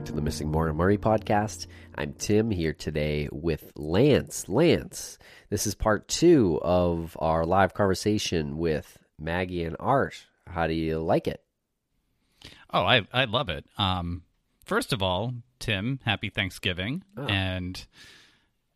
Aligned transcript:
Back 0.00 0.06
to 0.06 0.12
the 0.12 0.22
Missing 0.22 0.50
Maura 0.50 0.72
Murray 0.72 0.96
podcast. 0.96 1.66
I'm 1.94 2.14
Tim 2.14 2.50
here 2.50 2.72
today 2.72 3.28
with 3.30 3.70
Lance. 3.76 4.48
Lance, 4.48 5.18
this 5.50 5.66
is 5.66 5.74
part 5.74 6.08
two 6.08 6.58
of 6.62 7.18
our 7.20 7.44
live 7.44 7.74
conversation 7.74 8.56
with 8.56 8.96
Maggie 9.18 9.62
and 9.62 9.76
Art. 9.78 10.24
How 10.46 10.66
do 10.68 10.72
you 10.72 11.00
like 11.00 11.28
it? 11.28 11.44
Oh, 12.72 12.80
I 12.80 13.06
I 13.12 13.26
love 13.26 13.50
it. 13.50 13.66
Um, 13.76 14.22
first 14.64 14.94
of 14.94 15.02
all, 15.02 15.34
Tim, 15.58 16.00
happy 16.02 16.30
Thanksgiving, 16.30 17.04
and 17.18 17.86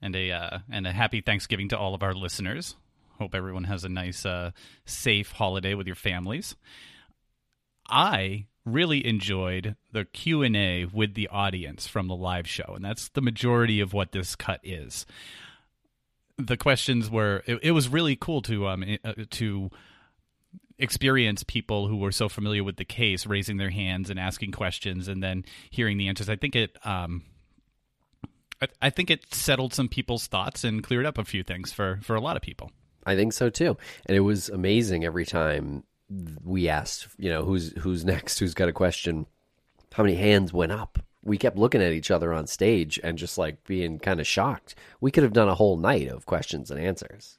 and 0.03 0.15
a 0.15 0.31
uh, 0.31 0.59
and 0.71 0.87
a 0.87 0.93
happy 0.93 1.23
Thanksgiving 1.23 1.71
to 1.71 1.79
all 1.79 1.95
of 1.95 2.03
our 2.03 2.13
listeners. 2.13 2.77
Hope 3.19 3.35
everyone 3.35 3.65
has 3.65 3.85
a 3.85 3.89
nice, 3.89 4.27
uh, 4.27 4.51
safe 4.85 5.33
holiday 5.33 5.73
with 5.73 5.87
your 5.87 5.97
families. 5.97 6.55
I 7.89 8.45
really 8.65 9.07
enjoyed 9.07 9.77
the 9.93 10.05
q&a 10.07 10.87
with 10.87 11.15
the 11.15 11.29
audience 11.29 11.87
from 11.87 12.09
the 12.09 12.17
live 12.17 12.49
show 12.49 12.73
and 12.75 12.85
that's 12.85 13.09
the 13.11 13.21
majority 13.21 13.81
of 13.81 13.93
what 13.93 14.13
this 14.13 14.35
cut 14.35 14.61
is. 14.63 15.07
The 16.39 16.57
questions 16.57 17.11
were 17.11 17.43
it, 17.47 17.61
it 17.63 17.71
was 17.73 17.89
really 17.89 18.17
cool 18.17 18.43
to 18.43 18.67
um 18.67 18.85
uh, 19.05 19.13
to 19.31 19.71
experience 20.79 21.45
people 21.45 21.87
who 21.87 21.97
were 21.97 22.11
so 22.11 22.29
familiar 22.29 22.65
with 22.65 22.77
the 22.77 22.85
case 22.85 23.27
raising 23.27 23.59
their 23.59 23.71
hands 23.71 24.11
and 24.11 24.19
asking 24.19 24.51
questions 24.51 25.07
and 25.07 25.23
then 25.23 25.45
hearing 25.71 25.99
the 25.99 26.09
answers. 26.09 26.29
I 26.29 26.37
think 26.37 26.57
it 26.57 26.77
um 26.85 27.23
I, 28.61 28.69
I 28.83 28.91
think 28.91 29.11
it 29.11 29.35
settled 29.35 29.75
some 29.75 29.89
people's 29.89 30.27
thoughts 30.27 30.65
and 30.65 30.83
cleared 30.83 31.07
up 31.07 31.19
a 31.19 31.25
few 31.25 31.43
things 31.43 31.73
for 31.73 32.01
for 32.03 32.17
a 32.17 32.21
lot 32.21 32.37
of 32.37 32.43
people. 32.43 32.73
I 33.07 33.17
think 33.17 33.33
so 33.33 33.51
too. 33.51 33.77
And 34.07 34.17
it 34.17 34.21
was 34.21 34.49
amazing 34.49 35.05
every 35.05 35.27
time 35.27 35.85
we 36.09 36.69
asked, 36.69 37.09
you 37.19 37.31
know, 37.31 37.45
who's 37.45 37.73
who's 37.79 38.05
next, 38.05 38.39
who's 38.39 38.55
got 38.55 38.69
a 38.69 38.73
question, 38.73 39.27
how 39.93 40.03
many 40.03 40.17
hands 40.17 40.53
went 40.53 40.73
up. 40.73 40.99
We 41.23 41.39
kept 41.39 41.57
looking 41.57 41.81
at 41.83 41.93
each 41.93 42.11
other 42.11 42.35
on 42.35 42.47
stage 42.47 43.01
and 43.03 43.17
just 43.17 43.39
like 43.39 43.65
being 43.65 43.99
kind 43.99 44.21
of 44.21 44.27
shocked. 44.27 44.75
We 45.01 45.11
could 45.11 45.23
have 45.23 45.33
done 45.33 45.49
a 45.49 45.55
whole 45.55 45.79
night 45.79 46.09
of 46.09 46.27
questions 46.27 46.71
and 46.71 46.79
answers. 46.79 47.39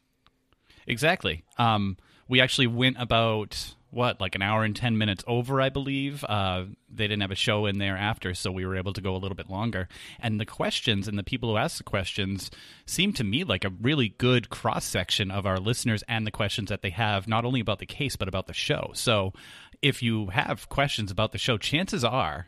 Exactly. 0.88 1.44
Um, 1.58 1.98
we 2.28 2.42
actually 2.42 2.68
went 2.68 2.98
about 3.00 3.76
what, 3.96 4.22
like 4.22 4.36
an 4.36 4.42
hour 4.42 4.64
and 4.64 4.76
ten 4.76 4.98
minutes 4.98 5.24
over, 5.26 5.60
I 5.62 5.70
believe. 5.70 6.24
Uh, 6.24 6.66
they 6.90 7.08
didn't 7.08 7.22
have 7.22 7.32
a 7.32 7.36
show 7.36 7.66
in 7.66 7.80
there 7.80 7.98
after, 7.98 8.34
so 8.34 8.52
we 8.52 8.66
were 8.66 8.76
able 8.78 8.94
to 8.94 9.02
go 9.02 9.16
a 9.16 9.18
little 9.18 9.36
bit 9.36 9.50
longer. 9.50 9.88
And 10.20 10.40
the 10.40 10.46
questions 10.46 11.08
and 11.08 11.18
the 11.18 11.24
people 11.24 11.50
who 11.50 11.58
asked 11.58 11.78
the 11.78 11.84
questions 11.84 12.52
seemed 12.86 13.16
to 13.16 13.24
me 13.24 13.44
like 13.44 13.66
a 13.66 13.70
really 13.82 14.10
good 14.10 14.50
cross 14.50 14.86
section 14.86 15.32
of 15.32 15.46
our 15.46 15.58
listeners 15.60 16.04
and 16.08 16.28
the 16.28 16.32
questions 16.32 16.70
that 16.70 16.82
they 16.84 16.92
have, 16.92 17.28
not 17.28 17.46
only 17.46 17.60
about 17.60 17.80
the 17.80 17.86
case 17.86 18.16
but 18.16 18.28
about 18.28 18.48
the 18.48 18.54
show. 18.54 18.92
So, 18.94 19.34
if 19.82 20.04
you 20.04 20.28
have 20.28 20.70
questions 20.70 21.12
about 21.12 21.32
the 21.32 21.38
show, 21.38 21.58
chances 21.58 22.04
are 22.04 22.48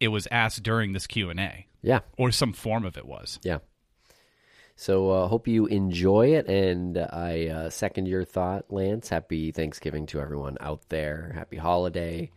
it 0.00 0.08
was 0.08 0.28
asked 0.30 0.62
during 0.62 0.92
this 0.92 1.06
Q 1.06 1.30
and 1.30 1.40
A, 1.40 1.66
Yeah. 1.82 2.00
or 2.18 2.30
some 2.30 2.52
form 2.52 2.84
of 2.84 2.96
it 2.96 3.06
was. 3.06 3.38
Yeah. 3.42 3.58
So 4.76 5.10
uh, 5.10 5.28
hope 5.28 5.46
you 5.46 5.66
enjoy 5.66 6.34
it, 6.34 6.48
and 6.48 6.98
I 6.98 7.46
uh, 7.46 7.70
second 7.70 8.06
your 8.06 8.24
thought, 8.24 8.64
Lance. 8.70 9.08
Happy 9.08 9.52
Thanksgiving 9.52 10.06
to 10.06 10.20
everyone 10.20 10.56
out 10.60 10.88
there. 10.88 11.32
Happy 11.34 11.56
holiday, 11.56 12.32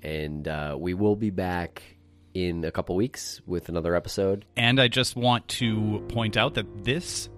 and 0.00 0.46
uh, 0.46 0.76
we 0.78 0.94
will 0.94 1.16
be 1.16 1.30
back 1.30 1.82
in 2.34 2.64
a 2.64 2.70
couple 2.70 2.94
weeks 2.94 3.40
with 3.46 3.68
another 3.68 3.94
episode. 3.94 4.44
And 4.56 4.80
I 4.80 4.88
just 4.88 5.16
want 5.16 5.48
to 5.48 6.04
point 6.08 6.36
out 6.36 6.54
that 6.54 6.84
this 6.84 7.28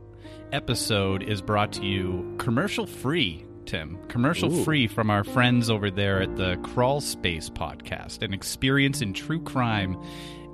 episode 0.52 1.22
is 1.22 1.40
brought 1.40 1.72
to 1.72 1.84
you 1.84 2.34
commercial 2.38 2.86
free, 2.86 3.46
Tim. 3.64 3.98
Commercial 4.08 4.50
free 4.62 4.86
from 4.86 5.10
our 5.10 5.24
friends 5.24 5.70
over 5.70 5.90
there 5.90 6.22
at 6.22 6.36
the 6.36 6.56
Crawl 6.62 7.00
Space 7.00 7.48
podcast, 7.48 8.22
an 8.22 8.34
experience 8.34 9.00
in 9.00 9.14
true 9.14 9.42
crime 9.42 10.00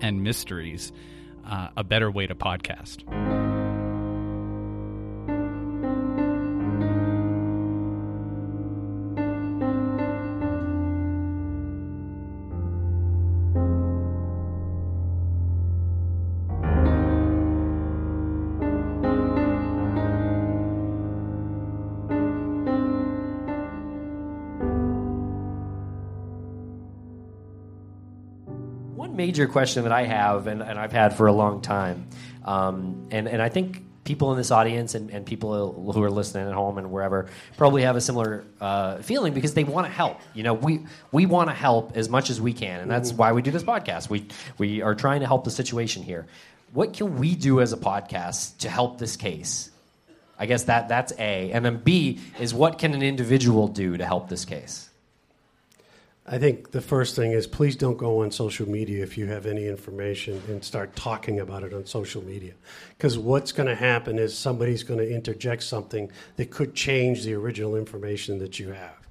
and 0.01 0.23
mysteries, 0.23 0.93
uh, 1.45 1.69
a 1.77 1.85
better 1.85 2.11
way 2.11 2.27
to 2.27 2.35
podcast. 2.35 3.50
Major 29.41 29.51
question 29.51 29.85
that 29.85 29.93
I 29.93 30.03
have, 30.03 30.47
and, 30.49 30.61
and 30.61 30.79
I've 30.79 30.93
had 30.93 31.17
for 31.17 31.27
a 31.27 31.33
long 31.33 31.63
time, 31.63 32.09
um, 32.45 33.09
and, 33.11 33.27
and 33.27 33.41
I 33.41 33.49
think 33.49 33.83
people 34.05 34.33
in 34.33 34.37
this 34.37 34.51
audience 34.51 34.95
and, 34.95 35.09
and 35.11 35.25
people 35.25 35.73
who 35.95 36.03
are 36.03 36.11
listening 36.11 36.47
at 36.47 36.53
home 36.53 36.77
and 36.77 36.93
wherever 36.93 37.27
probably 37.57 37.81
have 37.81 37.97
a 37.97 38.03
similar 38.03 38.45
uh, 38.61 38.99
feeling 38.99 39.33
because 39.33 39.55
they 39.55 39.65
want 39.65 39.87
to 39.87 39.91
help. 39.91 40.21
You 40.35 40.43
know, 40.43 40.53
we 40.53 40.81
we 41.11 41.25
want 41.25 41.49
to 41.49 41.55
help 41.55 41.97
as 41.97 42.11
much 42.11 42.29
as 42.29 42.39
we 42.39 42.53
can, 42.53 42.81
and 42.81 42.91
that's 42.91 43.15
why 43.15 43.33
we 43.33 43.41
do 43.41 43.51
this 43.51 43.63
podcast. 43.63 44.11
We 44.11 44.27
we 44.59 44.83
are 44.83 44.95
trying 44.95 45.21
to 45.21 45.27
help 45.27 45.45
the 45.45 45.51
situation 45.51 46.03
here. 46.03 46.27
What 46.75 46.93
can 46.93 47.19
we 47.19 47.35
do 47.35 47.63
as 47.63 47.73
a 47.73 47.79
podcast 47.79 48.59
to 48.59 48.69
help 48.69 48.99
this 48.99 49.17
case? 49.17 49.71
I 50.39 50.45
guess 50.45 50.65
that 50.65 50.89
that's 50.89 51.15
A, 51.19 51.51
and 51.53 51.65
then 51.65 51.79
B 51.79 52.21
is 52.39 52.53
what 52.53 52.77
can 52.77 52.93
an 52.93 53.03
individual 53.03 53.69
do 53.69 53.97
to 53.97 54.05
help 54.05 54.29
this 54.29 54.45
case? 54.45 54.90
I 56.33 56.39
think 56.39 56.71
the 56.71 56.81
first 56.81 57.17
thing 57.17 57.33
is 57.33 57.49
please 57.49 57.75
don't 57.75 57.99
go 57.99 58.23
on 58.23 58.31
social 58.31 58.69
media 58.69 59.03
if 59.03 59.19
you 59.19 59.27
have 59.27 59.47
any 59.47 59.67
information 59.67 60.41
and 60.47 60.63
start 60.63 60.95
talking 60.95 61.41
about 61.41 61.65
it 61.65 61.75
on 61.75 61.85
social 61.87 62.23
media. 62.23 62.53
Because 62.97 63.19
what's 63.19 63.51
going 63.51 63.67
to 63.67 63.75
happen 63.75 64.17
is 64.17 64.39
somebody's 64.39 64.85
going 64.85 65.01
to 65.01 65.13
interject 65.13 65.65
something 65.65 66.09
that 66.37 66.53
could 66.53 66.73
change 66.73 67.25
the 67.25 67.35
original 67.35 67.75
information 67.75 68.39
that 68.39 68.61
you 68.61 68.71
have. 68.71 69.09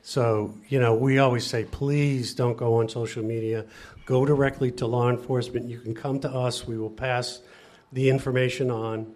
So, 0.00 0.54
you 0.70 0.80
know, 0.80 0.94
we 0.94 1.18
always 1.18 1.46
say, 1.46 1.64
please 1.64 2.32
don't 2.32 2.56
go 2.56 2.80
on 2.80 2.88
social 2.88 3.22
media. 3.22 3.66
Go 4.06 4.24
directly 4.24 4.72
to 4.72 4.86
law 4.86 5.10
enforcement. 5.10 5.68
You 5.68 5.78
can 5.78 5.94
come 5.94 6.20
to 6.20 6.30
us. 6.30 6.66
We 6.66 6.78
will 6.78 6.90
pass 6.90 7.40
the 7.92 8.08
information 8.08 8.70
on. 8.70 9.14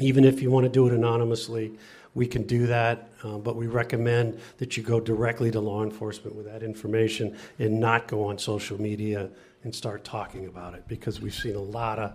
Even 0.00 0.24
if 0.24 0.42
you 0.42 0.50
want 0.50 0.64
to 0.64 0.70
do 0.70 0.88
it 0.88 0.92
anonymously, 0.92 1.78
we 2.14 2.26
can 2.26 2.42
do 2.42 2.66
that. 2.66 3.08
Uh, 3.22 3.38
but 3.38 3.56
we 3.56 3.66
recommend 3.66 4.38
that 4.58 4.76
you 4.76 4.82
go 4.82 5.00
directly 5.00 5.50
to 5.50 5.60
law 5.60 5.82
enforcement 5.82 6.36
with 6.36 6.46
that 6.46 6.62
information 6.62 7.36
and 7.58 7.78
not 7.80 8.06
go 8.08 8.24
on 8.24 8.38
social 8.38 8.80
media 8.80 9.30
and 9.64 9.74
start 9.74 10.04
talking 10.04 10.46
about 10.46 10.74
it 10.74 10.86
because 10.88 11.20
we've 11.20 11.34
seen 11.34 11.54
a 11.54 11.60
lot 11.60 11.98
of 11.98 12.12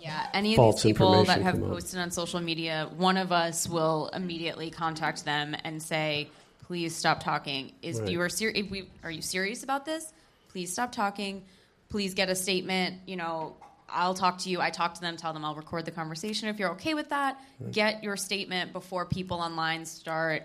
Yeah, 0.00 0.26
any 0.34 0.56
of 0.58 0.74
these 0.74 0.82
people 0.82 1.24
that 1.24 1.40
have 1.40 1.58
posted 1.60 1.98
on 2.00 2.10
social 2.10 2.40
media, 2.40 2.90
one 2.96 3.16
of 3.16 3.32
us 3.32 3.66
will 3.68 4.10
immediately 4.12 4.70
contact 4.70 5.24
them 5.24 5.56
and 5.64 5.82
say, 5.82 6.28
"Please 6.66 6.94
stop 6.94 7.22
talking. 7.22 7.72
Is 7.80 8.00
Right. 8.00 8.10
you 8.10 8.20
are 8.20 8.28
ser- 8.28 8.52
we 8.70 8.90
are 9.02 9.10
you 9.10 9.22
serious 9.22 9.62
about 9.62 9.86
this? 9.86 10.12
Please 10.50 10.70
stop 10.72 10.92
talking. 10.92 11.44
Please 11.88 12.12
get 12.12 12.28
a 12.28 12.34
statement. 12.34 12.96
You 13.06 13.16
know, 13.16 13.56
I'll 13.94 14.14
talk 14.14 14.38
to 14.38 14.50
you. 14.50 14.60
I 14.60 14.70
talk 14.70 14.94
to 14.94 15.00
them, 15.00 15.16
tell 15.16 15.32
them 15.32 15.44
I'll 15.44 15.54
record 15.54 15.84
the 15.84 15.90
conversation 15.90 16.48
if 16.48 16.58
you're 16.58 16.72
okay 16.72 16.94
with 16.94 17.10
that. 17.10 17.38
Mm-hmm. 17.38 17.70
Get 17.70 18.02
your 18.02 18.16
statement 18.16 18.72
before 18.72 19.06
people 19.06 19.38
online 19.38 19.86
start." 19.86 20.42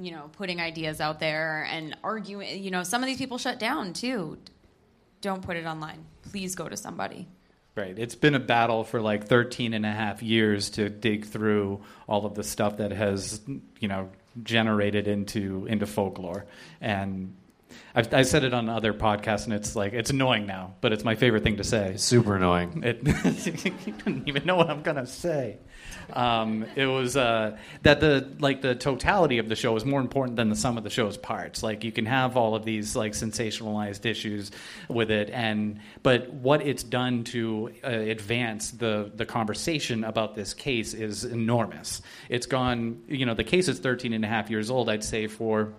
You 0.00 0.12
know, 0.12 0.30
putting 0.32 0.60
ideas 0.60 1.00
out 1.00 1.18
there 1.18 1.66
and 1.68 1.96
arguing. 2.04 2.62
You 2.62 2.70
know, 2.70 2.84
some 2.84 3.02
of 3.02 3.08
these 3.08 3.18
people 3.18 3.36
shut 3.36 3.58
down 3.58 3.92
too. 3.94 4.38
Don't 5.20 5.42
put 5.42 5.56
it 5.56 5.66
online. 5.66 6.04
Please 6.22 6.54
go 6.54 6.68
to 6.68 6.76
somebody. 6.76 7.26
Right. 7.74 7.96
It's 7.96 8.14
been 8.16 8.34
a 8.34 8.40
battle 8.40 8.82
for 8.82 9.00
like 9.00 9.28
13 9.28 9.72
and 9.72 9.86
a 9.86 9.92
half 9.92 10.20
years 10.20 10.70
to 10.70 10.88
dig 10.88 11.26
through 11.26 11.80
all 12.08 12.26
of 12.26 12.34
the 12.34 12.42
stuff 12.42 12.78
that 12.78 12.90
has, 12.90 13.40
you 13.78 13.86
know, 13.86 14.10
generated 14.42 15.06
into 15.06 15.66
into 15.66 15.86
folklore. 15.86 16.46
And 16.80 17.34
I've, 17.94 18.12
I 18.12 18.22
said 18.22 18.44
it 18.44 18.54
on 18.54 18.68
other 18.68 18.92
podcasts, 18.92 19.44
and 19.44 19.52
it's 19.52 19.74
like 19.74 19.92
it's 19.92 20.10
annoying 20.10 20.46
now, 20.46 20.74
but 20.80 20.92
it's 20.92 21.04
my 21.04 21.14
favorite 21.14 21.42
thing 21.42 21.56
to 21.56 21.64
say. 21.64 21.96
Super 21.96 22.36
annoying. 22.36 22.82
It, 22.84 23.06
you 23.86 23.92
don't 24.04 24.28
even 24.28 24.44
know 24.46 24.56
what 24.56 24.70
I'm 24.70 24.82
gonna 24.82 25.06
say. 25.06 25.58
Um, 26.12 26.64
it 26.74 26.86
was 26.86 27.16
uh, 27.16 27.58
that 27.82 28.00
the 28.00 28.34
like 28.38 28.62
the 28.62 28.74
totality 28.74 29.38
of 29.38 29.48
the 29.48 29.56
show 29.56 29.76
is 29.76 29.84
more 29.84 30.00
important 30.00 30.36
than 30.36 30.48
the 30.48 30.56
sum 30.56 30.78
of 30.78 30.84
the 30.84 30.90
show's 30.90 31.16
parts. 31.16 31.62
Like 31.62 31.84
you 31.84 31.92
can 31.92 32.06
have 32.06 32.36
all 32.36 32.54
of 32.54 32.64
these 32.64 32.96
like 32.96 33.12
sensationalized 33.12 34.06
issues 34.06 34.50
with 34.88 35.10
it, 35.10 35.30
and 35.30 35.80
but 36.02 36.32
what 36.32 36.62
it's 36.62 36.82
done 36.82 37.24
to 37.24 37.72
uh, 37.84 37.88
advance 37.88 38.70
the 38.70 39.10
the 39.14 39.26
conversation 39.26 40.04
about 40.04 40.34
this 40.34 40.54
case 40.54 40.94
is 40.94 41.24
enormous. 41.24 42.00
It's 42.28 42.46
gone. 42.46 43.02
You 43.08 43.26
know, 43.26 43.34
the 43.34 43.44
case 43.44 43.68
is 43.68 43.78
13 43.78 44.12
and 44.12 44.24
a 44.24 44.28
half 44.28 44.50
years 44.50 44.70
old. 44.70 44.88
I'd 44.88 45.04
say 45.04 45.26
for 45.26 45.74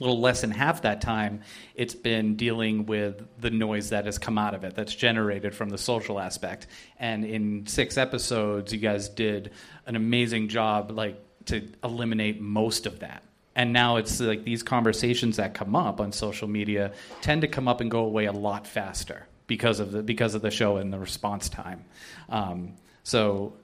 little 0.00 0.20
less 0.20 0.40
than 0.40 0.50
half 0.50 0.82
that 0.82 1.00
time, 1.00 1.42
it's 1.74 1.94
been 1.94 2.36
dealing 2.36 2.86
with 2.86 3.22
the 3.40 3.50
noise 3.50 3.90
that 3.90 4.06
has 4.06 4.18
come 4.18 4.38
out 4.38 4.54
of 4.54 4.64
it, 4.64 4.74
that's 4.74 4.94
generated 4.94 5.54
from 5.54 5.68
the 5.70 5.78
social 5.78 6.18
aspect. 6.18 6.66
And 6.98 7.24
in 7.24 7.66
six 7.66 7.96
episodes, 7.96 8.72
you 8.72 8.78
guys 8.78 9.08
did 9.08 9.52
an 9.86 9.96
amazing 9.96 10.48
job, 10.48 10.90
like 10.90 11.20
to 11.46 11.68
eliminate 11.82 12.40
most 12.40 12.86
of 12.86 13.00
that. 13.00 13.22
And 13.56 13.72
now 13.72 13.96
it's 13.96 14.20
like 14.20 14.44
these 14.44 14.62
conversations 14.62 15.36
that 15.36 15.54
come 15.54 15.76
up 15.76 16.00
on 16.00 16.12
social 16.12 16.48
media 16.48 16.92
tend 17.20 17.42
to 17.42 17.48
come 17.48 17.68
up 17.68 17.80
and 17.80 17.90
go 17.90 18.00
away 18.00 18.24
a 18.24 18.32
lot 18.32 18.66
faster 18.66 19.26
because 19.46 19.78
of 19.80 19.92
the 19.92 20.02
because 20.02 20.34
of 20.34 20.42
the 20.42 20.50
show 20.50 20.78
and 20.78 20.92
the 20.92 20.98
response 20.98 21.48
time. 21.48 21.84
Um, 22.28 22.74
so 23.04 23.54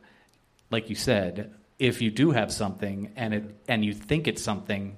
like 0.71 0.91
you 0.91 0.95
said, 0.95 1.55
if 1.79 2.03
you 2.03 2.11
do 2.11 2.31
have 2.31 2.53
something 2.53 3.13
and 3.17 3.35
it 3.35 3.45
and 3.67 3.85
you 3.85 3.93
think 3.93 4.29
it's 4.29 4.43
something, 4.43 4.97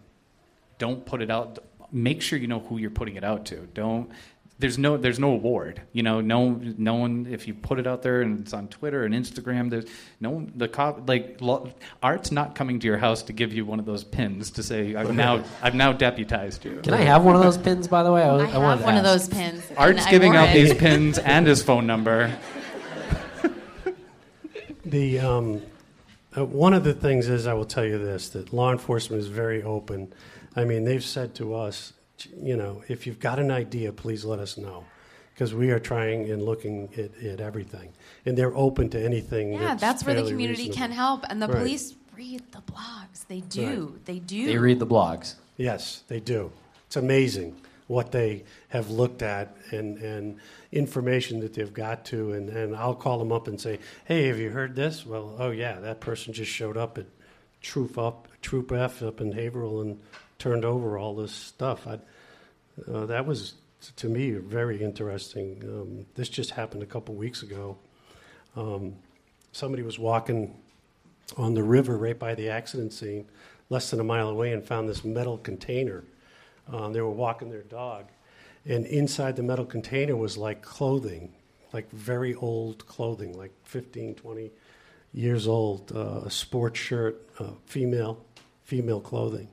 don't 0.82 1.06
put 1.06 1.22
it 1.22 1.30
out. 1.30 1.60
Make 1.92 2.20
sure 2.22 2.36
you 2.40 2.48
know 2.48 2.58
who 2.58 2.76
you're 2.76 2.90
putting 2.90 3.14
it 3.14 3.22
out 3.22 3.46
to. 3.46 3.68
Don't. 3.72 4.10
There's 4.58 4.78
no. 4.78 4.96
There's 4.96 5.20
no 5.20 5.30
award. 5.30 5.80
You 5.92 6.02
know. 6.02 6.20
No. 6.20 6.60
No 6.76 6.94
one. 6.94 7.28
If 7.30 7.46
you 7.46 7.54
put 7.54 7.78
it 7.78 7.86
out 7.86 8.02
there 8.02 8.20
and 8.22 8.40
it's 8.40 8.52
on 8.52 8.66
Twitter 8.66 9.04
and 9.04 9.14
Instagram, 9.14 9.70
there's 9.70 9.84
no 10.18 10.30
one. 10.30 10.52
The 10.56 10.66
cop. 10.66 11.08
Like 11.08 11.36
lo, 11.40 11.70
art's 12.02 12.32
not 12.32 12.56
coming 12.56 12.80
to 12.80 12.86
your 12.88 12.96
house 12.96 13.22
to 13.24 13.32
give 13.32 13.52
you 13.52 13.64
one 13.64 13.78
of 13.78 13.86
those 13.86 14.02
pins 14.02 14.50
to 14.52 14.64
say 14.64 14.96
I've 14.96 15.14
now. 15.24 15.44
I've 15.62 15.76
now 15.76 15.92
deputized 15.92 16.64
you. 16.64 16.80
Can 16.82 16.94
I 16.94 17.02
have 17.02 17.22
one 17.22 17.36
of 17.36 17.42
those 17.42 17.58
pins, 17.58 17.86
by 17.86 18.02
the 18.02 18.10
way? 18.10 18.22
I, 18.24 18.30
I, 18.30 18.40
I 18.40 18.46
have 18.46 18.62
wanted 18.62 18.80
to 18.80 18.84
one 18.86 18.96
of 18.96 19.04
those 19.04 19.28
pins. 19.28 19.62
Art's 19.76 20.04
giving 20.06 20.34
out 20.34 20.48
it. 20.48 20.54
these 20.54 20.74
pins 20.84 21.18
and 21.18 21.46
his 21.46 21.62
phone 21.62 21.86
number. 21.86 22.36
The 24.84 25.20
um, 25.20 25.62
uh, 26.36 26.44
one 26.44 26.74
of 26.74 26.82
the 26.82 26.92
things 26.92 27.28
is 27.28 27.46
I 27.46 27.54
will 27.54 27.64
tell 27.64 27.84
you 27.84 27.98
this 27.98 28.30
that 28.30 28.52
law 28.52 28.72
enforcement 28.72 29.22
is 29.22 29.28
very 29.28 29.62
open. 29.62 30.12
I 30.56 30.64
mean, 30.64 30.84
they've 30.84 31.04
said 31.04 31.34
to 31.36 31.54
us, 31.54 31.92
you 32.36 32.56
know, 32.56 32.82
if 32.88 33.06
you've 33.06 33.20
got 33.20 33.38
an 33.38 33.50
idea, 33.50 33.92
please 33.92 34.24
let 34.24 34.38
us 34.38 34.56
know, 34.56 34.84
because 35.34 35.54
we 35.54 35.70
are 35.70 35.80
trying 35.80 36.30
and 36.30 36.42
looking 36.42 36.88
at, 36.96 37.24
at 37.24 37.40
everything, 37.40 37.90
and 38.26 38.36
they're 38.36 38.56
open 38.56 38.90
to 38.90 39.02
anything. 39.02 39.54
Yeah, 39.54 39.74
that's 39.74 40.04
where 40.04 40.14
the 40.14 40.28
community 40.28 40.68
reasonable. 40.68 40.76
can 40.76 40.90
help, 40.92 41.24
and 41.28 41.42
the 41.42 41.48
Right. 41.48 41.58
police 41.58 41.94
read 42.16 42.42
the 42.52 42.60
blogs. 42.60 43.26
They 43.28 43.40
do. 43.40 43.98
They 44.04 44.18
do. 44.18 44.46
They 44.46 44.58
read 44.58 44.78
the 44.78 44.86
blogs. 44.86 45.34
Yes, 45.56 46.02
they 46.08 46.20
do. 46.20 46.52
It's 46.86 46.96
amazing 46.96 47.56
what 47.86 48.12
they 48.12 48.44
have 48.68 48.90
looked 48.90 49.22
at 49.22 49.56
and, 49.70 49.98
and 49.98 50.36
information 50.70 51.40
that 51.40 51.54
they've 51.54 51.72
got 51.72 52.04
to. 52.06 52.32
And, 52.32 52.48
and 52.48 52.76
I'll 52.76 52.94
call 52.94 53.18
them 53.18 53.32
up 53.32 53.48
and 53.48 53.60
say, 53.60 53.78
hey, 54.04 54.28
have 54.28 54.38
you 54.38 54.50
heard 54.50 54.76
this? 54.76 55.04
Well, 55.04 55.36
oh, 55.38 55.50
yeah, 55.50 55.80
that 55.80 56.00
person 56.00 56.32
just 56.32 56.50
showed 56.50 56.76
up 56.76 56.96
at 56.98 57.06
Troop, 57.60 57.98
up, 57.98 58.28
Troop 58.40 58.72
F 58.72 59.02
up 59.02 59.20
in 59.20 59.32
Haverhill 59.32 59.82
and 59.82 60.00
turned 60.42 60.64
over 60.64 60.98
all 60.98 61.14
this 61.14 61.30
stuff. 61.30 61.86
I, 61.86 62.00
uh, 62.90 63.06
that 63.06 63.24
was, 63.26 63.54
to 63.94 64.08
me, 64.08 64.32
very 64.32 64.82
interesting. 64.82 65.62
Um, 65.62 66.06
this 66.16 66.28
just 66.28 66.50
happened 66.50 66.82
a 66.82 66.86
couple 66.86 67.14
weeks 67.14 67.44
ago. 67.44 67.78
Um, 68.56 68.96
somebody 69.52 69.84
was 69.84 70.00
walking 70.00 70.52
on 71.36 71.54
the 71.54 71.62
river 71.62 71.96
right 71.96 72.18
by 72.18 72.34
the 72.34 72.48
accident 72.48 72.92
scene, 72.92 73.28
less 73.70 73.90
than 73.90 74.00
a 74.00 74.04
mile 74.04 74.28
away, 74.30 74.52
and 74.52 74.64
found 74.64 74.88
this 74.88 75.04
metal 75.04 75.38
container. 75.38 76.02
Um, 76.66 76.92
they 76.92 77.00
were 77.00 77.10
walking 77.10 77.48
their 77.48 77.62
dog, 77.62 78.06
and 78.66 78.84
inside 78.86 79.36
the 79.36 79.44
metal 79.44 79.64
container 79.64 80.16
was 80.16 80.36
like 80.36 80.60
clothing, 80.60 81.32
like 81.72 81.88
very 81.92 82.34
old 82.34 82.84
clothing, 82.88 83.38
like 83.38 83.52
15, 83.62 84.16
20 84.16 84.50
years 85.14 85.46
old, 85.46 85.92
uh, 85.94 86.22
a 86.26 86.30
sports 86.30 86.80
shirt, 86.80 87.24
uh, 87.38 87.52
female, 87.64 88.24
female 88.64 89.00
clothing. 89.00 89.46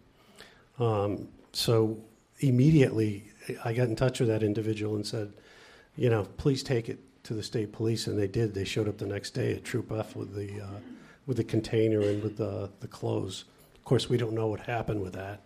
Um, 0.80 1.28
so 1.54 1.98
immediately, 2.40 3.26
I 3.64 3.74
got 3.74 3.88
in 3.90 3.96
touch 3.96 4.20
with 4.20 4.30
that 4.30 4.44
individual 4.44 4.96
and 4.96 5.06
said, 5.06 5.34
you 5.96 6.10
know, 6.10 6.24
please 6.38 6.64
take 6.64 6.90
it 6.90 7.00
to 7.24 7.34
the 7.34 7.44
state 7.44 7.72
police, 7.72 8.08
and 8.08 8.18
they 8.18 8.28
did. 8.28 8.54
They 8.54 8.64
showed 8.66 8.88
up 8.88 8.98
the 8.98 9.06
next 9.06 9.32
day 9.32 9.54
at 9.54 9.64
Troop 9.66 9.92
F 9.92 10.16
with 10.16 10.34
the 10.34 10.62
uh, 10.62 10.80
with 11.26 11.38
the 11.38 11.44
container 11.44 12.00
and 12.02 12.24
with 12.24 12.38
the 12.38 12.70
the 12.80 12.88
clothes. 12.88 13.46
Of 13.76 13.84
course, 13.84 14.10
we 14.10 14.18
don't 14.18 14.34
know 14.34 14.48
what 14.48 14.62
happened 14.62 15.02
with 15.02 15.14
that, 15.14 15.42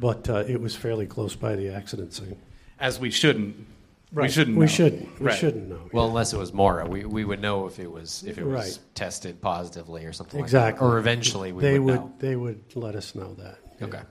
but 0.00 0.28
uh, 0.28 0.44
it 0.48 0.60
was 0.60 0.74
fairly 0.74 1.06
close 1.06 1.36
by 1.36 1.54
the 1.54 1.68
accident 1.72 2.12
scene. 2.14 2.36
As 2.80 2.98
we 2.98 3.10
shouldn't. 3.10 3.68
We 4.12 4.28
shouldn't. 4.28 4.56
We 4.56 4.64
know. 4.64 4.70
shouldn't. 4.70 5.20
We 5.20 5.26
Right. 5.26 5.36
shouldn't 5.36 5.68
know. 5.68 5.88
Well, 5.92 6.06
unless 6.06 6.32
it 6.32 6.38
was 6.38 6.52
Maura, 6.52 6.86
we, 6.86 7.04
we 7.04 7.24
would 7.24 7.40
know 7.40 7.66
if 7.66 7.80
it 7.80 7.90
was 7.90 8.22
if 8.24 8.38
it 8.38 8.44
was 8.46 8.54
Right. 8.54 8.78
tested 8.94 9.40
positively 9.40 10.04
or 10.04 10.12
something 10.12 10.38
exactly. 10.40 10.72
like 10.72 10.78
that. 10.80 10.84
Or 10.84 10.98
eventually 10.98 11.50
we 11.52 11.62
they 11.62 11.78
would, 11.80 12.00
would 12.00 12.00
know. 12.00 12.12
they 12.20 12.36
would 12.36 12.60
let 12.76 12.94
us 12.94 13.14
know 13.16 13.34
that. 13.34 13.58
Yeah. 13.80 13.86
Okay. 13.86 13.98
Yeah. 13.98 14.04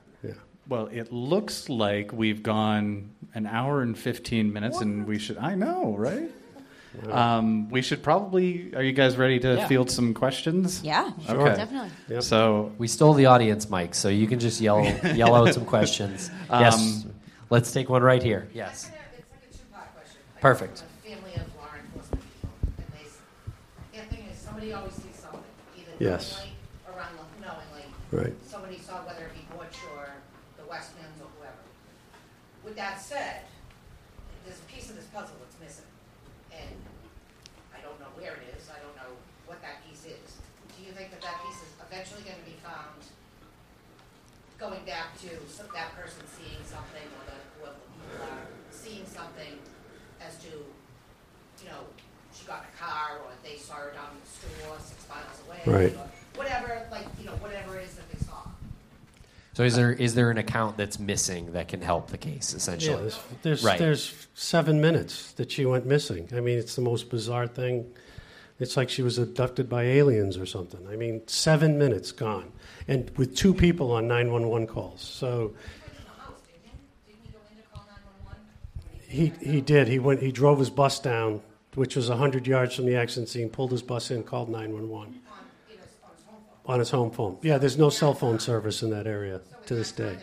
Well, 0.68 0.88
it 0.88 1.12
looks 1.12 1.68
like 1.70 2.14
we've 2.14 2.42
gone 2.42 3.10
an 3.36 3.46
hour 3.46 3.82
and 3.82 3.98
15 3.98 4.54
minutes, 4.54 4.80
and 4.80 5.06
we 5.06 5.20
should. 5.20 5.38
I 5.38 5.56
know, 5.56 5.96
right? 5.98 6.32
Um, 7.12 7.70
we 7.70 7.82
should 7.82 8.02
probably. 8.04 8.74
Are 8.76 8.84
you 8.84 8.94
guys 8.94 9.18
ready 9.18 9.40
to 9.40 9.56
Yeah. 9.56 9.68
field 9.68 9.90
some 9.92 10.14
questions? 10.14 10.82
Yeah, 10.84 11.12
Okay. 11.28 11.56
definitely. 11.56 11.90
Yep. 12.08 12.22
So, 12.24 12.72
We 12.78 12.88
stole 12.88 13.14
the 13.14 13.26
audience 13.26 13.70
mic, 13.70 13.96
so 13.96 14.10
you 14.10 14.28
can 14.28 14.40
just 14.40 14.62
yell 14.62 14.84
yell 15.16 15.36
out 15.36 15.54
some 15.54 15.66
questions. 15.66 16.30
yes. 16.50 16.76
Um, 17.06 17.14
Let's 17.50 17.72
take 17.72 17.90
one 17.90 18.02
right 18.02 18.24
here. 18.24 18.48
Yes. 18.54 18.86
It's 18.86 18.92
like 18.94 18.98
a 18.98 19.58
two-part 19.58 19.94
question. 19.94 20.18
Like, 20.34 20.42
Perfect. 20.42 20.82
A 20.82 21.08
family 21.10 21.34
of 21.38 21.46
law 21.54 21.70
enforcement 21.78 22.24
people, 22.26 22.50
and 22.82 22.88
they, 22.98 23.06
s- 23.06 23.22
the 23.94 24.16
thing 24.16 24.26
is, 24.32 24.40
somebody 24.40 24.74
always 24.74 24.94
sees 24.94 25.14
something, 25.22 25.44
either 25.78 25.92
Yes. 26.00 26.34
knowingly 26.34 26.58
or 26.90 26.94
unknowingly. 27.38 27.86
Right. 28.10 28.34
Somebody 28.50 28.80
saw 28.80 29.06
whether 29.06 29.26
it 29.30 29.34
be 29.38 29.46
Butch 29.54 29.78
or 29.94 30.18
the 30.58 30.64
Westmans 30.66 31.22
or 31.22 31.30
whoever. 31.38 31.62
With 32.66 32.76
that 32.78 32.98
said, 33.02 33.46
there's 34.46 34.58
a 34.58 34.66
piece 34.74 34.90
of 34.90 34.96
this 34.96 35.06
puzzle 35.14 35.38
that's 35.38 35.60
missing, 35.62 35.90
and 36.58 36.74
I 37.78 37.86
don't 37.86 38.00
know 38.02 38.10
where 38.18 38.34
it 38.34 38.50
is, 38.58 38.66
I 38.74 38.82
don't 38.82 38.98
know 38.98 39.14
what 39.46 39.62
that 39.62 39.86
piece 39.86 40.10
is. 40.10 40.42
Do 40.74 40.82
you 40.82 40.90
think 40.98 41.12
that 41.14 41.22
that 41.22 41.38
piece 41.46 41.62
is 41.62 41.70
eventually 41.86 42.26
gonna 42.26 42.42
be 42.50 42.58
found, 42.66 42.98
going 44.58 44.82
back 44.90 45.14
to 45.22 45.30
some- 45.52 45.68
that 45.76 45.92
person 45.98 46.24
seeing 46.40 46.64
something, 46.64 47.04
or 47.20 47.24
the, 47.28 47.38
whoever 47.60 47.76
the 47.76 47.90
people 48.00 48.26
are, 48.32 48.48
seeing 48.72 49.06
something 49.06 49.60
as 50.22 50.38
to, 50.40 50.48
you 51.60 51.68
know, 51.68 51.84
she 52.34 52.46
got 52.46 52.64
in 52.64 52.70
a 52.72 52.78
car, 52.80 53.18
or 53.26 53.32
they 53.44 53.58
saw 53.58 53.76
her 53.76 53.92
down 53.92 54.06
in 54.12 54.20
the 54.22 54.64
store 54.66 54.78
six 54.80 55.06
miles 55.10 55.42
away, 55.48 55.86
Right. 55.86 55.96
or 55.96 56.10
whatever, 56.38 56.82
like, 56.92 57.06
you 57.20 57.26
know, 57.26 57.34
whatever 57.34 57.78
it 57.78 57.86
is 57.86 57.96
that 57.96 58.10
they 58.12 58.20
saw. 58.26 58.34
So 59.54 59.64
is 59.64 59.76
there 59.76 59.92
is 59.92 60.16
there 60.16 60.32
an 60.32 60.38
account 60.40 60.78
that's 60.78 61.00
missing 61.00 61.54
that 61.54 61.68
can 61.68 61.82
help 61.82 62.10
the 62.10 62.18
case 62.18 62.52
Yeah, 62.54 62.58
essentially? 62.58 62.96
there's 63.02 63.20
there's, 63.44 63.64
Right. 63.64 63.78
there's 63.80 64.28
seven 64.34 64.82
minutes 64.82 65.32
that 65.34 65.52
she 65.52 65.66
went 65.66 65.86
missing. 65.86 66.28
I 66.36 66.40
mean, 66.40 66.58
it's 66.58 66.76
the 66.76 66.82
most 66.82 67.10
bizarre 67.10 67.48
thing. 67.48 67.86
It's 68.60 68.78
like 68.78 68.90
she 68.90 69.02
was 69.02 69.18
abducted 69.18 69.68
by 69.70 69.84
aliens 69.84 70.38
or 70.38 70.46
something. 70.46 70.88
I 70.88 70.96
mean, 70.96 71.22
seven 71.28 71.78
minutes 71.78 72.12
gone, 72.12 72.52
and 72.88 73.12
with 73.18 73.36
two 73.36 73.54
people 73.54 73.92
on 73.92 74.08
nine 74.08 74.32
one 74.32 74.48
one 74.48 74.66
calls. 74.68 75.02
So 75.02 75.28
He 75.28 75.36
went 75.38 75.54
in 75.98 76.04
the 76.06 76.22
house, 76.22 76.42
didn't 76.48 76.62
he? 76.64 77.12
Didn't 77.14 77.26
he 77.26 77.32
go 77.32 77.40
in 77.52 77.58
to 77.58 77.70
call 77.74 77.86
nine-one-one? 77.88 78.38
He 79.08 79.52
he 79.56 79.62
did. 79.62 79.88
He 79.88 80.00
went. 80.00 80.22
He 80.22 80.32
drove 80.32 80.60
his 80.60 80.70
bus 80.70 81.00
down, 81.00 81.42
which 81.76 81.96
was 81.96 82.10
hundred 82.10 82.48
yards 82.48 82.76
from 82.76 82.86
the 82.86 82.96
accident 82.96 83.30
scene. 83.30 83.50
Pulled 83.50 83.72
his 83.72 83.82
bus 83.82 84.12
in, 84.12 84.24
called 84.24 84.50
nine 84.50 84.74
one 84.74 84.90
one 84.90 85.20
on 86.66 86.80
his 86.80 86.90
home 86.90 87.12
phone. 87.12 87.38
Yeah, 87.42 87.58
there's 87.58 87.78
no 87.78 87.90
cell 87.90 88.14
phone 88.14 88.40
service 88.40 88.84
in 88.84 88.90
that 88.92 89.08
area 89.08 89.42
to 89.66 89.76
this 89.76 89.92
day. 89.92 90.18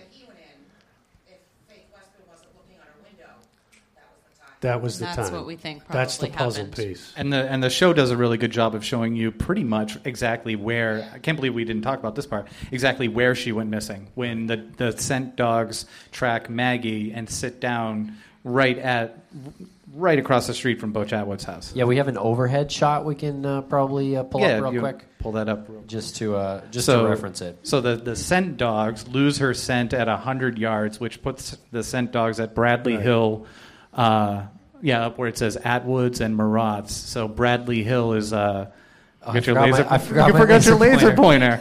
That 4.61 4.83
was 4.83 4.99
the 4.99 5.07
That's 5.07 5.30
time. 5.30 5.33
what 5.33 5.47
we 5.47 5.57
think 5.57 5.87
That's 5.88 6.19
the 6.19 6.26
probably 6.26 6.37
puzzle 6.45 6.64
happened. 6.66 6.88
piece. 6.88 7.14
And 7.16 7.33
the 7.33 7.50
and 7.50 7.62
the 7.62 7.71
show 7.71 7.95
does 7.95 8.11
a 8.11 8.16
really 8.16 8.37
good 8.37 8.50
job 8.50 8.75
of 8.75 8.85
showing 8.85 9.16
you 9.16 9.33
pretty 9.33 9.64
much 9.64 9.97
exactly 10.04 10.54
where. 10.54 11.11
I 11.14 11.19
can't 11.19 11.37
believe 11.37 11.54
we 11.54 11.64
didn't 11.64 11.80
talk 11.80 11.99
about 11.99 12.14
this 12.14 12.26
part. 12.26 12.49
Exactly 12.71 13.09
where 13.09 13.35
she 13.35 13.52
went 13.52 13.71
missing 13.71 14.09
when 14.16 14.47
the 14.49 14.59
the 14.76 14.92
scent 14.92 15.37
dogs 15.37 15.87
track 16.12 16.50
Maggie 16.50 17.11
and 17.12 17.28
sit 17.30 17.59
down 17.59 18.19
right 18.45 18.76
at 18.76 19.19
right 19.92 20.18
across 20.18 20.47
the 20.47 20.54
street 20.54 20.80
from 20.80 20.92
Butch 20.92 21.12
Atwood's 21.12 21.44
house. 21.44 21.73
Yeah, 21.75 21.85
we 21.85 21.97
have 21.97 22.09
an 22.09 22.18
overhead 22.18 22.70
shot 22.70 23.04
we 23.04 23.14
can 23.14 23.44
uh, 23.44 23.62
probably 23.62 24.16
uh, 24.16 24.23
pull 24.25 24.40
Yeah, 24.40 24.59
up 24.59 24.73
real 24.73 24.80
quick. 24.80 25.04
Pull 25.18 25.32
that 25.32 25.49
up 25.49 25.68
real 25.68 25.82
just 25.87 26.16
to 26.16 26.37
uh, 26.37 26.62
just 26.70 26.87
so, 26.87 27.02
to 27.04 27.09
reference 27.09 27.40
it. 27.40 27.59
So 27.62 27.80
the, 27.80 27.97
the 27.97 28.16
scent 28.16 28.56
dogs 28.56 29.06
lose 29.09 29.38
her 29.38 29.52
scent 29.54 29.92
at 29.92 30.06
100 30.09 30.59
yards, 30.59 30.99
which 31.00 31.23
puts 31.23 31.56
the 31.73 31.82
scent 31.82 32.12
dogs 32.12 32.40
at 32.40 32.54
Bradley 32.54 32.94
Right. 32.94 33.02
Hill. 33.02 33.47
Uh, 33.92 34.44
yeah, 34.82 35.06
up 35.06 35.18
where 35.18 35.28
it 35.28 35.37
says 35.37 35.56
Atwoods 35.56 36.20
and 36.20 36.37
Marotte's. 36.37 36.94
So 36.94 37.28
Bradley 37.28 37.82
Hill 37.82 38.14
is. 38.14 38.32
Oh, 39.22 39.32
you 39.32 39.32
I 39.32 39.34
your 39.34 39.42
forgot 39.42 39.60
my- 39.60 39.70
laser, 39.70 39.86
I 39.90 39.98
forgot 39.98 40.26
you 40.28 40.32
my 40.32 40.38
forgot 40.40 40.64
your 40.66 40.74
laser 40.76 40.96
laser 41.06 41.16
pointer. 41.16 41.60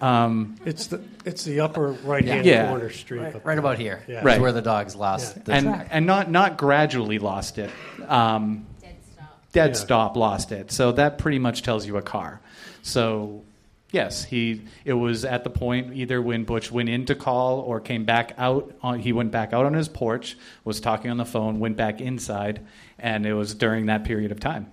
um, 0.00 0.56
It's 0.64 0.86
the 0.88 1.00
it's 1.24 1.44
the 1.44 1.60
upper 1.60 1.92
right 2.04 2.24
hand 2.24 2.44
Yeah. 2.46 2.68
corner 2.68 2.90
street. 2.90 3.20
Right, 3.20 3.44
right 3.44 3.58
about 3.58 3.78
here. 3.78 4.02
Yeah. 4.08 4.20
Right. 4.24 4.40
Where 4.40 4.52
the 4.52 4.62
dogs 4.62 4.94
lost 4.96 5.44
the 5.44 5.52
and 5.52 5.66
track. 5.66 5.88
and 5.90 6.06
not 6.06 6.30
not 6.30 6.56
gradually 6.58 7.18
lost 7.18 7.58
it. 7.58 7.70
Um, 8.08 8.66
Dead 8.80 8.94
stop. 9.12 9.40
dead 9.52 9.70
Yeah. 9.70 9.74
stop 9.76 10.16
lost 10.16 10.52
it. 10.52 10.70
So 10.72 10.92
that 10.92 11.18
pretty 11.18 11.38
much 11.38 11.62
tells 11.62 11.86
you 11.86 11.96
a 11.96 12.02
car. 12.02 12.40
So 12.82 13.42
yes, 13.90 14.24
he 14.24 14.62
it 14.84 14.94
was 14.94 15.24
at 15.24 15.44
the 15.44 15.50
point 15.50 15.94
either 15.94 16.20
when 16.22 16.44
Butch 16.44 16.70
went 16.72 16.88
in 16.88 17.04
to 17.06 17.14
call 17.14 17.60
or 17.60 17.80
came 17.80 18.04
back 18.04 18.32
out. 18.38 18.72
On, 18.82 18.98
he 18.98 19.12
went 19.12 19.30
back 19.32 19.52
out 19.52 19.66
on 19.66 19.74
his 19.74 19.88
porch, 19.88 20.36
was 20.64 20.80
talking 20.80 21.10
on 21.10 21.16
the 21.16 21.24
phone, 21.24 21.58
went 21.60 21.76
back 21.76 22.00
inside, 22.00 22.60
and 22.98 23.26
it 23.26 23.34
was 23.34 23.54
during 23.54 23.86
that 23.86 24.04
period 24.04 24.32
of 24.32 24.40
time. 24.40 24.66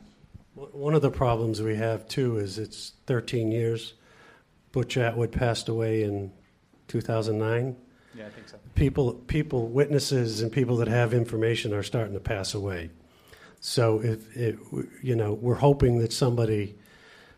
One 0.74 0.94
of 0.94 1.02
the 1.02 1.12
problems 1.12 1.62
we 1.62 1.76
have 1.76 2.08
too 2.08 2.38
is 2.38 2.58
it's 2.58 2.94
13 3.06 3.52
years. 3.52 3.94
Butch 4.72 4.98
Atwood 4.98 5.32
passed 5.32 5.70
away 5.70 6.04
in 6.04 6.32
2009. 6.90 7.76
Yeah, 8.16 8.26
I 8.26 8.30
think 8.30 8.50
so. 8.50 8.58
People, 8.76 9.14
people, 9.14 9.68
witnesses, 9.68 10.42
and 10.42 10.52
people 10.52 10.78
that 10.78 10.88
have 10.88 11.14
information 11.14 11.74
are 11.74 11.84
starting 11.84 12.14
to 12.14 12.20
pass 12.20 12.54
away. 12.54 12.90
So 13.62 14.02
if 14.02 14.36
it, 14.36 14.58
you 15.02 15.16
know, 15.16 15.34
we're 15.34 15.56
hoping 15.56 16.00
that 16.00 16.12
somebody 16.12 16.76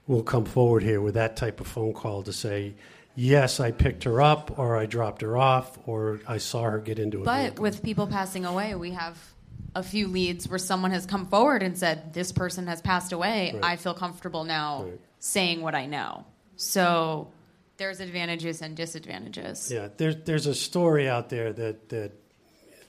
will 0.08 0.24
come 0.24 0.46
forward 0.46 0.84
here 0.84 1.02
with 1.02 1.14
that 1.14 1.36
type 1.36 1.62
of 1.62 1.68
phone 1.68 1.94
call 1.94 2.24
to 2.24 2.34
say, 2.34 2.74
yes, 3.16 3.60
I 3.60 3.72
picked 3.72 4.04
her 4.04 4.22
up, 4.22 4.58
or 4.58 4.78
I 4.78 4.86
dropped 4.86 5.22
her 5.22 5.38
off, 5.38 5.78
or 5.86 6.22
I 6.28 6.38
saw 6.38 6.64
her 6.64 6.80
get 6.80 7.00
into 7.00 7.22
a 7.22 7.26
But 7.26 7.42
vehicle. 7.42 7.62
with 7.64 7.84
people 7.84 8.08
passing 8.08 8.46
away, 8.46 8.74
we 8.76 8.92
have 8.92 9.31
a 9.76 9.84
few 9.84 10.08
leads 10.08 10.48
where 10.50 10.60
someone 10.60 10.92
has 10.92 11.06
come 11.06 11.26
forward 11.28 11.64
and 11.64 11.78
said, 11.78 12.14
This 12.14 12.32
person 12.32 12.68
has 12.68 12.82
passed 12.82 13.12
away. 13.14 13.52
Right. 13.54 13.64
I 13.64 13.76
feel 13.78 13.94
comfortable 13.94 14.44
now 14.44 14.84
Right. 14.84 15.00
saying 15.20 15.62
what 15.62 15.76
I 15.76 15.86
know. 15.86 16.26
So 16.56 17.30
there's 17.78 18.00
advantages 18.00 18.62
and 18.62 18.76
disadvantages. 18.76 19.72
Yeah, 19.72 19.90
there's 19.98 20.18
there's 20.26 20.46
a 20.46 20.54
story 20.56 21.10
out 21.10 21.30
there 21.30 21.54
that 21.54 21.90
that 21.90 22.12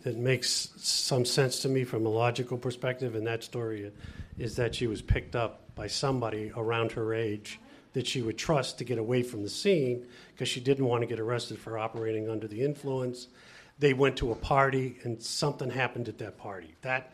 that 0.02 0.16
makes 0.16 0.70
some 0.78 1.24
sense 1.24 1.60
to 1.60 1.68
me 1.68 1.84
from 1.84 2.04
a 2.06 2.08
logical 2.08 2.58
perspective, 2.58 3.14
and 3.14 3.26
that 3.26 3.44
story 3.44 3.92
is 4.38 4.56
that 4.56 4.74
she 4.74 4.86
was 4.86 5.00
picked 5.00 5.36
up 5.36 5.74
by 5.74 5.86
somebody 5.86 6.50
around 6.56 6.92
her 6.92 7.14
age 7.14 7.60
that 7.92 8.06
she 8.06 8.22
would 8.22 8.36
trust 8.38 8.78
to 8.78 8.84
get 8.84 8.98
away 8.98 9.22
from 9.22 9.42
the 9.42 9.48
scene 9.48 10.06
because 10.32 10.48
she 10.48 10.60
didn't 10.60 10.86
want 10.86 11.02
to 11.02 11.06
get 11.06 11.20
arrested 11.20 11.58
for 11.58 11.78
operating 11.78 12.28
under 12.28 12.48
the 12.48 12.62
influence. 12.62 13.28
They 13.82 13.94
went 13.94 14.16
to 14.18 14.30
a 14.30 14.36
party 14.36 14.96
and 15.02 15.20
something 15.20 15.68
happened 15.68 16.06
at 16.08 16.16
that 16.18 16.38
party. 16.38 16.72
That 16.82 17.10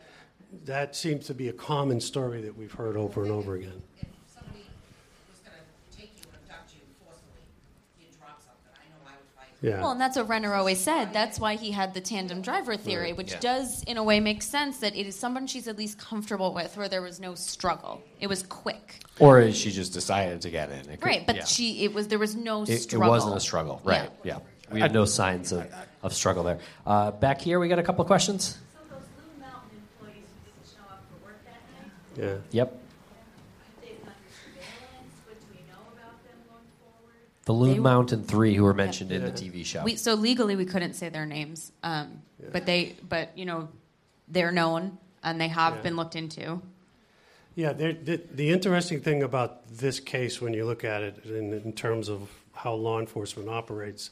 that 0.65 0.95
seems 0.95 1.25
to 1.25 1.33
be 1.33 1.47
a 1.47 1.53
common 1.53 1.99
story 1.99 2.41
that 2.41 2.55
we've 2.55 2.71
heard 2.71 2.95
over 2.95 3.23
and 3.23 3.31
over 3.31 3.55
again. 3.55 3.81
If 3.99 4.07
somebody 4.31 4.65
was 5.31 5.39
gonna 5.39 5.55
take 5.97 6.11
you 6.17 6.25
and 6.31 6.37
abduct 6.47 6.73
you 6.75 6.81
forcefully, 7.03 7.41
you'd 7.99 8.15
drop 8.19 8.39
something. 8.39 8.71
I 8.75 8.85
know 8.91 9.01
I 9.07 9.13
would 9.17 9.29
fight. 9.35 9.47
Yeah. 9.63 9.81
Well, 9.81 9.93
and 9.93 9.99
that's 9.99 10.15
what 10.15 10.29
Renner 10.29 10.53
always 10.53 10.79
said. 10.79 11.11
That's 11.11 11.39
why 11.39 11.55
he 11.55 11.71
had 11.71 11.95
the 11.95 12.01
tandem 12.01 12.43
driver 12.43 12.77
theory, 12.77 13.13
which 13.13 13.31
Yeah. 13.31 13.39
does, 13.39 13.81
in 13.85 13.97
a 13.97 14.03
way, 14.03 14.19
make 14.19 14.43
sense 14.43 14.77
that 14.77 14.95
it 14.95 15.07
is 15.07 15.15
someone 15.15 15.47
she's 15.47 15.67
at 15.67 15.75
least 15.75 15.97
comfortable 15.97 16.53
with, 16.53 16.77
where 16.77 16.87
there 16.87 17.01
was 17.01 17.19
no 17.19 17.33
struggle. 17.33 18.03
It 18.19 18.27
was 18.27 18.43
quick, 18.43 18.99
Or 19.19 19.51
she 19.51 19.71
just 19.71 19.91
decided 19.93 20.41
to 20.41 20.51
get 20.51 20.69
in. 20.69 20.81
It 20.87 21.01
could- 21.01 21.03
right? 21.07 21.25
But 21.25 21.35
yeah. 21.37 21.45
she, 21.45 21.83
it 21.83 21.95
was 21.95 22.09
there 22.09 22.19
was 22.19 22.35
no 22.35 22.61
It, 22.61 22.93
it 22.93 22.97
wasn't 22.99 23.35
a 23.35 23.39
struggle, 23.39 23.81
Yeah. 23.83 23.91
right? 23.91 24.11
Yeah, 24.23 24.37
we 24.71 24.79
have 24.81 24.93
no 24.93 25.05
signs 25.05 25.51
of, 25.51 25.65
of 26.03 26.13
struggle 26.13 26.43
there. 26.43 26.59
Uh, 26.85 27.11
back 27.11 27.41
here, 27.41 27.59
we 27.59 27.67
got 27.67 27.79
a 27.79 27.83
couple 27.83 28.01
of 28.01 28.07
questions. 28.07 28.57
So 28.73 28.79
those 28.89 28.99
Loon 29.17 29.39
Mountain 29.41 29.69
employees 29.99 30.25
who 30.43 30.51
didn't 30.51 30.67
show 30.73 30.91
up 30.91 31.03
for 31.09 31.25
work 31.25 31.39
that 31.45 31.61
night, 32.25 32.41
Yeah. 32.51 32.61
Yep, 32.63 32.81
they 33.81 33.87
under 33.89 34.11
surveillance. 34.31 35.15
What 35.25 35.39
do 35.39 35.45
we 35.53 35.61
know 35.71 35.81
about 35.93 36.23
them 36.23 36.37
going 36.47 36.65
forward? 36.79 37.15
the 37.45 37.53
Loon 37.53 37.73
They- 37.73 37.79
Mountain 37.79 38.23
Three, 38.23 38.55
who 38.55 38.63
were 38.63 38.73
mentioned 38.73 39.11
in 39.11 39.23
the 39.23 39.31
TV 39.31 39.65
show. 39.65 39.83
We, 39.83 39.95
so 39.95 40.13
legally, 40.15 40.55
we 40.55 40.65
couldn't 40.65 40.93
say 40.93 41.09
their 41.09 41.25
names, 41.25 41.71
um, 41.83 42.21
but 42.51 42.65
they, 42.65 42.95
but 43.07 43.37
you 43.37 43.45
know, 43.45 43.69
they're 44.27 44.51
known 44.51 44.97
and 45.23 45.39
they 45.41 45.47
have 45.49 45.75
Yeah. 45.77 45.81
been 45.81 45.95
looked 45.95 46.15
into. 46.15 46.61
Yeah, 47.55 47.73
there- 47.73 47.93
the, 47.93 48.21
the 48.31 48.51
interesting 48.51 49.01
thing 49.01 49.23
about 49.23 49.67
this 49.69 49.99
case, 49.99 50.39
when 50.39 50.53
you 50.53 50.65
look 50.65 50.83
at 50.85 51.01
it 51.01 51.25
in, 51.25 51.51
in 51.53 51.73
terms 51.73 52.07
of 52.07 52.29
how 52.53 52.73
law 52.73 52.99
enforcement 52.99 53.49
operates, 53.49 54.11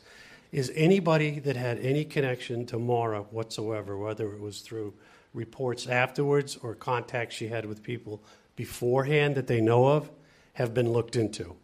is 0.52 0.72
anybody 0.76 1.40
that 1.40 1.56
had 1.56 1.80
any 1.80 2.06
connection 2.06 2.66
to 2.68 2.78
Maura 2.78 3.22
whatsoever, 3.22 3.98
whether 3.98 4.32
it 4.32 4.40
was 4.40 4.62
through 4.62 4.94
reports 5.34 5.88
afterwards 5.88 6.58
or 6.58 6.74
contacts 6.74 7.36
she 7.36 7.48
had 7.48 7.66
with 7.66 7.84
people 7.84 8.22
beforehand 8.56 9.36
that 9.36 9.48
they 9.48 9.62
know 9.62 9.88
of, 9.88 10.10
have 10.54 10.74
been 10.74 10.92
looked 10.92 11.16
into. 11.16 11.56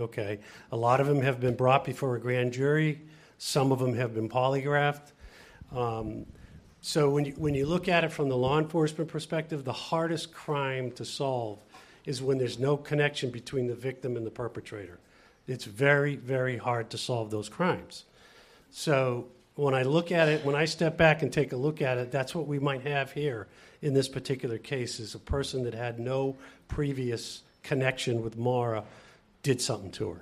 Okay, 0.00 0.38
a 0.70 0.76
lot 0.76 1.00
of 1.00 1.06
them 1.06 1.20
have 1.22 1.40
been 1.40 1.54
brought 1.54 1.84
before 1.84 2.16
a 2.16 2.20
grand 2.20 2.52
jury. 2.52 3.00
Some 3.38 3.72
of 3.72 3.78
them 3.78 3.94
have 3.94 4.14
been 4.14 4.28
polygraphed. 4.28 5.12
Um, 5.70 6.26
so 6.80 7.10
when 7.10 7.26
you, 7.26 7.32
when 7.32 7.54
you 7.54 7.66
look 7.66 7.88
at 7.88 8.02
it 8.02 8.10
from 8.10 8.28
the 8.28 8.36
law 8.36 8.58
enforcement 8.58 9.08
perspective, 9.08 9.64
the 9.64 9.72
hardest 9.72 10.32
crime 10.32 10.90
to 10.92 11.04
solve 11.04 11.58
is 12.04 12.22
when 12.22 12.38
there's 12.38 12.58
no 12.58 12.76
connection 12.76 13.30
between 13.30 13.68
the 13.68 13.74
victim 13.74 14.16
and 14.16 14.26
the 14.26 14.30
perpetrator. 14.30 14.98
It's 15.46 15.64
very, 15.64 16.16
very 16.16 16.56
hard 16.56 16.90
to 16.90 16.98
solve 16.98 17.30
those 17.30 17.48
crimes. 17.48 18.04
So 18.72 19.26
when 19.54 19.74
I 19.74 19.82
look 19.82 20.10
at 20.10 20.28
it, 20.28 20.44
when 20.44 20.56
I 20.56 20.64
step 20.64 20.96
back 20.96 21.22
and 21.22 21.32
take 21.32 21.52
a 21.52 21.56
look 21.56 21.80
at 21.80 21.98
it, 21.98 22.10
that's 22.10 22.34
what 22.34 22.46
we 22.48 22.58
might 22.58 22.82
have 22.82 23.12
here 23.12 23.46
in 23.82 23.94
this 23.94 24.08
particular 24.08 24.58
case 24.58 24.98
is 24.98 25.14
a 25.14 25.18
person 25.18 25.64
that 25.64 25.74
had 25.74 26.00
no 26.00 26.36
previous 26.68 27.42
connection 27.62 28.22
with 28.22 28.36
Maura 28.36 28.84
did 29.42 29.60
something 29.60 29.90
to 29.92 30.10
her. 30.10 30.20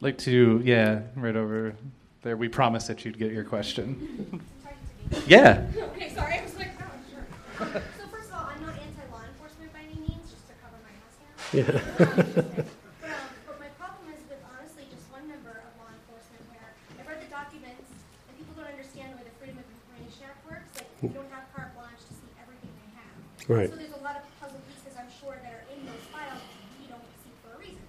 Like 0.00 0.18
to 0.18 0.60
yeah, 0.64 1.00
right 1.14 1.34
over 1.34 1.74
there. 2.22 2.36
We 2.36 2.48
promised 2.48 2.88
that 2.88 3.04
you'd 3.04 3.18
get 3.18 3.32
your 3.32 3.44
question. 3.44 4.42
yeah. 5.26 5.64
Okay, 5.74 6.12
sorry. 6.12 6.40
I 6.40 6.42
was 6.42 6.56
like, 6.58 6.70
oh, 6.78 6.84
sure. 7.08 7.82
so 7.96 8.04
first 8.10 8.28
of 8.28 8.34
all, 8.34 8.50
I'm 8.50 8.60
not 8.60 8.74
anti-law 8.74 9.22
enforcement 9.24 9.72
by 9.72 9.80
any 9.80 9.96
means, 10.00 10.26
just 10.28 10.44
to 10.50 10.54
cover 10.60 10.76
my 10.84 10.92
ass 11.00 11.16
here. 11.50 11.64
Yeah. 11.64 12.64
Um, 12.76 12.82
but, 13.00 13.08
um, 13.08 13.26
but 13.46 13.56
my 13.60 13.70
problem 13.78 14.10
is 14.12 14.20
with 14.28 14.42
honestly 14.44 14.84
just 14.90 15.06
one 15.08 15.24
member 15.30 15.54
of 15.54 15.70
law 15.78 15.88
enforcement 15.94 16.42
where 16.50 16.74
I've 16.98 17.06
read 17.06 17.22
the 17.22 17.30
documents 17.30 17.86
and 18.26 18.32
people 18.34 18.52
don't 18.58 18.68
understand 18.68 19.14
the 19.14 19.22
way 19.22 19.24
the 19.24 19.36
Freedom 19.38 19.56
of 19.56 19.64
Information 19.64 20.26
Act 20.26 20.42
works. 20.44 20.70
Like 20.76 20.90
you 21.00 21.08
don't 21.14 21.30
have 21.30 21.46
carte 21.54 21.72
blanche 21.78 22.02
to 22.04 22.12
see 22.18 22.30
everything 22.36 22.68
they 22.68 22.90
have. 22.98 23.14
Right. 23.46 23.70
So 23.70 23.76
there's 23.78 23.94
a 23.94 24.02
lot 24.02 24.18
of 24.18 24.24
puzzle 24.42 24.58
pieces 24.66 24.98
I'm 24.98 25.06
sure 25.22 25.38
that 25.38 25.52
are 25.54 25.66
in 25.70 25.86
those 25.86 26.02
files 26.10 26.42
that 26.42 26.76
you 26.82 26.90
don't 26.90 27.06
see 27.22 27.30
for 27.46 27.54
a 27.54 27.58
reason. 27.62 27.86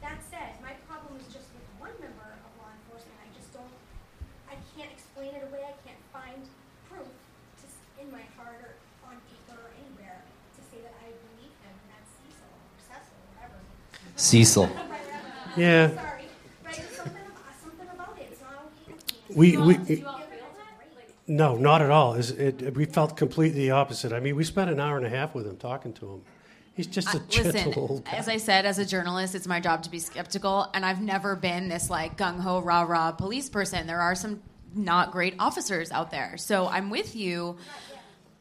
That 0.00 0.16
said, 0.32 0.56
my 0.64 0.72
problem 0.88 1.20
is 1.20 1.28
just 1.28 1.44
with 1.52 1.66
one 1.76 1.92
member 2.00 2.24
of 2.24 2.50
law 2.56 2.72
enforcement. 2.72 3.16
I 3.20 3.28
just 3.36 3.52
don't. 3.52 3.68
I 4.48 4.56
can't 4.76 4.88
explain 4.88 5.36
it 5.36 5.44
away. 5.44 5.60
I 5.60 5.76
can't 5.84 6.00
find 6.08 6.40
proof 6.88 7.04
to, 7.04 7.64
s- 7.68 7.84
in 8.00 8.08
my 8.08 8.24
heart 8.40 8.56
or 8.64 8.72
on 9.12 9.20
paper 9.28 9.60
or 9.60 9.68
anywhere 9.76 10.24
to 10.24 10.60
say 10.72 10.80
that 10.80 10.96
I 11.04 11.12
believe 11.12 11.52
him, 11.60 11.74
and 11.76 11.88
that's 11.92 12.08
Cecil 12.24 12.48
or 12.48 12.80
Cecil 12.88 13.16
or 13.20 13.28
whatever. 13.36 13.58
Cecil. 14.16 14.68
Yeah. 15.54 15.94
Sorry, 15.94 16.26
but 16.64 16.74
something 16.74 17.14
something 17.62 17.86
about 17.94 18.18
it. 18.18 18.26
It's 18.32 18.40
not 18.42 18.66
okay. 18.90 18.98
We, 19.30 19.56
we, 19.56 19.76
Do 19.78 19.94
you 19.94 20.02
all 20.04 20.18
feel 20.18 20.26
that? 20.34 20.74
Like, 20.98 21.13
No, 21.26 21.56
not 21.56 21.80
at 21.80 21.90
all. 21.90 22.14
Is 22.14 22.30
it, 22.32 22.74
we 22.76 22.84
felt 22.84 23.16
completely 23.16 23.60
the 23.60 23.70
opposite. 23.70 24.12
I 24.12 24.20
mean, 24.20 24.36
we 24.36 24.44
spent 24.44 24.70
an 24.70 24.78
hour 24.78 24.96
and 24.98 25.06
a 25.06 25.08
half 25.10 25.34
with 25.34 25.46
him 25.46 25.56
talking 25.56 25.92
to 25.94 26.06
him. 26.14 26.22
He's 26.74 26.86
just 26.86 27.14
a 27.14 27.18
I- 27.18 27.22
gentle 27.28 27.52
listen, 27.52 27.74
old 27.76 28.04
guy. 28.04 28.12
as 28.12 28.28
I 28.28 28.36
said, 28.36 28.66
as 28.66 28.78
a 28.78 28.84
journalist, 28.84 29.34
it's 29.34 29.46
my 29.46 29.60
job 29.60 29.84
to 29.84 29.90
be 29.90 30.00
skeptical, 30.00 30.68
and 30.74 30.84
I've 30.84 31.00
never 31.00 31.36
been 31.36 31.68
this 31.68 31.88
like 31.88 32.18
gung 32.18 32.40
ho 32.40 32.60
rah 32.60 32.82
rah 32.82 33.12
police 33.12 33.48
person. 33.48 33.86
There 33.86 34.00
are 34.00 34.14
some 34.16 34.42
not 34.74 35.12
great 35.12 35.34
officers 35.38 35.92
out 35.92 36.10
there, 36.10 36.36
so 36.36 36.66
I'm 36.66 36.90
with 36.90 37.14
you. 37.14 37.56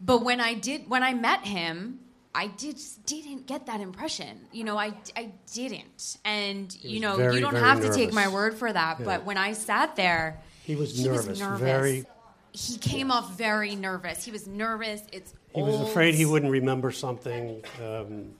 But 0.01 0.23
when 0.25 0.41
I 0.41 0.55
did, 0.55 0.89
when 0.89 1.03
I 1.03 1.13
met 1.13 1.45
him, 1.45 1.99
I 2.35 2.47
did 2.47 2.79
didn't 3.05 3.45
get 3.45 3.67
that 3.67 3.79
impression. 3.81 4.47
You 4.51 4.63
know, 4.63 4.77
I, 4.77 4.93
I 5.15 5.31
didn't. 5.53 6.17
And 6.25 6.75
you 6.83 6.99
know, 6.99 7.15
very, 7.15 7.35
you 7.35 7.41
don't 7.41 7.55
have 7.55 7.81
to 7.81 7.93
take 7.93 8.11
my 8.11 8.27
word 8.27 8.55
for 8.55 8.73
that. 8.73 8.99
Yeah. 8.99 9.05
But 9.05 9.25
when 9.25 9.37
I 9.37 9.53
sat 9.53 9.95
there, 9.95 10.41
He 10.65 10.75
was 10.75 10.97
he 10.97 11.05
nervous, 11.07 11.27
was 11.27 11.39
nervous. 11.39 11.59
very. 11.61 12.05
He 12.53 12.77
came 12.77 13.10
off 13.10 13.36
very 13.36 13.75
nervous. 13.75 14.24
He 14.24 14.31
was 14.31 14.48
nervous. 14.48 15.01
It's 15.12 15.33
He 15.55 15.62
was 15.62 15.81
afraid 15.81 16.13
he 16.13 16.25
wouldn't 16.25 16.51
remember 16.51 16.91
something. 16.91 17.63
Um, 17.83 18.33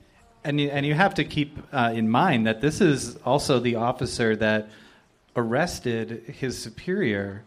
And 0.44 0.60
you, 0.60 0.68
and 0.68 0.86
you 0.86 0.94
have 0.94 1.14
to 1.14 1.24
keep 1.24 1.58
uh, 1.72 1.92
in 1.94 2.08
mind 2.08 2.46
that 2.46 2.60
this 2.60 2.80
is 2.80 3.16
also 3.24 3.58
the 3.58 3.76
officer 3.76 4.36
that 4.36 4.68
arrested 5.34 6.34
his 6.38 6.56
superior, 6.56 7.42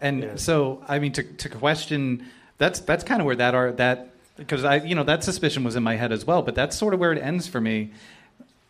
and 0.00 0.40
so 0.40 0.82
I 0.88 0.98
mean 0.98 1.12
to 1.12 1.22
to 1.22 1.48
question 1.48 2.24
that's 2.56 2.80
that's 2.80 3.04
kind 3.04 3.20
of 3.20 3.26
where 3.26 3.36
that 3.36 3.54
are 3.54 3.72
that 3.72 4.10
because 4.36 4.64
I 4.64 4.76
you 4.76 4.94
know 4.94 5.04
that 5.04 5.24
suspicion 5.24 5.64
was 5.64 5.76
in 5.76 5.82
my 5.82 5.96
head 5.96 6.12
as 6.12 6.24
well, 6.24 6.42
but 6.42 6.54
that's 6.54 6.76
sort 6.76 6.94
of 6.94 7.00
where 7.00 7.12
it 7.12 7.20
ends 7.20 7.48
for 7.48 7.60
me. 7.60 7.90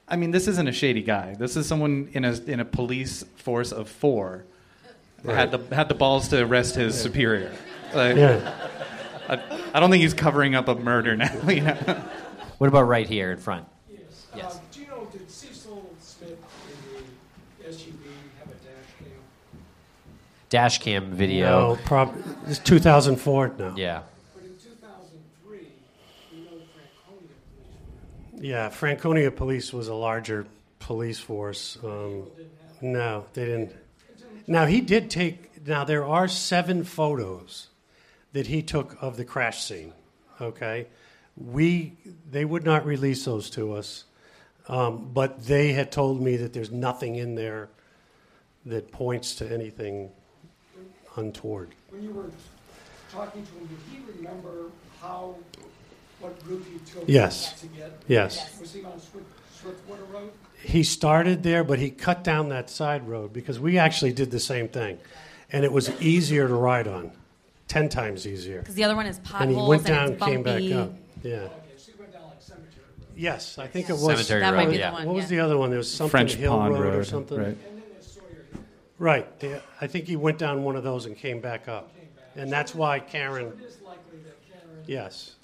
I 0.08 0.16
mean, 0.16 0.30
this 0.30 0.48
isn't 0.48 0.66
a 0.66 0.72
shady 0.72 1.02
guy. 1.02 1.34
This 1.38 1.54
is 1.54 1.68
someone 1.68 2.08
in 2.14 2.24
a 2.24 2.32
in 2.46 2.60
a 2.60 2.64
police 2.64 3.24
force 3.36 3.70
of 3.70 3.88
four 3.88 4.44
had 5.26 5.50
the 5.50 5.74
had 5.74 5.88
the 5.88 5.94
balls 5.94 6.28
to 6.28 6.42
arrest 6.44 6.74
his 6.76 6.98
superior. 7.00 7.52
Like, 7.94 8.16
Yeah. 8.16 8.54
I, 9.28 9.60
I 9.74 9.80
don't 9.80 9.90
think 9.90 10.02
he's 10.02 10.14
covering 10.14 10.54
up 10.54 10.68
a 10.68 10.74
murder 10.74 11.16
now. 11.16 11.30
You 11.48 11.60
know? 11.62 12.02
What 12.58 12.66
about 12.68 12.82
right 12.88 13.06
here 13.08 13.30
in 13.32 13.38
front? 13.38 13.66
Yes. 14.34 14.56
Um, 14.56 14.60
do 14.72 14.80
you 14.80 14.86
know, 14.86 15.08
did 15.12 15.30
Cecil 15.30 15.90
Smith 16.00 16.30
in 16.30 17.04
the 17.64 17.70
SUV 17.70 17.92
have 18.38 18.48
a 18.48 18.54
dash 18.64 18.98
cam? 18.98 19.08
Dash 20.48 20.78
cam 20.78 21.10
video. 21.12 21.74
No, 21.74 21.78
prob- 21.84 22.16
it's 22.46 22.58
2004 22.60 23.54
now. 23.58 23.74
Yeah. 23.76 24.02
But 24.34 24.44
in 24.44 24.50
2003, 24.56 25.58
Franconia 26.74 27.34
Yeah, 28.40 28.68
Franconia 28.70 29.30
Police 29.30 29.72
was 29.72 29.88
a 29.88 29.94
larger 29.94 30.46
police 30.80 31.18
force. 31.20 31.76
Um, 31.84 32.24
no, 32.80 33.26
they 33.34 33.44
didn't. 33.44 33.72
Now 34.48 34.64
he 34.64 34.80
did 34.80 35.10
take. 35.10 35.66
Now 35.66 35.84
there 35.84 36.04
are 36.04 36.26
seven 36.26 36.82
photos 36.82 37.68
that 38.32 38.46
he 38.46 38.62
took 38.62 38.96
of 39.00 39.16
the 39.16 39.24
crash 39.24 39.62
scene. 39.62 39.92
Okay, 40.40 40.86
we 41.36 41.92
they 42.30 42.44
would 42.44 42.64
not 42.64 42.86
release 42.86 43.24
those 43.26 43.50
to 43.50 43.74
us, 43.74 44.04
um, 44.68 45.10
but 45.12 45.44
they 45.44 45.72
had 45.72 45.92
told 45.92 46.20
me 46.22 46.36
that 46.36 46.54
there's 46.54 46.70
nothing 46.70 47.16
in 47.16 47.34
there 47.34 47.68
that 48.64 48.90
points 48.90 49.34
to 49.36 49.52
anything 49.52 50.10
untoward. 51.16 51.74
When 51.90 52.02
you 52.02 52.12
were 52.12 52.30
talking 53.12 53.44
to 53.44 53.52
him, 53.52 53.66
did 53.66 53.78
he 53.90 54.18
remember 54.18 54.70
how, 55.00 55.36
what 56.20 56.42
group 56.44 56.66
you 56.72 56.80
took 56.80 57.04
Yes. 57.08 57.60
to 57.60 57.66
get? 57.68 57.92
Yes. 58.06 58.58
Was 58.60 58.72
he 58.72 58.84
on 58.84 59.00
Swiftwater 59.60 60.04
Road? 60.04 60.30
he 60.62 60.82
started 60.82 61.42
there, 61.42 61.62
but 61.64 61.78
he 61.78 61.90
cut 61.90 62.24
down 62.24 62.48
that 62.48 62.68
side 62.68 63.06
road 63.08 63.32
because 63.32 63.60
we 63.60 63.78
actually 63.78 64.12
did 64.12 64.30
the 64.30 64.40
same 64.40 64.68
thing, 64.68 64.98
and 65.52 65.64
it 65.64 65.72
was 65.72 65.88
easier 66.00 66.48
to 66.48 66.54
ride 66.54 66.88
on, 66.88 67.12
ten 67.68 67.88
times 67.88 68.26
easier. 68.26 68.58
Because 68.60 68.74
the 68.74 68.84
other 68.84 68.96
one 68.96 69.06
is 69.06 69.18
potholes 69.20 69.42
And 69.42 69.54
potholes 69.54 69.66
he 69.66 69.68
went 69.70 69.88
and 69.88 69.96
down, 69.96 70.12
it's 70.14 70.24
came 70.24 70.42
back 70.42 70.72
up. 70.72 70.92
Yeah. 71.22 71.30
Okay, 71.36 71.52
so 71.76 71.92
he 71.92 71.98
went 72.00 72.12
down 72.12 72.22
like 72.24 72.40
Cemetery 72.42 72.82
Road. 72.98 73.06
Yes, 73.16 73.58
I 73.58 73.66
think 73.68 73.88
it 73.88 73.92
was. 73.92 74.02
Cemetery 74.02 74.40
That 74.40 74.54
might 74.54 74.64
Road, 74.64 74.70
be 74.70 74.76
the 74.76 74.82
yeah. 74.82 75.04
What 75.04 75.14
was 75.14 75.24
yeah. 75.24 75.28
the 75.38 75.40
other 75.44 75.56
one? 75.58 75.70
There 75.70 75.78
was 75.78 75.92
something 75.92 76.10
French 76.10 76.34
Hill 76.34 76.52
Pond 76.56 76.74
Road, 76.74 76.94
or 76.94 77.04
something. 77.04 77.38
right. 77.38 77.46
And 77.48 77.58
then 77.62 77.82
there's 77.92 78.06
Sawyer 78.12 78.46
Hill. 78.52 78.62
Right. 78.98 79.40
the- 79.40 79.62
I 79.80 79.86
think 79.86 80.06
he 80.06 80.16
went 80.16 80.38
down 80.38 80.64
one 80.64 80.74
of 80.76 80.82
those 80.84 81.06
and 81.06 81.16
came 81.16 81.40
back 81.40 81.68
up, 81.68 81.92
and 82.34 82.50
that's 82.52 82.74
why 82.74 82.98
Karen, 83.00 83.46
It 83.46 83.64
is 83.64 83.80
likely 83.82 84.18
that 84.24 84.36
Karen 84.50 84.84
yes, 84.86 85.36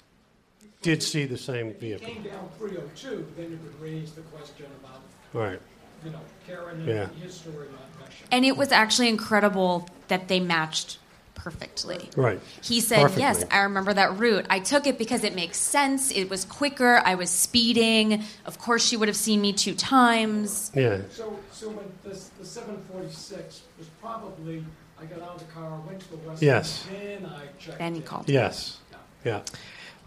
did 0.85 1.01
see 1.01 1.25
the 1.25 1.37
same 1.37 1.73
vehicle. 1.73 2.05
came 2.07 2.21
vehicle. 2.21 2.39
down 2.39 2.49
302, 2.59 3.25
then 3.35 3.49
you 3.51 3.57
could 3.57 3.81
raise 3.81 4.11
the 4.11 4.21
question 4.21 4.67
about, 4.83 5.01
Right. 5.33 5.59
you 6.05 6.11
know, 6.11 6.19
Karen 6.45 6.79
and 6.81 6.87
Yeah. 6.87 7.07
his 7.21 7.33
story 7.33 7.67
not 7.71 8.07
meshing. 8.07 8.27
And 8.31 8.45
it 8.45 8.55
was 8.55 8.71
actually 8.71 9.09
incredible 9.09 9.89
that 10.09 10.27
they 10.27 10.39
matched 10.39 10.99
perfectly. 11.33 12.09
Right. 12.15 12.39
He 12.61 12.79
said, 12.81 12.99
Yes, 13.17 13.37
Perfectly. 13.39 13.57
I 13.57 13.63
remember 13.63 13.93
that 13.95 14.17
route. 14.19 14.45
I 14.49 14.59
took 14.59 14.85
it 14.85 14.97
because 14.99 15.23
it 15.23 15.33
makes 15.35 15.57
sense. 15.57 16.11
It 16.11 16.29
was 16.29 16.45
quicker. 16.45 17.01
I 17.03 17.15
was 17.15 17.29
speeding. 17.31 18.23
Of 18.45 18.59
course, 18.59 18.85
she 18.85 18.95
would 18.95 19.07
have 19.07 19.17
seen 19.17 19.41
me 19.41 19.53
two 19.53 19.73
times. 19.73 20.71
Yeah. 20.75 21.01
So, 21.11 21.37
so 21.51 21.69
when 21.69 21.85
this, 22.03 22.29
the 22.39 22.45
746 22.45 23.61
was 23.79 23.87
probably, 24.01 24.63
I 25.01 25.05
got 25.05 25.21
out 25.23 25.35
of 25.35 25.47
the 25.47 25.51
car, 25.53 25.79
went 25.87 25.99
to 26.01 26.11
the 26.11 26.17
west. 26.17 26.41
Yes. 26.43 26.85
Then 26.91 27.25
I 27.25 27.47
checked. 27.59 27.79
Then 27.79 27.93
he 27.95 28.01
in. 28.01 28.05
called. 28.05 28.29
Yes. 28.29 28.77
Yeah. 29.23 29.41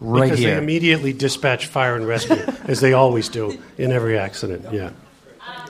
Right 0.01 0.23
because 0.25 0.39
here. 0.39 0.51
they 0.55 0.57
immediately 0.61 1.11
dispatch 1.13 1.65
fire 1.67 1.95
and 1.95 2.07
rescue, 2.07 2.35
as 2.65 2.79
they 2.79 2.93
always 2.93 3.27
do 3.29 3.59
in 3.77 3.91
every 3.91 4.17
accident. 4.17 4.65
Yeah. 4.71 4.87
Um, 5.45 5.69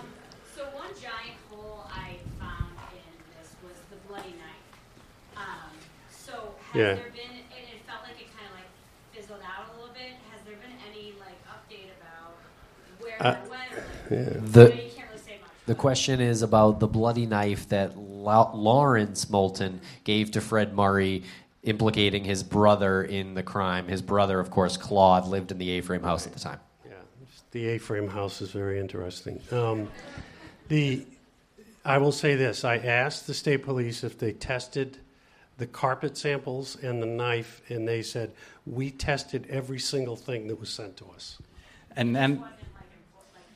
so 0.56 0.64
one 0.76 0.90
giant 1.02 1.36
hole 1.50 1.86
I 1.92 2.14
found 2.40 2.66
in 2.94 3.16
this 3.40 3.50
was 3.64 3.74
the 3.90 3.96
bloody 4.08 4.30
knife. 4.38 5.38
Um, 5.38 5.44
so 6.12 6.32
has 6.74 6.76
Yeah. 6.76 6.84
there 6.96 6.96
been, 7.12 7.32
and 7.32 7.66
it 7.74 7.82
felt 7.88 8.04
like 8.04 8.22
it 8.22 8.28
kind 8.38 8.46
of 8.50 8.56
like 8.56 8.70
fizzled 9.14 9.40
out 9.42 9.74
a 9.74 9.80
little 9.80 9.94
bit. 9.96 10.14
Has 10.32 10.42
there 10.46 10.56
been 10.58 10.78
any 10.92 11.14
like 11.20 11.40
update 11.50 11.90
about 12.00 12.38
where 13.00 13.16
Uh, 13.20 13.32
that 13.34 13.50
went? 13.50 13.62
Like, 13.72 14.52
The- 14.54 14.62
you 14.62 14.70
know, 14.70 14.76
you 14.76 14.90
can't 14.96 15.10
really 15.10 15.22
say 15.26 15.38
much. 15.42 15.50
The 15.66 15.76
question 15.76 16.22
is 16.22 16.44
about 16.44 16.80
the 16.80 16.88
bloody 16.88 17.26
knife 17.26 17.68
that 17.70 17.98
Lau- 17.98 18.52
Lawrence 18.54 19.28
Moulton 19.30 19.82
gave 20.04 20.30
to 20.32 20.42
Fred 20.42 20.76
Murray, 20.76 21.24
implicating 21.64 22.24
his 22.24 22.44
brother 22.44 23.04
in 23.04 23.34
the 23.34 23.44
crime. 23.44 23.88
His 23.88 24.02
brother, 24.02 24.40
of 24.40 24.50
course, 24.50 24.78
Claude, 24.78 25.28
lived 25.28 25.52
in 25.52 25.58
the 25.58 25.72
A-frame 25.72 26.04
house 26.04 26.26
at 26.26 26.34
the 26.34 26.40
time. 26.40 26.60
Yeah, 26.86 26.94
the 27.52 27.68
A-frame 27.70 28.08
house 28.08 28.42
is 28.42 28.52
very 28.52 28.80
interesting. 28.80 29.42
Um, 29.52 29.90
the, 30.70 31.06
I 31.84 31.98
will 31.98 32.12
say 32.12 32.36
this: 32.36 32.64
I 32.64 32.78
asked 32.78 33.28
the 33.28 33.34
state 33.34 33.64
police 33.64 34.04
if 34.04 34.18
they 34.18 34.32
tested 34.32 34.98
the 35.58 35.68
carpet 35.68 36.18
samples 36.18 36.78
and 36.82 37.02
the 37.02 37.06
knife, 37.08 37.62
and 37.70 37.86
they 37.88 38.02
said 38.02 38.32
we 38.66 38.92
tested 38.92 39.46
every 39.50 39.80
single 39.80 40.16
thing 40.16 40.48
that 40.48 40.60
was 40.60 40.70
sent 40.70 40.96
to 40.98 41.06
us. 41.14 41.38
And 41.96 42.16
and 42.16 42.42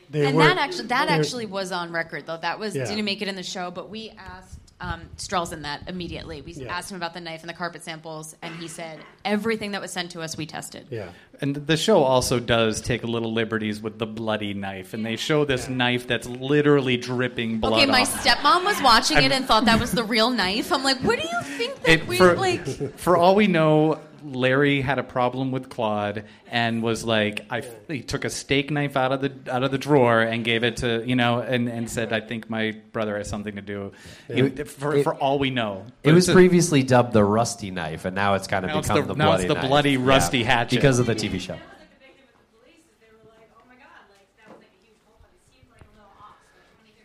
They 0.10 0.26
and 0.26 0.36
were- 0.36 0.44
that 0.44 0.58
actually 0.58 0.88
that 0.88 1.08
actually 1.08 1.46
was 1.46 1.72
on 1.72 1.92
record 1.94 2.26
though. 2.26 2.38
That 2.38 2.60
was 2.60 2.76
Yeah. 2.76 2.86
didn't 2.86 3.06
make 3.06 3.22
it 3.22 3.28
in 3.30 3.36
the 3.36 3.44
show, 3.44 3.72
but 3.72 3.89
we 3.89 4.10
asked 4.18 4.60
um, 4.84 5.02
Strelzin 5.17 5.62
that 5.62 5.84
immediately. 5.88 6.41
We 6.41 6.52
Yeah. 6.54 6.76
asked 6.78 6.91
him 6.91 6.98
about 6.98 7.13
the 7.13 7.22
knife 7.22 7.39
and 7.41 7.50
the 7.50 7.54
carpet 7.54 7.84
samples, 7.84 8.36
and 8.41 8.54
he 8.58 8.67
said 8.67 9.00
everything 9.24 9.72
that 9.72 9.82
was 9.82 9.91
sent 9.91 10.12
to 10.12 10.22
us 10.22 10.36
we 10.36 10.46
tested. 10.46 10.88
Yeah. 10.91 11.08
And 11.41 11.56
the 11.56 11.78
show 11.78 12.04
also 12.04 12.39
does 12.39 12.82
take 12.82 13.04
a 13.04 13.08
little 13.08 13.32
liberties 13.32 13.82
with 13.82 13.98
the 13.98 14.06
bloody 14.06 14.54
knife, 14.54 14.93
and 14.93 15.06
they 15.06 15.15
show 15.15 15.46
this 15.46 15.69
knife 15.69 16.06
that's 16.06 16.28
literally 16.28 16.98
dripping 16.98 17.60
blood. 17.60 17.74
Okay, 17.82 17.86
my 17.86 18.02
off. 18.02 18.26
stepmom 18.26 18.65
was 18.65 18.82
watching 18.82 19.17
it 19.24 19.32
and 19.32 19.46
thought 19.46 19.63
that 19.65 19.80
was 19.80 19.91
the 19.93 20.04
real 20.04 20.30
knife. 20.30 20.72
I'm 20.74 20.84
like, 20.84 20.98
what 21.00 21.17
do 21.17 21.26
you 21.28 21.41
think 21.58 21.82
that 21.84 21.89
It- 22.02 22.08
we 22.08 22.17
for, 22.17 22.36
like? 22.36 22.65
for 22.98 23.15
all 23.15 23.36
we 23.36 23.48
know, 23.48 24.00
Larry 24.24 24.82
had 24.82 25.00
a 25.00 25.04
problem 25.04 25.52
with 25.52 25.70
Claude 25.70 26.26
and 26.50 26.82
was 26.82 27.04
like, 27.04 27.46
I, 27.50 27.62
he 27.88 28.02
took 28.02 28.26
a 28.26 28.30
steak 28.30 28.72
knife 28.72 28.96
out 28.98 29.12
of 29.12 29.22
the 29.22 29.34
out 29.54 29.64
of 29.64 29.72
the 29.72 29.78
drawer 29.78 30.22
and 30.22 30.44
gave 30.44 30.64
it 30.64 30.78
to 30.78 31.04
you 31.06 31.16
know, 31.16 31.40
and, 31.40 31.68
and 31.70 31.90
said, 31.90 32.14
I 32.14 32.20
think 32.22 32.50
my 32.50 32.76
brother 32.92 33.18
has 33.18 33.28
something 33.30 33.56
to 33.56 33.62
do. 33.62 33.92
Yeah. 34.30 34.46
It- 34.46 34.68
for, 34.70 34.96
It- 34.96 35.04
for 35.04 35.16
all 35.16 35.40
we 35.40 35.50
know, 35.50 35.86
It 36.04 36.12
was 36.14 36.30
a- 36.30 36.34
previously 36.34 36.84
dubbed 36.84 37.14
the 37.14 37.24
Rusty 37.24 37.72
Knife, 37.72 38.06
and 38.06 38.16
now 38.16 38.36
it's 38.36 38.48
kind 38.48 38.66
of 38.66 38.82
become 38.82 39.02
the- 39.02 39.14
the, 39.14 39.16
now 39.16 39.26
bloody 39.28 39.44
it's 39.44 39.48
the 39.54 39.60
knife. 39.60 39.68
bloody 39.68 39.98
rusty 39.98 40.40
Yeah, 40.40 40.46
hatchet. 40.46 40.76
because 40.76 41.00
of 41.00 41.06
the 41.06 41.16
TV 41.16 41.40
show. 41.40 41.58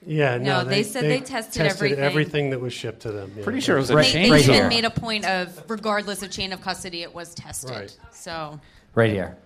Yeah, 0.08 0.38
no, 0.38 0.62
No, 0.62 0.64
they 0.64 0.82
said 0.84 1.04
they 1.04 1.20
tested 1.20 1.66
everything. 1.66 1.98
everything 1.98 2.50
that 2.50 2.60
was 2.60 2.72
shipped 2.72 3.00
to 3.02 3.12
them. 3.12 3.30
yeah. 3.36 3.44
Pretty 3.44 3.60
sure 3.60 3.76
it 3.76 3.80
was 3.80 3.90
a 3.90 3.94
They, 3.96 4.04
chain 4.04 4.30
they 4.32 4.42
store. 4.42 4.54
even 4.56 4.68
made 4.68 4.86
a 4.86 4.90
point 4.90 5.26
of, 5.26 5.62
regardless 5.68 6.22
of 6.22 6.30
chain 6.30 6.52
of 6.54 6.62
custody, 6.62 7.02
it 7.02 7.14
was 7.14 7.34
tested. 7.34 7.70
Right. 7.70 7.96
So 8.10 8.58
Right 8.94 9.10
here. 9.12 9.36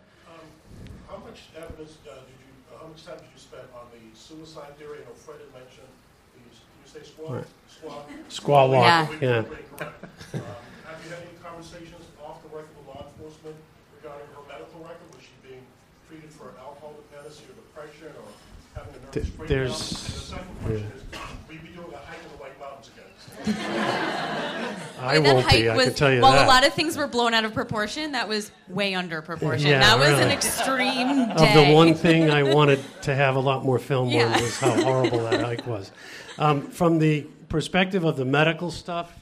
How 1.09 1.16
much 1.18 1.40
evidence 1.57 1.98
uh, 2.07 2.14
did 2.14 2.31
you, 2.38 2.55
uh, 2.72 2.79
how 2.81 2.87
much 2.87 3.05
time 3.05 3.16
did 3.18 3.27
you 3.35 3.40
spend 3.42 3.64
on 3.75 3.87
the 3.90 4.16
suicide 4.16 4.79
theory? 4.79 4.98
I 5.03 5.09
know 5.11 5.14
Fred 5.18 5.38
had 5.42 5.51
mentioned, 5.53 5.90
the, 6.38 6.40
you 6.46 6.87
say 6.87 7.03
squaw? 7.11 7.42
Right. 7.42 7.51
Squaw? 7.66 8.07
Squaw 8.31 8.70
walk, 8.70 8.87
Yeah. 8.87 9.18
yeah. 9.20 9.42
Correct. 9.42 9.83
Um, 9.83 10.40
Have 10.87 11.03
you 11.03 11.11
had 11.11 11.18
any 11.27 11.35
conversations 11.42 12.07
off 12.22 12.38
the 12.46 12.55
record 12.55 12.70
with 12.79 12.87
law 12.87 13.03
enforcement 13.11 13.57
regarding 13.98 14.29
her 14.31 14.46
medical 14.46 14.79
record? 14.87 15.11
Was 15.11 15.27
she 15.27 15.35
being 15.42 15.66
treated 16.07 16.31
for 16.31 16.55
alcohol 16.62 16.94
dependency 17.11 17.51
or 17.51 17.59
depression 17.59 18.14
or 18.14 18.31
having 18.79 18.94
a 18.94 18.98
nervous 19.05 19.12
Th- 19.12 19.37
breakdown? 19.37 19.48
there's- 19.51 19.83
And 19.83 20.14
the 20.16 20.25
second 20.33 20.55
question 20.64 20.92
is, 20.96 21.03
will 21.44 21.55
you 21.59 21.61
be 21.61 21.72
doing 21.77 21.92
a 21.92 22.01
hike 22.09 22.22
in 22.25 22.31
the 22.33 22.40
White 22.40 22.57
Mountains 22.62 22.88
again? 22.94 23.11
I 23.47 25.19
that 25.19 25.35
won't 25.35 25.45
hike 25.45 25.63
be. 25.63 25.69
I 25.69 25.77
was, 25.77 25.87
can 25.87 25.95
tell 25.95 26.13
you 26.13 26.21
while 26.21 26.33
that. 26.33 26.45
a 26.47 26.49
lot 26.49 26.67
of 26.67 26.75
things 26.75 26.97
were 26.97 27.09
blown 27.09 27.35
out 27.35 27.45
of 27.45 27.53
proportion, 27.53 28.13
that 28.13 28.29
was 28.29 28.53
way 28.69 28.95
under 28.95 29.21
proportion. 29.21 29.67
Yeah, 29.69 29.81
that 29.81 29.99
was 29.99 30.11
an 30.11 30.19
really. 30.21 30.33
extreme 30.33 31.09
of 31.31 31.37
the 31.55 31.73
one 31.75 31.95
thing 31.95 32.31
I 32.31 32.43
wanted 32.45 32.79
to 33.03 33.15
have 33.15 33.35
a 33.37 33.41
lot 33.41 33.65
more 33.65 33.79
film 33.81 34.09
Yeah. 34.11 34.27
on 34.27 34.33
was 34.43 34.59
how 34.59 34.81
horrible 34.83 35.25
that 35.25 35.41
hike 35.45 35.67
was. 35.67 35.91
Um, 36.39 36.63
from 36.69 36.99
the 37.01 37.27
perspective 37.49 38.05
of 38.05 38.17
the 38.17 38.25
medical 38.25 38.71
stuff, 38.71 39.13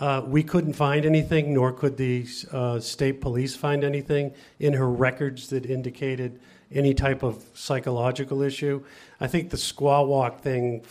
Uh, 0.00 0.22
we 0.26 0.42
couldn't 0.42 0.72
find 0.72 1.04
anything, 1.04 1.52
nor 1.52 1.72
could 1.72 1.96
the 1.98 2.26
uh, 2.52 2.80
state 2.80 3.20
police 3.20 3.54
find 3.54 3.84
anything 3.84 4.32
in 4.58 4.72
her 4.72 4.88
records 4.88 5.48
that 5.48 5.66
indicated 5.66 6.40
any 6.72 6.94
type 6.94 7.22
of 7.22 7.44
psychological 7.52 8.42
issue. 8.42 8.82
I 9.20 9.26
think 9.26 9.50
the 9.50 9.56
squaw 9.56 10.06
walk 10.06 10.40
thing 10.40 10.82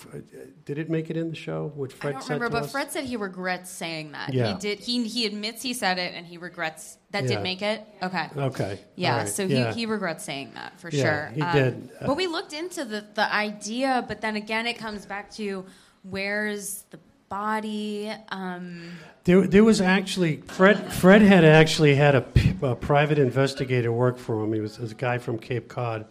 did 0.65 0.77
it 0.77 0.89
make 0.89 1.09
it 1.09 1.17
in 1.17 1.29
the 1.29 1.35
show? 1.35 1.71
What 1.73 1.93
I 2.01 2.11
don't 2.11 2.23
remember, 2.25 2.49
but 2.49 2.63
us? 2.63 2.71
Fred 2.71 2.91
said 2.91 3.05
he 3.05 3.15
regrets 3.15 3.71
saying 3.71 4.11
that. 4.11 4.33
Yeah. 4.33 4.53
He 4.53 4.59
did. 4.59 4.79
He 4.79 5.07
he 5.07 5.25
admits 5.25 5.63
he 5.63 5.73
said 5.73 5.97
it, 5.97 6.13
and 6.13 6.27
he 6.27 6.37
regrets 6.37 6.97
that 7.11 7.23
Yeah. 7.23 7.29
did 7.29 7.43
make 7.43 7.61
it. 7.61 7.83
Okay. 8.03 8.27
Okay. 8.37 8.79
Yeah. 8.95 9.19
Right. 9.19 9.29
So 9.29 9.43
Yeah. 9.45 9.73
he 9.73 9.79
he 9.79 9.85
regrets 9.87 10.23
saying 10.23 10.51
that 10.53 10.79
for 10.79 10.89
Yeah, 10.91 11.01
sure. 11.03 11.31
he 11.33 11.41
Um, 11.41 11.55
did. 11.55 11.89
Uh, 12.01 12.07
but 12.07 12.17
we 12.17 12.27
looked 12.27 12.53
into 12.53 12.85
the 12.85 13.05
the 13.15 13.33
idea, 13.33 14.05
but 14.07 14.21
then 14.21 14.35
again, 14.35 14.67
it 14.67 14.77
comes 14.77 15.05
back 15.07 15.31
to 15.35 15.65
where's 16.03 16.83
the 16.91 16.99
body. 17.29 18.11
Um, 18.29 18.97
There, 19.23 19.45
there 19.47 19.63
was 19.63 19.79
actually 19.79 20.37
Fred. 20.37 20.91
Fred 20.91 21.21
had 21.21 21.45
actually 21.45 21.95
had 21.95 22.15
a 22.15 22.75
private 22.75 23.19
investigator 23.19 23.91
work 23.91 24.17
for 24.17 24.43
him. 24.43 24.53
He 24.53 24.59
was, 24.59 24.79
was 24.79 24.91
a 24.91 24.95
guy 24.95 25.19
from 25.19 25.37
Cape 25.37 25.67
Cod, 25.67 26.05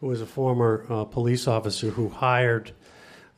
who 0.00 0.06
was 0.08 0.20
a 0.22 0.26
former 0.26 0.86
uh, 0.88 1.04
police 1.04 1.46
officer 1.46 1.90
who 1.90 2.08
hired 2.08 2.72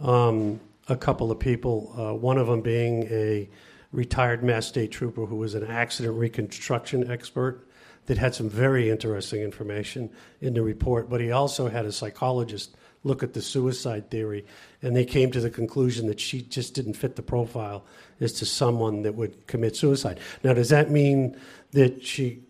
um, 0.00 0.60
a 0.88 0.96
couple 0.96 1.30
of 1.30 1.38
people. 1.38 1.92
Uh, 1.98 2.14
one 2.14 2.38
of 2.38 2.46
them 2.46 2.60
being 2.60 3.04
a 3.10 3.48
retired 3.92 4.42
Mass 4.42 4.66
State 4.66 4.90
Trooper 4.92 5.26
who 5.26 5.36
was 5.36 5.54
an 5.54 5.66
accident 5.66 6.16
reconstruction 6.16 7.10
expert 7.10 7.66
that 8.06 8.18
had 8.18 8.34
some 8.34 8.50
very 8.50 8.90
interesting 8.90 9.40
information 9.40 10.10
in 10.40 10.54
the 10.54 10.62
report. 10.62 11.08
But 11.08 11.20
he 11.20 11.32
also 11.32 11.68
had 11.68 11.86
a 11.86 11.92
psychologist 11.92 12.76
look 13.04 13.22
at 13.22 13.34
the 13.34 13.42
suicide 13.42 14.10
theory, 14.10 14.44
and 14.82 14.96
they 14.96 15.04
came 15.04 15.30
to 15.30 15.40
the 15.40 15.50
conclusion 15.50 16.06
that 16.08 16.18
she 16.18 16.40
just 16.42 16.74
didn't 16.74 16.94
fit 16.94 17.14
the 17.16 17.22
profile 17.22 17.84
as 18.20 18.32
to 18.32 18.46
someone 18.46 19.02
that 19.02 19.14
would 19.14 19.46
commit 19.46 19.76
suicide. 19.76 20.18
Now, 20.42 20.54
does 20.54 20.70
that 20.70 20.90
mean 20.90 21.36
that 21.72 22.02
she, 22.04 22.40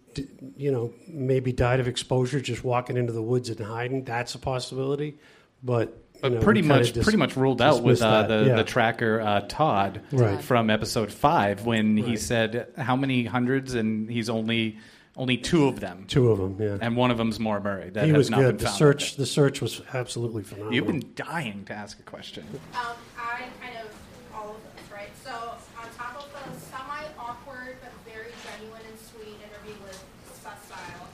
you 0.56 0.70
know, 0.70 0.92
maybe 1.08 1.52
died 1.52 1.80
of 1.80 1.88
exposure 1.88 2.40
just 2.40 2.62
walking 2.64 2.96
into 2.96 3.12
the 3.12 3.22
woods 3.22 3.50
and 3.50 3.58
hiding? 3.60 4.04
That's 4.04 4.34
a 4.34 4.38
possibility, 4.38 5.18
but. 5.62 5.88
you 6.14 6.20
But 6.22 6.32
know, 6.34 6.40
pretty 6.40 6.62
much, 6.62 6.92
dis- 6.92 7.02
pretty 7.04 7.18
much 7.18 7.36
ruled 7.36 7.60
out 7.60 7.82
with 7.82 8.00
uh, 8.00 8.22
the 8.22 8.44
Yeah. 8.46 8.56
the 8.56 8.64
tracker 8.64 9.20
uh, 9.20 9.40
Todd 9.48 10.00
Right. 10.12 10.40
from 10.40 10.70
episode 10.70 11.12
five 11.12 11.66
when 11.66 11.96
he 11.96 12.16
said 12.16 12.68
how 12.78 12.94
many 12.96 13.24
hundreds 13.24 13.74
and 13.74 14.08
he's 14.08 14.30
only 14.30 14.78
only 15.16 15.36
two 15.36 15.66
of 15.68 15.78
them. 15.80 16.04
Two 16.08 16.30
of 16.30 16.38
them, 16.38 16.56
yeah. 16.60 16.78
And 16.80 16.96
one 16.96 17.10
of 17.10 17.18
them's 17.18 17.38
Maura 17.38 17.60
Murray. 17.62 17.90
That 17.90 18.04
he 18.04 18.10
has 18.10 18.16
was 18.18 18.30
not 18.30 18.38
good. 18.40 18.46
been 18.56 18.58
The 18.58 18.64
found. 18.66 18.76
search, 18.78 19.16
the 19.16 19.26
search 19.26 19.60
was 19.60 19.80
absolutely 19.92 20.42
phenomenal. 20.42 20.74
You've 20.74 20.86
been 20.86 21.12
dying 21.14 21.64
to 21.66 21.72
ask 21.72 21.98
a 22.00 22.02
question. 22.02 22.44
Um, 22.74 22.96
I 23.18 23.44
kind 23.62 23.76
of 23.78 23.86
all 24.34 24.50
of 24.50 24.56
this, 24.76 24.90
right? 24.92 25.10
So 25.24 25.30
on 25.30 25.88
top 25.96 26.16
of 26.16 26.28
the 26.32 26.60
semi-awkward 26.60 27.76
but 27.80 27.92
very 28.12 28.32
genuine 28.44 28.80
and 28.88 28.98
sweet 28.98 29.36
interview 29.38 29.76
with 29.84 30.02
Sessile, 30.42 31.08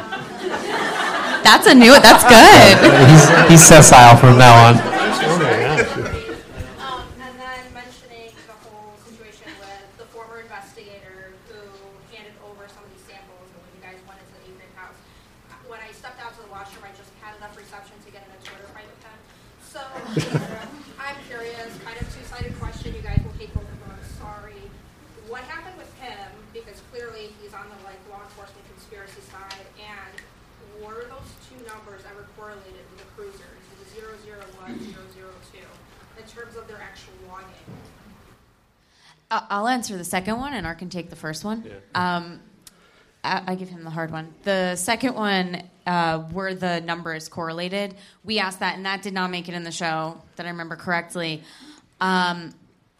um, 0.00 1.42
that's 1.42 1.66
a 1.66 1.74
new. 1.74 1.92
That's 2.00 2.22
good. 2.24 2.78
he's, 3.10 3.28
he's 3.50 3.62
sessile 3.66 4.16
from 4.16 4.38
now 4.38 4.54
on. 4.68 4.74
um, 4.76 4.80
and 7.20 7.34
then 7.38 7.60
mentioning 7.74 8.32
the 8.46 8.52
whole 8.66 8.92
situation 9.04 9.48
with 9.60 9.84
the 9.98 10.04
former 10.12 10.40
investigator 10.40 11.32
who 11.48 11.56
handed 12.14 12.32
over 12.44 12.66
some 12.68 12.82
of 12.84 12.90
these 12.92 13.04
samples 13.06 13.48
and 13.52 13.60
when 13.62 13.70
you 13.76 13.82
guys 13.84 13.98
went 14.08 14.18
into 14.20 14.32
the 14.40 14.44
Avery 14.52 14.70
house. 14.76 14.96
When 15.68 15.80
I 15.80 15.90
stepped 15.92 16.20
out 16.22 16.34
to 16.36 16.42
the 16.42 16.48
washroom, 16.52 16.84
I 16.88 16.92
just 16.96 17.10
had 17.22 17.36
enough 17.38 17.56
reception 17.56 17.94
to 18.04 18.10
get 18.12 18.24
in 18.26 18.32
a 18.34 18.38
Twitter 18.42 18.66
fight 18.74 18.86
with 18.88 19.02
him. 19.04 19.16
So 19.64 19.80
I'm 20.14 21.16
curious, 21.28 21.70
kind 21.84 21.96
of 22.00 22.06
two-sided 22.14 22.58
question. 22.58 22.94
You 22.94 23.02
guys 23.02 23.20
will 23.24 23.32
take 23.38 23.52
both 23.54 23.62
of 23.64 23.80
them. 23.80 23.90
I'm 23.94 24.04
sorry. 24.18 24.58
What 25.28 25.42
happened 25.42 25.76
with 25.78 25.92
him? 26.00 26.28
Because 26.52 26.80
clearly 26.90 27.30
he's 27.40 27.54
on 27.54 27.66
the 27.70 27.78
like 27.84 27.98
law 28.10 28.20
enforcement 28.22 28.66
conspiracy 28.74 29.20
side. 29.30 29.64
And 29.78 30.12
were 30.84 31.04
those 31.08 31.30
two 31.48 31.56
numbers 31.66 32.02
ever 32.10 32.26
correlated 32.36 32.82
with 32.90 32.98
the 32.98 33.08
cruisers, 33.14 33.62
the 33.78 33.86
001, 34.00 34.78
002, 34.92 35.58
in 36.18 36.24
terms 36.28 36.56
of 36.56 36.66
their 36.66 36.78
actual 36.82 37.14
logging? 37.28 37.46
I- 39.30 39.46
I'll 39.50 39.68
answer 39.68 39.96
the 39.96 40.04
second 40.04 40.38
one, 40.38 40.54
and 40.54 40.66
Art 40.66 40.78
can 40.78 40.90
take 40.90 41.10
the 41.10 41.16
first 41.16 41.44
one. 41.44 41.62
Um, 41.94 42.40
I, 43.22 43.54
give 43.54 43.68
him 43.68 43.84
the 43.84 43.90
hard 43.90 44.10
one. 44.10 44.32
The 44.44 44.76
second 44.76 45.14
one, 45.14 45.62
uh, 45.86 46.24
were 46.32 46.54
the 46.54 46.80
numbers 46.80 47.28
correlated? 47.28 47.94
We 48.24 48.38
asked 48.38 48.60
that, 48.60 48.76
and 48.76 48.86
that 48.86 49.02
did 49.02 49.12
not 49.12 49.30
make 49.30 49.48
it 49.48 49.54
in 49.54 49.62
the 49.62 49.72
show, 49.72 50.20
that 50.36 50.46
I 50.46 50.50
remember 50.50 50.76
correctly. 50.76 51.42
Um, 52.00 52.54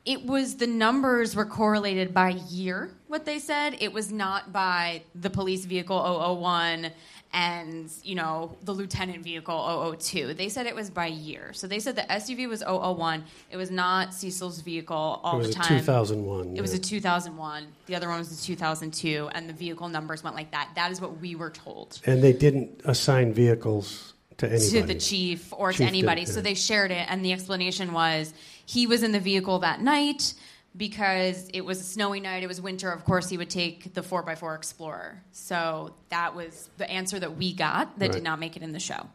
it 0.05 0.25
was 0.25 0.57
the 0.57 0.67
numbers 0.67 1.37
were 1.37 1.45
correlated 1.47 2.13
by 2.13 2.31
year, 2.49 2.91
what 3.07 3.25
they 3.25 3.39
said. 3.39 3.77
It 3.81 3.93
was 3.93 4.11
not 4.11 4.53
by 4.53 5.03
the 5.15 5.31
police 5.31 5.65
vehicle 5.65 5.99
001 6.41 6.91
and, 7.33 7.89
you 8.03 8.17
know, 8.17 8.57
the 8.65 8.73
lieutenant 8.73 9.23
vehicle 9.23 9.97
002. 10.01 10.35
They 10.35 10.49
said 10.49 10.67
it 10.67 10.75
was 10.75 10.91
by 10.91 11.07
year. 11.07 11.53
So 11.53 11.67
they 11.69 11.79
said 11.79 11.95
the 11.97 12.03
SUV 12.03 12.49
was 12.49 12.63
001. 12.63 13.25
It 13.51 13.57
was 13.57 13.71
not 13.71 14.13
Cecil's 14.13 14.61
vehicle 14.61 15.21
all 15.23 15.39
the 15.39 15.53
time. 15.53 15.73
It 15.77 15.77
was 15.79 15.87
the 15.87 15.93
a 15.93 16.19
2001, 16.19 16.57
It 16.57 16.61
was 16.61 16.75
a 16.75 16.79
2001. 16.79 17.67
The 17.87 17.95
other 17.95 18.09
one 18.09 18.19
was 18.19 18.41
a 18.41 18.45
2002, 18.45 19.29
and 19.33 19.49
the 19.49 19.53
vehicle 19.53 19.89
numbers 19.89 20.25
went 20.25 20.35
like 20.35 20.51
that. 20.51 20.71
That 20.75 20.91
is 20.91 21.01
what 21.01 21.21
we 21.21 21.37
were 21.37 21.51
told 21.51 22.01
And 22.05 22.23
they 22.23 22.33
didn't 22.33 22.81
assign 22.85 23.33
vehicles 23.33 24.15
to 24.39 24.47
anybody. 24.49 24.81
to 24.81 24.87
the 24.87 24.95
chief 24.95 25.53
or 25.53 25.71
Chief 25.71 25.79
to 25.79 25.83
did, 25.85 25.89
anybody. 25.89 26.23
yeah. 26.23 26.27
So 26.29 26.41
they 26.41 26.55
shared 26.55 26.91
it, 26.91 27.07
and 27.09 27.25
the 27.25 27.33
explanation 27.33 27.93
was 27.93 28.33
he 28.67 28.87
was 28.87 29.03
in 29.03 29.13
the 29.13 29.21
vehicle 29.21 29.59
that 29.61 29.81
night 29.83 30.35
because 30.77 31.49
it 31.53 31.63
was 31.65 31.81
a 31.81 31.85
snowy 31.85 32.21
night. 32.21 32.43
It 32.43 32.47
was 32.47 32.61
winter. 32.61 32.91
Of 32.91 33.05
course, 33.05 33.29
he 33.29 33.37
would 33.37 33.51
take 33.51 33.93
the 33.95 34.03
4x4 34.03 34.57
Explorer. 34.57 35.23
So 35.33 35.95
that 36.11 36.35
was 36.35 36.71
the 36.77 36.89
answer 36.91 37.19
that 37.19 37.37
we 37.37 37.53
got 37.53 37.99
that 37.99 38.07
Right. 38.07 38.13
did 38.13 38.23
not 38.23 38.39
make 38.39 38.57
it 38.57 38.63
in 38.63 38.73
the 38.73 38.81
show. 38.81 39.09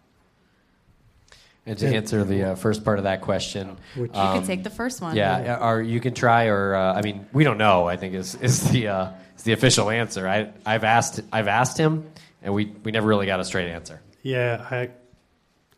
And 1.68 1.78
to 1.80 1.88
answer 1.88 2.24
the 2.24 2.52
uh, 2.52 2.56
first 2.56 2.84
part 2.84 3.00
of 3.00 3.06
that 3.06 3.22
question, 3.22 3.78
You 3.96 4.08
could 4.08 4.46
take 4.46 4.64
the 4.64 4.70
first 4.70 5.02
one. 5.02 5.16
Yeah, 5.16 5.58
or 5.68 5.82
you 5.82 6.00
can 6.00 6.14
try, 6.14 6.46
or 6.46 6.76
uh, 6.76 6.94
I 6.94 7.02
mean, 7.02 7.26
we 7.34 7.44
don't 7.44 7.58
know. 7.58 7.88
I 7.88 7.98
think 7.98 8.14
is 8.14 8.36
is 8.36 8.70
the 8.70 8.88
uh, 8.90 9.12
is 9.36 9.44
the 9.44 9.54
official 9.54 9.90
answer. 9.90 10.28
I 10.28 10.52
I've 10.64 10.84
asked 10.84 11.22
I've 11.32 11.48
asked 11.48 11.76
him, 11.76 12.06
and 12.44 12.54
we 12.54 12.66
we 12.84 12.92
never 12.92 13.08
really 13.08 13.26
got 13.26 13.40
a 13.40 13.44
straight 13.44 13.70
answer. 13.70 14.00
Yeah, 14.22 14.64
I, 14.70 14.90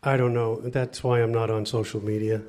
I 0.04 0.18
don't 0.18 0.34
know. 0.34 0.60
That's 0.60 1.04
why 1.04 1.22
I'm 1.22 1.32
not 1.32 1.50
on 1.50 1.66
social 1.66 2.04
media. 2.04 2.42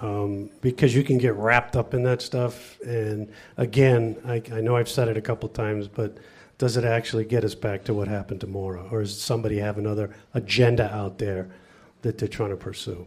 Um, 0.00 0.50
because 0.60 0.94
you 0.94 1.04
can 1.04 1.18
get 1.18 1.34
wrapped 1.34 1.76
up 1.76 1.94
in 1.94 2.02
that 2.02 2.20
stuff. 2.20 2.78
And 2.80 3.32
again, 3.56 4.16
I, 4.26 4.42
I 4.52 4.60
know 4.60 4.76
I've 4.76 4.88
said 4.88 5.08
it 5.08 5.16
a 5.16 5.22
couple 5.22 5.48
times, 5.48 5.88
but 5.88 6.18
does 6.58 6.76
it 6.76 6.84
actually 6.84 7.24
get 7.24 7.44
us 7.44 7.54
back 7.54 7.84
to 7.84 7.94
what 7.94 8.08
happened 8.08 8.40
to 8.40 8.46
Maura? 8.46 8.84
Or 8.90 9.00
does 9.00 9.18
somebody 9.18 9.58
have 9.58 9.78
another 9.78 10.14
agenda 10.34 10.92
out 10.92 11.18
there 11.18 11.48
that 12.02 12.18
they're 12.18 12.28
trying 12.28 12.50
to 12.50 12.56
pursue? 12.56 13.06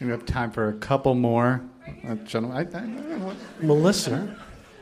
We 0.00 0.08
have 0.08 0.26
time 0.26 0.50
for 0.50 0.68
a 0.68 0.74
couple 0.74 1.14
more. 1.14 1.62
Uh, 2.06 2.16
gentlemen, 2.16 2.68
I, 2.74 2.78
I, 2.78 2.82
I, 2.82 3.18
what? 3.18 3.36
Melissa. 3.62 4.36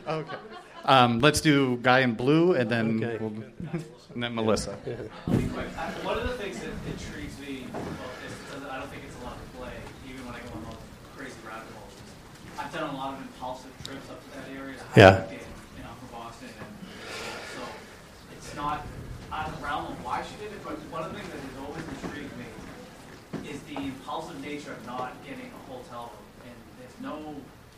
Okay. 0.06 0.36
Um, 0.84 1.20
let's 1.20 1.40
do 1.40 1.78
guy 1.78 2.00
in 2.00 2.14
blue, 2.14 2.54
and 2.54 2.70
then 2.70 3.00
we'll, 3.20 3.32
and 4.14 4.22
then 4.22 4.34
Melissa. 4.34 4.72
One 4.72 6.18
of 6.18 6.28
the 6.28 6.34
things 6.34 6.60
that 6.60 6.70
intrigues 6.90 7.38
me 7.40 7.64
about 7.70 7.84
this 8.22 8.32
is 8.32 8.62
that 8.62 8.70
I 8.70 8.78
don't 8.78 8.90
think 8.90 9.02
it's 9.06 9.16
a 9.20 9.24
lot 9.24 9.36
of 9.36 9.58
play, 9.58 9.72
even 10.08 10.26
when 10.26 10.34
I 10.34 10.40
go 10.40 10.52
on 10.56 10.64
those 10.64 10.74
crazy 11.16 11.34
rabbit 11.46 11.64
holes. 11.78 11.92
is 11.92 12.58
I've 12.58 12.63
done 12.74 12.90
a 12.90 12.96
lot 12.98 13.14
of 13.14 13.22
impulsive 13.22 13.70
trips 13.86 14.10
up 14.10 14.18
to 14.18 14.28
that 14.36 14.50
area. 14.50 14.74
to 14.76 14.84
Yeah. 15.00 15.22
and, 15.30 15.30
you 15.78 15.82
know, 15.86 15.94
from 16.02 16.08
Boston, 16.10 16.48
and 16.58 16.70
so 17.54 17.62
it's 18.36 18.54
not 18.56 18.84
out 19.32 19.48
of 19.48 19.56
the 19.58 19.64
realm 19.64 19.86
of 19.86 20.04
why 20.04 20.22
she 20.26 20.34
did 20.42 20.52
it. 20.52 20.62
But 20.64 20.74
one 20.90 21.02
of 21.06 21.12
the 21.14 21.18
things 21.22 21.30
that 21.30 21.38
has 21.38 21.56
always 21.62 21.84
intrigued 22.02 22.34
me 22.36 22.50
is 23.48 23.62
the 23.70 23.76
impulsive 23.78 24.40
nature 24.42 24.72
of 24.72 24.84
not 24.86 25.14
getting 25.24 25.50
a 25.54 25.60
hotel 25.70 26.10
room, 26.10 26.50
and 26.50 26.56
there's 26.82 26.98
no, 27.00 27.34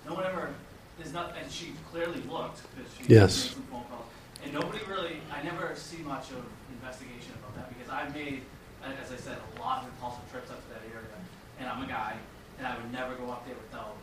no 0.08 0.14
one 0.16 0.24
ever. 0.24 0.54
There's 0.96 1.12
not, 1.12 1.36
and 1.36 1.44
she 1.52 1.74
clearly 1.92 2.22
looked 2.24 2.64
because 2.72 2.88
she 2.96 3.04
Yes. 3.04 3.36
made 3.36 3.52
some 3.52 3.62
phone 3.68 3.84
calls. 3.92 4.08
And 4.42 4.52
nobody 4.52 4.80
really, 4.88 5.20
I 5.28 5.42
never 5.42 5.76
see 5.76 5.98
much 6.00 6.30
of 6.32 6.40
investigation 6.72 7.36
about 7.36 7.52
that 7.56 7.68
because 7.68 7.92
I've 7.92 8.14
made, 8.14 8.42
as 8.80 9.12
I 9.12 9.16
said, 9.16 9.36
a 9.36 9.60
lot 9.60 9.82
of 9.84 9.88
impulsive 9.92 10.24
trips 10.32 10.48
up 10.50 10.56
to 10.64 10.68
that 10.72 10.84
area. 10.88 11.12
And 11.60 11.68
I'm 11.68 11.82
a 11.84 11.86
guy, 11.86 12.16
and 12.56 12.66
I 12.66 12.76
would 12.76 12.90
never 12.92 13.14
go 13.16 13.28
up 13.30 13.44
there 13.44 13.56
without 13.60 13.96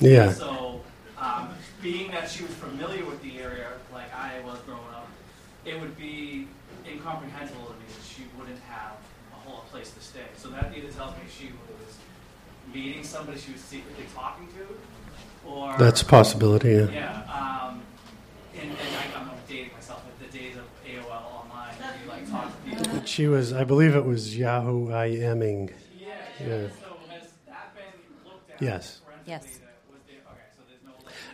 Yeah. 0.00 0.32
So, 0.32 0.80
um, 1.18 1.50
being 1.82 2.10
that 2.12 2.30
she 2.30 2.42
was 2.42 2.54
familiar 2.54 3.04
with 3.04 3.22
the 3.22 3.38
area 3.38 3.68
like 3.92 4.12
I 4.14 4.40
was 4.44 4.58
growing 4.60 4.80
up, 4.94 5.08
it 5.64 5.78
would 5.78 5.96
be 5.98 6.48
incomprehensible 6.90 7.66
to 7.66 7.72
me 7.72 7.84
that 7.86 8.04
she 8.04 8.22
wouldn't 8.38 8.60
have 8.60 8.92
a 9.32 9.36
whole 9.48 9.60
place 9.70 9.90
to 9.92 10.00
stay. 10.00 10.20
So 10.36 10.48
that 10.48 10.72
either 10.76 10.88
tells 10.90 11.12
me 11.14 11.22
she 11.30 11.46
was 11.46 11.96
meeting 12.72 13.04
somebody 13.04 13.38
she 13.38 13.52
was 13.52 13.60
secretly 13.60 14.06
talking 14.14 14.48
to, 14.48 15.48
or 15.48 15.76
That's 15.78 16.00
a 16.02 16.06
possibility, 16.06 16.70
yeah. 16.70 16.90
Yeah, 16.90 17.68
um, 17.68 17.82
and, 18.58 18.70
and 18.70 18.96
I, 18.96 19.20
I'm 19.20 19.30
dating 19.48 19.72
myself. 19.74 20.02
with 20.06 20.30
the 20.30 20.38
days 20.38 20.56
of 20.56 20.64
AOL 20.86 21.10
online, 21.10 21.74
you 22.02 22.08
like 22.08 22.30
talk 22.30 22.50
to 22.64 22.70
people. 22.70 23.04
She 23.04 23.26
was, 23.26 23.52
I 23.52 23.64
believe 23.64 23.94
it 23.94 24.04
was 24.06 24.36
Yahoo 24.36 24.88
IMing. 24.88 25.72
Yeah. 25.98 26.06
So 26.40 26.46
has 26.46 26.48
that 26.48 26.48
been 26.48 26.48
looked 26.48 26.82
at? 26.82 26.89
Yes. 28.60 29.00
Yes. 29.26 29.60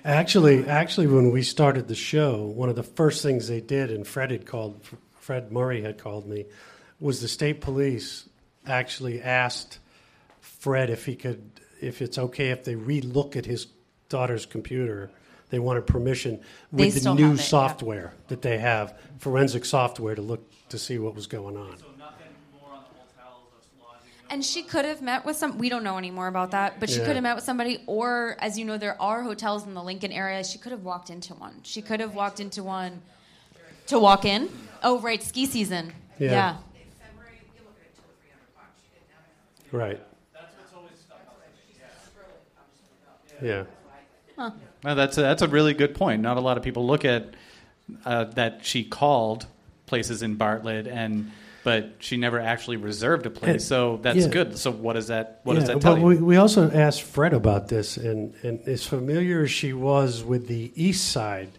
Actually, 0.04 0.68
actually, 0.68 1.08
when 1.08 1.32
we 1.32 1.42
started 1.42 1.88
the 1.88 1.94
show, 1.96 2.44
one 2.44 2.68
of 2.68 2.76
the 2.76 2.84
first 2.84 3.22
things 3.22 3.48
they 3.48 3.60
did, 3.60 3.90
and 3.90 4.06
Fred 4.06 4.30
had 4.30 4.46
called, 4.46 4.80
Fred 5.18 5.50
Murray 5.50 5.82
had 5.82 5.98
called 5.98 6.28
me, 6.28 6.44
was 7.00 7.20
the 7.20 7.28
state 7.28 7.60
police 7.60 8.28
actually 8.66 9.20
asked 9.20 9.80
Fred 10.40 10.90
if 10.90 11.04
he 11.06 11.16
could, 11.16 11.50
if 11.80 12.02
it's 12.02 12.18
okay 12.18 12.50
if 12.50 12.62
they 12.62 12.74
relook 12.76 13.34
at 13.34 13.46
his 13.46 13.66
daughter's 14.08 14.46
computer. 14.46 15.10
They 15.50 15.58
wanted 15.58 15.86
permission 15.86 16.40
They 16.72 16.86
with 16.86 16.94
the 16.94 17.00
still 17.00 17.14
new 17.14 17.22
have 17.28 17.34
it, 17.34 17.38
yeah. 17.38 17.44
software 17.44 18.14
that 18.28 18.42
they 18.42 18.58
have, 18.58 18.98
forensic 19.18 19.64
software 19.64 20.14
to 20.14 20.22
look 20.22 20.48
to 20.68 20.78
see 20.78 20.98
what 20.98 21.14
was 21.14 21.26
going 21.26 21.56
on. 21.56 21.76
And 24.28 24.44
she 24.44 24.62
could 24.62 24.84
have 24.84 25.02
met 25.02 25.24
with 25.24 25.36
some. 25.36 25.56
We 25.58 25.68
don't 25.68 25.84
know 25.84 25.98
any 25.98 26.10
more 26.10 26.26
about 26.26 26.50
that, 26.50 26.80
but 26.80 26.90
she 26.90 26.98
Yeah. 26.98 27.06
could 27.06 27.14
have 27.16 27.22
met 27.22 27.36
with 27.36 27.44
somebody. 27.44 27.82
Or, 27.86 28.36
as 28.40 28.58
you 28.58 28.64
know, 28.64 28.76
there 28.76 29.00
are 29.00 29.22
hotels 29.22 29.64
in 29.66 29.74
the 29.74 29.82
Lincoln 29.82 30.10
area. 30.10 30.42
She 30.42 30.58
could 30.58 30.72
have 30.72 30.82
walked 30.82 31.10
into 31.10 31.34
one. 31.34 31.60
She 31.62 31.80
could 31.80 32.00
have 32.00 32.14
walked 32.14 32.40
into 32.40 32.62
one 32.64 33.02
to 33.86 33.98
walk 34.00 34.24
in. 34.24 34.48
Oh, 34.82 34.98
right, 35.00 35.22
ski 35.22 35.46
season. 35.46 35.92
Yeah. 36.18 36.30
yeah. 36.30 36.56
Right. 39.72 40.00
Yeah. 43.42 43.64
Huh. 44.36 44.50
No, 44.84 44.94
that's 44.94 45.18
a, 45.18 45.20
that's 45.20 45.42
a 45.42 45.48
really 45.48 45.74
good 45.74 45.94
point. 45.94 46.22
Not 46.22 46.36
a 46.36 46.40
lot 46.40 46.56
of 46.56 46.62
people 46.62 46.86
look 46.86 47.04
at 47.04 47.34
uh, 48.04 48.24
that 48.24 48.64
she 48.64 48.84
called 48.84 49.46
places 49.86 50.22
in 50.22 50.34
Bartlett, 50.36 50.86
and 50.86 51.30
but 51.66 51.94
she 51.98 52.16
never 52.16 52.38
actually 52.38 52.76
reserved 52.76 53.26
a 53.26 53.30
place. 53.30 53.66
So 53.66 53.98
that's 54.00 54.18
yeah. 54.18 54.28
good. 54.28 54.56
So 54.56 54.70
what 54.70 54.92
does 54.92 55.08
that 55.08 55.40
what 55.42 55.54
yeah, 55.54 55.58
does 55.58 55.68
that 55.68 55.80
tell 55.80 55.94
but 55.94 56.00
you? 56.00 56.06
we, 56.06 56.16
we 56.18 56.36
also 56.36 56.70
asked 56.70 57.02
Fred 57.02 57.32
about 57.32 57.66
this, 57.66 57.96
and, 57.96 58.32
and 58.44 58.60
as 58.68 58.86
familiar 58.86 59.42
as 59.42 59.50
she 59.50 59.72
was 59.72 60.22
with 60.22 60.46
the 60.46 60.70
east 60.76 61.10
side 61.10 61.58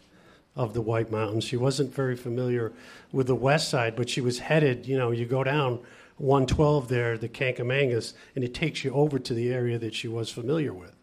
of 0.55 0.73
the 0.73 0.79
White 0.79 1.11
Mountains, 1.11 1.43
she 1.43 1.57
wasn't 1.57 1.93
very 1.93 2.15
familiar 2.15 2.71
with 3.11 3.27
the 3.27 3.35
west 3.35 3.67
side, 3.67 3.97
but 3.97 4.09
she 4.09 4.21
was 4.21 4.39
headed, 4.39 4.87
you 4.87 4.97
know, 4.97 5.11
you 5.11 5.25
go 5.25 5.43
down 5.43 5.79
112 6.19 6.87
there, 6.87 7.17
the 7.17 7.27
Kancamagus, 7.27 8.13
and 8.33 8.45
it 8.45 8.53
takes 8.53 8.85
you 8.85 8.93
over 8.93 9.19
to 9.19 9.33
the 9.33 9.51
area 9.51 9.77
that 9.77 9.93
she 9.93 10.07
was 10.07 10.31
familiar 10.31 10.73
with. 10.73 10.95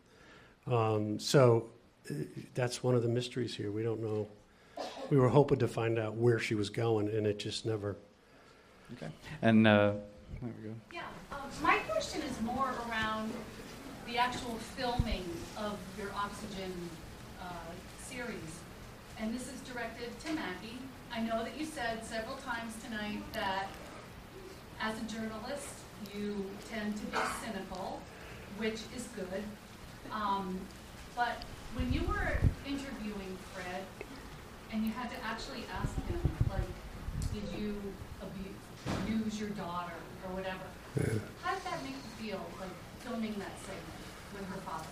Um, 0.66 1.18
so 1.18 1.66
uh, 2.10 2.14
that's 2.54 2.82
one 2.82 2.94
of 2.94 3.02
the 3.02 3.10
mysteries 3.10 3.54
here. 3.54 3.70
We 3.70 3.82
don't 3.82 4.00
know. 4.00 4.28
We 5.10 5.18
were 5.18 5.28
hoping 5.28 5.58
to 5.58 5.68
find 5.68 5.98
out 5.98 6.14
where 6.14 6.38
she 6.38 6.54
was 6.54 6.70
going, 6.70 7.10
and 7.10 7.26
it 7.26 7.38
just 7.38 7.66
never. 7.66 7.96
Okay. 8.96 9.10
And 9.42 9.66
uh, 9.66 9.92
there 10.40 10.52
we 10.62 10.68
go. 10.68 10.74
Yeah, 10.92 11.02
um, 11.32 11.50
my 11.62 11.78
question 11.78 12.22
is 12.22 12.40
more 12.42 12.70
around 12.88 13.32
the 14.06 14.18
actual 14.18 14.54
filming 14.76 15.24
of 15.56 15.78
your 15.98 16.10
Oxygen 16.14 16.72
uh, 17.40 17.44
series. 17.98 18.60
And 19.18 19.34
this 19.34 19.48
is 19.52 19.60
directed 19.60 20.18
to 20.20 20.32
Maggie. 20.32 20.78
I 21.12 21.20
know 21.20 21.42
that 21.42 21.58
you 21.58 21.64
said 21.64 22.04
several 22.04 22.36
times 22.36 22.74
tonight 22.84 23.20
that 23.32 23.66
as 24.80 24.94
a 25.00 25.04
journalist, 25.04 25.74
you 26.14 26.46
tend 26.70 26.96
to 26.96 27.04
be 27.06 27.18
cynical, 27.44 28.00
which 28.58 28.80
is 28.94 29.08
good. 29.16 29.42
Um, 30.12 30.60
but 31.16 31.42
when 31.74 31.92
you 31.92 32.02
were 32.02 32.38
interviewing 32.66 33.36
Fred, 33.52 33.82
and 34.72 34.84
you 34.84 34.92
had 34.92 35.10
to 35.10 35.16
actually 35.24 35.64
ask 35.80 35.94
him, 36.06 36.20
like, 36.50 37.32
did 37.32 37.58
you 37.58 37.80
abuse 38.20 38.53
your 39.38 39.48
daughter 39.50 39.92
or 40.26 40.34
whatever? 40.34 40.58
How 41.42 41.54
did 41.54 41.64
that 41.64 41.82
make 41.82 41.92
you 41.92 42.30
feel, 42.30 42.40
like 42.60 42.70
filming 43.00 43.34
that 43.38 43.58
segment 43.60 43.82
with 44.32 44.48
her 44.48 44.60
father? 44.60 44.86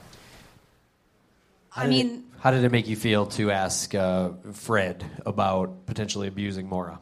I 1.74 1.87
mean, 1.87 2.24
How 2.40 2.50
did 2.50 2.64
it 2.64 2.72
make 2.72 2.87
you 2.87 2.96
feel 2.96 3.26
to 3.26 3.50
ask 3.50 3.94
uh, 3.94 4.31
Fred 4.52 5.05
about 5.24 5.87
potentially 5.87 6.28
abusing 6.28 6.68
Maura? 6.68 6.98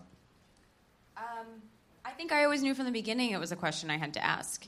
Um, 1.16 1.46
I 2.04 2.10
think 2.10 2.30
I 2.30 2.44
always 2.44 2.62
knew 2.62 2.74
from 2.74 2.84
the 2.84 2.92
beginning 2.92 3.30
it 3.30 3.40
was 3.40 3.50
a 3.50 3.56
question 3.56 3.90
I 3.90 3.96
had 3.96 4.14
to 4.14 4.24
ask. 4.24 4.66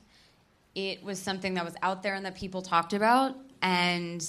It 0.74 1.04
was 1.04 1.18
something 1.20 1.54
that 1.54 1.64
was 1.64 1.74
out 1.82 2.02
there 2.02 2.14
and 2.14 2.24
that 2.26 2.34
people 2.34 2.62
talked 2.62 2.94
about. 2.94 3.36
And 3.60 4.26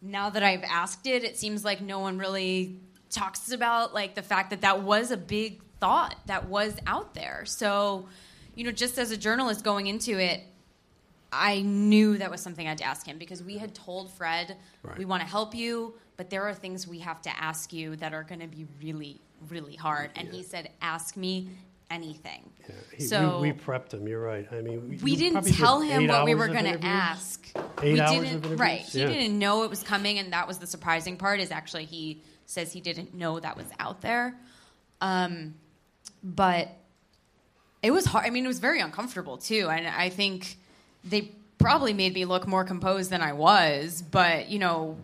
now 0.00 0.30
that 0.30 0.42
I've 0.42 0.62
asked 0.62 1.06
it, 1.06 1.24
it 1.24 1.36
seems 1.36 1.64
like 1.64 1.80
no 1.80 1.98
one 1.98 2.16
really 2.18 2.78
talks 3.10 3.50
about 3.52 3.92
like 3.92 4.14
the 4.14 4.22
fact 4.22 4.50
that 4.50 4.62
that 4.62 4.82
was 4.82 5.10
a 5.10 5.16
big 5.16 5.60
thought 5.80 6.16
that 6.26 6.48
was 6.48 6.76
out 6.86 7.14
there. 7.14 7.44
So, 7.44 8.08
you 8.54 8.64
know, 8.64 8.72
just 8.72 8.98
as 8.98 9.10
a 9.10 9.16
journalist 9.16 9.64
going 9.64 9.86
into 9.86 10.18
it, 10.18 10.42
I 11.32 11.60
knew 11.62 12.18
that 12.18 12.30
was 12.30 12.40
something 12.40 12.64
I 12.66 12.70
had 12.70 12.78
to 12.78 12.84
ask 12.84 13.06
him 13.06 13.18
because 13.18 13.42
we 13.42 13.58
had 13.58 13.74
told 13.74 14.10
Fred, 14.12 14.56
Right. 14.82 14.96
we 14.96 15.04
want 15.04 15.22
to 15.22 15.28
help 15.28 15.54
you, 15.54 15.94
but 16.16 16.30
there 16.30 16.44
are 16.48 16.54
things 16.54 16.86
we 16.86 17.00
have 17.00 17.20
to 17.22 17.30
ask 17.42 17.72
you 17.72 17.96
that 17.96 18.14
are 18.14 18.22
going 18.22 18.40
to 18.40 18.46
be 18.46 18.66
really, 18.82 19.20
really 19.50 19.74
hard. 19.76 20.10
And 20.16 20.28
he 20.28 20.42
said, 20.42 20.70
ask 20.80 21.16
me 21.16 21.50
anything. 21.90 22.48
He- 22.96 23.04
so 23.04 23.40
we, 23.40 23.52
we 23.52 23.58
prepped 23.58 23.92
him. 23.92 24.08
You're 24.08 24.22
right. 24.22 24.46
I 24.50 24.60
mean, 24.62 24.98
we 25.02 25.12
you 25.12 25.16
didn't 25.18 25.44
tell 25.54 25.80
him 25.80 26.06
what 26.06 26.24
we 26.24 26.34
were 26.34 26.48
going 26.48 26.64
to 26.64 26.84
ask. 26.84 27.46
Eight 27.82 27.94
we 27.94 28.00
hours 28.00 28.10
didn't, 28.30 28.44
of 28.52 28.58
right? 28.60 28.80
He 28.80 29.00
Yeah. 29.00 29.08
didn't 29.08 29.38
know 29.38 29.64
it 29.64 29.70
was 29.70 29.82
coming, 29.82 30.18
and 30.18 30.32
that 30.32 30.48
was 30.48 30.58
the 30.58 30.66
surprising 30.66 31.16
part. 31.16 31.40
Is 31.40 31.50
actually 31.50 31.84
he 31.84 32.22
says 32.46 32.72
he 32.72 32.80
didn't 32.80 33.14
know 33.14 33.38
that 33.40 33.56
was 33.56 33.66
out 33.78 34.00
there, 34.00 34.34
um, 35.00 35.54
but 36.26 36.68
it 37.82 37.92
was 37.92 38.04
hard. 38.04 38.26
I 38.26 38.30
mean, 38.30 38.44
it 38.44 38.48
was 38.48 38.58
very 38.58 38.80
uncomfortable 38.80 39.38
too, 39.38 39.68
and 39.70 39.86
I 39.86 40.08
think 40.08 40.56
they 41.04 41.30
probably 41.58 41.92
made 41.92 42.14
me 42.14 42.24
look 42.24 42.46
more 42.46 42.64
composed 42.64 43.10
than 43.10 43.22
I 43.22 43.32
was. 43.32 44.02
But 44.02 44.48
you 44.48 44.58
know, 44.58 44.98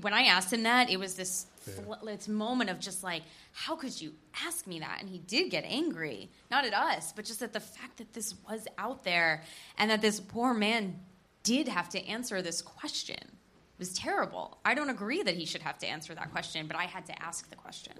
when 0.00 0.14
I 0.14 0.22
asked 0.22 0.52
him 0.52 0.62
that, 0.62 0.90
it 0.90 0.98
was 0.98 1.14
this 1.14 1.46
fl- 1.60 2.04
this 2.04 2.28
moment 2.28 2.70
of 2.70 2.78
just 2.78 3.02
like, 3.02 3.22
how 3.52 3.74
could 3.74 4.00
you 4.00 4.12
ask 4.46 4.66
me 4.66 4.78
that? 4.78 4.98
And 5.00 5.08
he 5.08 5.18
did 5.18 5.50
get 5.50 5.64
angry, 5.64 6.30
not 6.50 6.64
at 6.64 6.72
us, 6.72 7.12
but 7.14 7.24
just 7.24 7.42
at 7.42 7.52
the 7.52 7.60
fact 7.60 7.98
that 7.98 8.12
this 8.12 8.34
was 8.48 8.66
out 8.78 9.02
there 9.02 9.42
and 9.76 9.90
that 9.90 10.00
this 10.00 10.20
poor 10.20 10.54
man 10.54 11.00
did 11.42 11.66
have 11.66 11.88
to 11.90 12.06
answer 12.06 12.42
this 12.42 12.62
question. 12.62 13.18
It 13.18 13.78
was 13.78 13.94
terrible. 13.94 14.58
I 14.64 14.74
don't 14.74 14.90
agree 14.90 15.22
that 15.22 15.34
he 15.34 15.46
should 15.46 15.62
have 15.62 15.78
to 15.78 15.86
answer 15.86 16.14
that 16.14 16.30
question, 16.30 16.66
but 16.66 16.76
I 16.76 16.84
had 16.84 17.06
to 17.06 17.22
ask 17.22 17.48
the 17.50 17.56
question. 17.56 17.94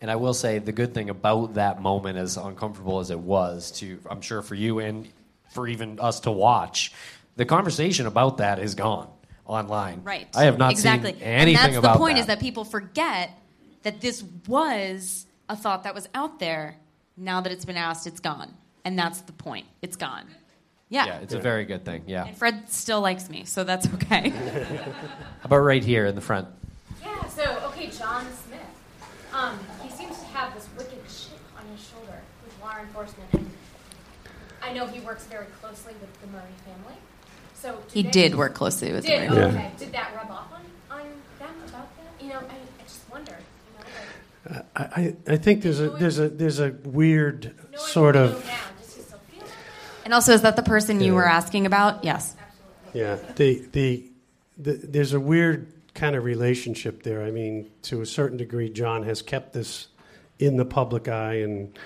And 0.00 0.10
I 0.10 0.16
will 0.16 0.34
say 0.34 0.58
the 0.58 0.72
good 0.72 0.94
thing 0.94 1.10
about 1.10 1.54
that 1.54 1.82
moment, 1.82 2.18
as 2.18 2.36
uncomfortable 2.36 3.00
as 3.00 3.10
it 3.10 3.18
was, 3.18 3.72
to 3.72 3.98
I'm 4.08 4.20
sure 4.20 4.42
for 4.42 4.54
you 4.54 4.78
and 4.78 5.08
for 5.50 5.66
even 5.66 5.98
us 5.98 6.20
to 6.20 6.30
watch, 6.30 6.92
the 7.36 7.44
conversation 7.44 8.06
about 8.06 8.38
that 8.38 8.58
is 8.58 8.74
gone 8.74 9.08
online. 9.46 10.02
Right. 10.04 10.28
I 10.36 10.44
have 10.44 10.58
not 10.58 10.70
exactly. 10.70 11.14
seen 11.14 11.22
anything 11.22 11.56
and 11.56 11.74
that's 11.74 11.78
about 11.78 11.94
the 11.94 11.98
point 11.98 12.16
that. 12.16 12.20
is 12.20 12.26
that 12.26 12.38
people 12.38 12.64
forget 12.64 13.30
that 13.82 14.00
this 14.00 14.22
was 14.46 15.26
a 15.48 15.56
thought 15.56 15.84
that 15.84 15.94
was 15.94 16.08
out 16.14 16.38
there. 16.38 16.76
Now 17.16 17.40
that 17.40 17.50
it's 17.50 17.64
been 17.64 17.76
asked, 17.76 18.06
it's 18.06 18.20
gone. 18.20 18.54
And 18.84 18.98
that's 18.98 19.22
the 19.22 19.32
point. 19.32 19.66
It's 19.82 19.96
gone. 19.96 20.26
Yeah. 20.90 21.06
yeah, 21.06 21.18
it's 21.18 21.34
a 21.34 21.40
very 21.40 21.66
good 21.66 21.84
thing. 21.84 22.04
Yeah. 22.06 22.24
And 22.24 22.36
Fred 22.36 22.70
still 22.70 23.02
likes 23.02 23.28
me, 23.28 23.44
so 23.44 23.62
that's 23.62 23.86
okay. 23.94 24.30
How 24.30 25.44
about 25.44 25.58
right 25.58 25.84
here 25.84 26.06
in 26.06 26.14
the 26.14 26.20
front? 26.22 26.48
Yeah, 27.02 27.26
so, 27.26 27.42
okay, 27.66 27.88
John 27.88 28.24
Smith. 28.46 28.60
Um, 29.34 29.58
he 29.82 29.90
seems 29.90 30.18
to 30.18 30.24
have 30.26 30.54
this 30.54 30.66
wicked 30.78 30.98
chip 31.06 31.38
on 31.58 31.66
his 31.76 31.86
shoulder 31.86 32.18
with 32.42 32.58
law 32.62 32.78
enforcement. 32.80 33.28
And 33.34 33.50
I 34.68 34.72
know 34.72 34.86
he 34.86 35.00
works 35.00 35.24
very 35.24 35.46
closely 35.60 35.94
with 36.00 36.20
the 36.20 36.26
Murray 36.28 36.44
family. 36.64 36.94
So 37.54 37.78
He 37.92 38.02
they- 38.02 38.10
did 38.10 38.34
work 38.34 38.54
closely 38.54 38.92
with 38.92 39.02
the 39.04 39.10
did, 39.10 39.30
Murray 39.30 39.42
oh, 39.42 39.46
okay. 39.48 39.56
family. 39.56 39.70
Did 39.78 39.92
that 39.92 40.12
rub 40.14 40.30
off 40.30 40.52
on, 40.52 40.98
on 40.98 41.06
them 41.38 41.54
about 41.68 41.88
that? 41.96 42.22
You 42.24 42.30
know, 42.30 42.38
I, 42.38 42.54
I 42.54 42.82
just 42.84 43.00
wonder. 43.10 43.32
You 44.46 44.52
know, 44.52 44.56
like, 44.56 44.66
I, 44.76 44.82
I 44.82 45.34
I 45.34 45.36
think 45.36 45.62
there's 45.62 45.80
a 45.80 45.90
there's 45.90 46.18
a 46.18 46.28
there's 46.28 46.60
a 46.60 46.70
weird 46.84 47.54
sort 47.76 48.16
of 48.16 48.48
And 50.04 50.14
also, 50.14 50.32
is 50.32 50.42
that 50.42 50.56
the 50.56 50.62
person 50.62 51.00
you 51.00 51.08
Yeah. 51.12 51.12
were 51.12 51.28
asking 51.28 51.66
about? 51.66 52.04
Yes. 52.04 52.34
yeah 52.94 53.16
the, 53.36 53.66
the 53.72 54.04
the 54.58 54.72
there's 54.74 55.12
a 55.12 55.20
weird 55.20 55.72
kind 55.94 56.14
of 56.14 56.24
relationship 56.24 57.02
there. 57.02 57.22
I 57.24 57.30
mean, 57.30 57.70
to 57.82 58.00
a 58.02 58.06
certain 58.06 58.36
degree, 58.36 58.70
John 58.70 59.02
has 59.04 59.22
kept 59.22 59.52
this 59.52 59.88
in 60.38 60.56
the 60.56 60.64
public 60.64 61.08
eye, 61.08 61.40
and 61.42 61.76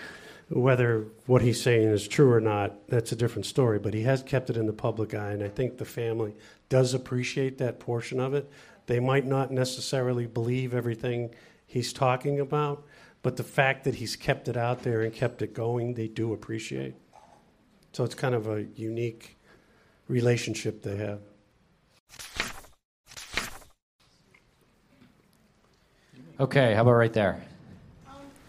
whether 0.49 1.07
what 1.27 1.43
he's 1.43 1.61
saying 1.61 1.89
is 1.89 2.07
true 2.07 2.31
or 2.31 2.41
not, 2.41 2.89
that's 2.89 3.13
a 3.13 3.17
different 3.17 3.47
story. 3.47 3.79
But 3.79 3.95
he 3.95 4.03
has 4.03 4.23
kept 4.23 4.51
it 4.51 4.57
in 4.57 4.67
the 4.67 4.73
public 4.73 5.15
eye, 5.15 5.33
and 5.33 5.43
I 5.43 5.49
think 5.49 5.79
the 5.79 5.85
family 5.85 6.35
does 6.69 6.95
appreciate 6.95 7.59
that 7.59 7.81
portion 7.81 8.21
of 8.21 8.35
it. 8.35 8.51
They 8.87 9.01
might 9.01 9.27
not 9.27 9.51
necessarily 9.51 10.27
believe 10.27 10.75
everything 10.75 11.35
he's 11.67 11.93
talking 11.93 12.41
about, 12.41 12.85
but 13.23 13.37
the 13.37 13.45
fact 13.45 13.85
that 13.85 13.97
he's 13.97 14.17
kept 14.17 14.49
it 14.49 14.57
out 14.57 14.83
there 14.83 15.03
and 15.03 15.13
kept 15.13 15.43
it 15.43 15.55
going, 15.55 15.95
they 15.95 16.09
do 16.09 16.33
appreciate. 16.33 16.95
So 17.93 18.05
it's 18.05 18.15
kind 18.15 18.35
of 18.35 18.49
a 18.49 18.65
unique 18.75 19.39
relationship 20.09 20.83
they 20.83 20.97
have. 20.97 21.21
Okay, 26.41 26.75
how 26.75 26.83
about 26.83 26.93
right 26.95 27.13
there? 27.13 27.41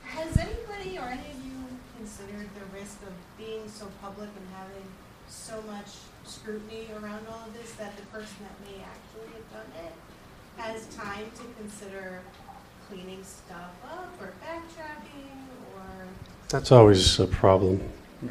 Has 0.05 0.37
anybody 0.37 0.97
or 0.97 1.05
any 1.05 1.19
of 1.19 1.45
you 1.45 1.51
considered 1.97 2.49
the 2.55 2.77
risk 2.77 2.97
of 3.03 3.13
being 3.37 3.67
so 3.67 3.87
public 4.01 4.29
and 4.35 4.47
having 4.55 4.83
so 5.27 5.61
much 5.67 5.89
scrutiny 6.43 6.87
around 7.01 7.25
all 7.29 7.47
of 7.47 7.53
this 7.53 7.71
that 7.73 7.95
the 7.95 8.03
person 8.07 8.35
that 8.41 8.69
may 8.69 8.83
actually 8.83 9.31
have 9.33 9.53
done 9.53 9.85
it 9.85 9.93
has 10.57 10.85
time 10.87 11.25
to 11.35 11.43
consider 11.57 12.21
cleaning 12.89 13.23
stuff 13.23 13.71
up 13.89 14.13
or 14.19 14.33
backtracking 14.43 15.29
or? 15.75 16.05
That's 16.49 16.71
always 16.71 17.19
a 17.19 17.27
problem. 17.27 17.81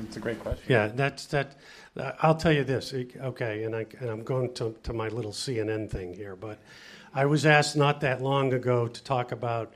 It's 0.02 0.16
a 0.16 0.20
great 0.20 0.40
question. 0.40 0.64
Yeah, 0.68 0.88
that's 0.88 1.26
that. 1.26 1.56
uh, 1.98 2.12
I'll 2.20 2.34
tell 2.34 2.52
you 2.52 2.64
this. 2.64 2.92
Okay, 2.94 3.64
and, 3.64 3.74
I, 3.74 3.86
and 4.00 4.10
I'm 4.10 4.22
going 4.22 4.52
to, 4.54 4.74
to 4.82 4.92
my 4.92 5.08
little 5.08 5.32
CNN 5.32 5.90
thing 5.90 6.14
here, 6.14 6.36
but 6.36 6.58
I 7.14 7.24
was 7.24 7.46
asked 7.46 7.76
not 7.76 8.00
that 8.02 8.22
long 8.22 8.52
ago 8.52 8.88
to 8.88 9.04
talk 9.04 9.32
about 9.32 9.72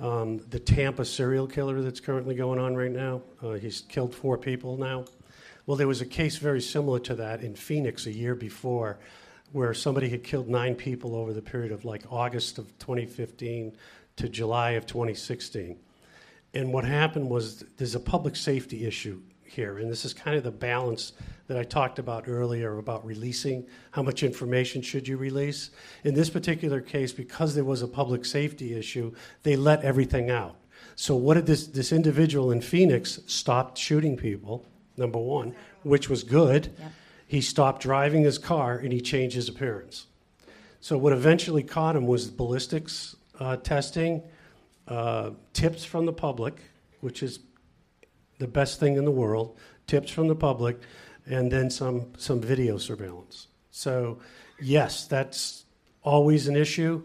um, 0.00 0.38
the 0.50 0.58
Tampa 0.58 1.04
serial 1.04 1.46
killer 1.46 1.80
that's 1.82 2.00
currently 2.00 2.34
going 2.34 2.58
on 2.58 2.76
right 2.76 2.90
now. 2.90 3.22
Uh, 3.42 3.52
he's 3.52 3.80
killed 3.82 4.14
four 4.14 4.36
people 4.36 4.76
now. 4.76 5.04
Well, 5.68 5.76
there 5.76 5.86
was 5.86 6.00
a 6.00 6.06
case 6.06 6.38
very 6.38 6.62
similar 6.62 6.98
to 7.00 7.14
that 7.16 7.42
in 7.42 7.54
Phoenix 7.54 8.06
a 8.06 8.10
year 8.10 8.34
before, 8.34 8.98
where 9.52 9.74
somebody 9.74 10.08
had 10.08 10.24
killed 10.24 10.48
nine 10.48 10.74
people 10.74 11.14
over 11.14 11.34
the 11.34 11.42
period 11.42 11.72
of 11.72 11.84
like 11.84 12.10
August 12.10 12.56
of 12.56 12.66
2015 12.78 13.76
to 14.16 14.28
July 14.30 14.70
of 14.70 14.86
2016. 14.86 15.78
And 16.54 16.72
what 16.72 16.86
happened 16.86 17.28
was 17.28 17.66
there's 17.76 17.94
a 17.94 18.00
public 18.00 18.34
safety 18.34 18.86
issue 18.86 19.20
here, 19.44 19.76
and 19.76 19.90
this 19.90 20.06
is 20.06 20.14
kind 20.14 20.38
of 20.38 20.42
the 20.42 20.50
balance 20.50 21.12
that 21.48 21.58
I 21.58 21.64
talked 21.64 21.98
about 21.98 22.26
earlier 22.28 22.78
about 22.78 23.04
releasing. 23.04 23.66
How 23.90 24.02
much 24.02 24.22
information 24.22 24.80
should 24.80 25.06
you 25.06 25.18
release? 25.18 25.68
In 26.02 26.14
this 26.14 26.30
particular 26.30 26.80
case, 26.80 27.12
because 27.12 27.54
there 27.54 27.62
was 27.62 27.82
a 27.82 27.88
public 27.88 28.24
safety 28.24 28.72
issue, 28.72 29.14
they 29.42 29.54
let 29.54 29.84
everything 29.84 30.30
out. 30.30 30.56
So 30.96 31.14
what 31.14 31.34
did 31.34 31.44
this 31.44 31.66
this 31.66 31.92
individual 31.92 32.52
in 32.52 32.62
Phoenix 32.62 33.20
stopped 33.26 33.76
shooting 33.76 34.16
people? 34.16 34.64
Number 34.98 35.18
one, 35.18 35.54
which 35.82 36.08
was 36.08 36.24
good. 36.24 36.72
He 37.26 37.40
stopped 37.40 37.82
driving 37.82 38.22
his 38.22 38.38
car 38.38 38.76
and 38.76 38.92
he 38.92 39.00
changed 39.00 39.36
his 39.36 39.48
appearance. 39.48 40.06
So 40.80 40.96
what 40.96 41.12
eventually 41.12 41.62
caught 41.62 41.96
him 41.96 42.06
was 42.06 42.30
ballistics 42.30 43.16
uh, 43.38 43.56
testing, 43.56 44.22
uh, 44.86 45.30
tips 45.52 45.84
from 45.84 46.06
the 46.06 46.12
public, 46.12 46.60
which 47.00 47.22
is 47.22 47.40
the 48.38 48.48
best 48.48 48.80
thing 48.80 48.96
in 48.96 49.04
the 49.04 49.10
world, 49.10 49.58
tips 49.86 50.10
from 50.10 50.28
the 50.28 50.34
public, 50.34 50.80
and 51.26 51.50
then 51.50 51.70
some 51.70 52.12
some 52.16 52.40
video 52.40 52.78
surveillance. 52.78 53.48
So 53.70 54.18
yes, 54.60 55.06
that's 55.06 55.64
always 56.02 56.48
an 56.48 56.56
issue. 56.56 57.02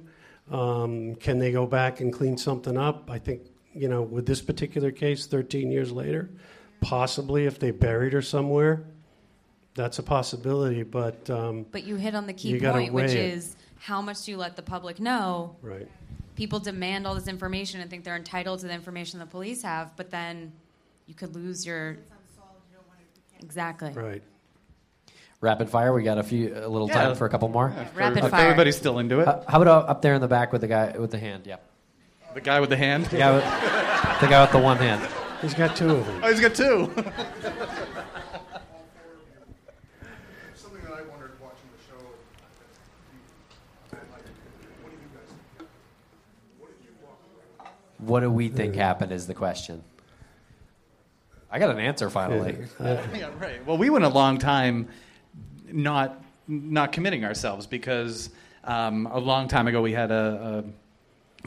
Um, 0.51 1.15
can 1.15 1.39
they 1.39 1.51
go 1.51 1.65
back 1.65 1.99
and 1.99 2.11
clean 2.11 2.37
something 2.37 2.77
up? 2.77 3.09
I 3.09 3.19
think 3.19 3.41
you 3.73 3.89
know 3.89 4.01
with 4.01 4.25
this 4.25 4.41
particular 4.41 4.91
case, 4.91 5.25
13 5.25 5.71
years 5.71 5.91
later, 5.91 6.29
possibly 6.83 7.45
if 7.45 7.57
they 7.59 7.71
buried 7.71 8.13
her 8.13 8.21
somewhere, 8.21 8.83
that's 9.75 9.97
a 9.99 10.03
possibility. 10.03 10.83
But 10.83 11.29
um, 11.29 11.65
But 11.71 11.83
you 11.83 11.95
hit 11.95 12.13
on 12.15 12.27
the 12.27 12.33
key 12.33 12.59
point, 12.59 12.93
which 12.93 13.07
weigh 13.11 13.17
it. 13.29 13.33
is 13.33 13.55
how 13.79 14.01
much 14.01 14.23
do 14.23 14.31
you 14.31 14.37
let 14.37 14.55
the 14.55 14.61
public 14.61 14.99
know? 14.99 15.55
right. 15.61 15.87
People 16.35 16.57
demand 16.59 17.05
all 17.05 17.13
this 17.13 17.27
information 17.27 17.79
and 17.79 17.91
think 17.91 18.03
they're 18.03 18.15
entitled 18.15 18.59
to 18.61 18.65
the 18.67 18.73
information 18.73 19.19
the 19.19 19.25
police 19.27 19.61
have, 19.61 19.95
but 19.95 20.09
then 20.09 20.51
you 21.05 21.13
could 21.13 21.35
lose 21.35 21.63
your. 21.63 21.97
Exactly. 23.39 23.91
Right. 23.91 24.23
Rapid 25.41 25.69
fire. 25.69 25.93
We 25.93 26.01
got 26.03 26.17
a 26.17 26.23
few, 26.23 26.53
a 26.55 26.67
little 26.67 26.87
Yeah. 26.87 27.03
time 27.03 27.15
for 27.15 27.25
a 27.25 27.29
couple 27.29 27.49
more. 27.49 27.71
Yeah, 27.75 27.87
Rapid 27.93 28.23
if 28.23 28.31
fire. 28.31 28.45
everybody's 28.45 28.77
still 28.77 28.97
into 28.97 29.19
it. 29.19 29.25
How, 29.25 29.43
how 29.47 29.61
about 29.61 29.89
up 29.89 30.01
there 30.01 30.15
in 30.15 30.21
the 30.21 30.27
back 30.27 30.51
with 30.53 30.61
the 30.61 30.67
guy 30.67 30.97
with 30.97 31.11
the 31.11 31.19
hand? 31.19 31.43
Yeah. 31.45 31.57
The 32.33 32.41
guy 32.41 32.59
with 32.61 32.69
the 32.69 32.77
hand? 32.77 33.05
The 33.07 33.17
guy 33.17 33.31
with, 33.35 33.43
the 34.21 34.27
guy 34.27 34.41
with 34.41 34.51
the 34.53 34.59
one 34.59 34.77
hand. 34.77 35.07
He's 35.43 35.53
got 35.53 35.75
two 35.75 35.89
of 35.89 36.05
them. 36.05 36.21
Oh, 36.23 36.29
he's 36.29 36.39
got 36.39 36.55
two. 36.55 36.63
Something 40.55 40.81
that 40.83 40.93
I 40.93 41.01
wondered 41.01 41.33
watching 41.41 41.67
the 41.75 41.83
show, 41.85 41.99
what 44.81 44.89
do 44.89 44.95
you 44.95 45.09
guys 45.13 45.27
think? 45.57 45.67
What 46.59 46.69
did 46.69 46.85
you 46.85 46.91
walk 47.03 47.19
away? 47.59 47.69
What 47.97 48.21
do 48.21 48.31
we 48.31 48.47
think 48.47 48.75
happened? 48.75 49.11
Is 49.11 49.27
the 49.27 49.33
question. 49.33 49.83
I 51.51 51.59
got 51.59 51.71
an 51.71 51.79
answer 51.79 52.09
finally. 52.09 52.55
yeah, 52.79 53.29
right. 53.39 53.65
Well, 53.65 53.77
we 53.77 53.89
went 53.89 54.05
a 54.05 54.09
long 54.09 54.37
time 54.37 54.87
not 55.69 56.23
not 56.47 56.93
committing 56.93 57.25
ourselves 57.25 57.67
because 57.67 58.29
um, 58.63 59.07
a 59.11 59.19
long 59.19 59.49
time 59.49 59.67
ago 59.67 59.81
we 59.81 59.91
had 59.91 60.09
a, 60.09 60.63
a 60.65 60.69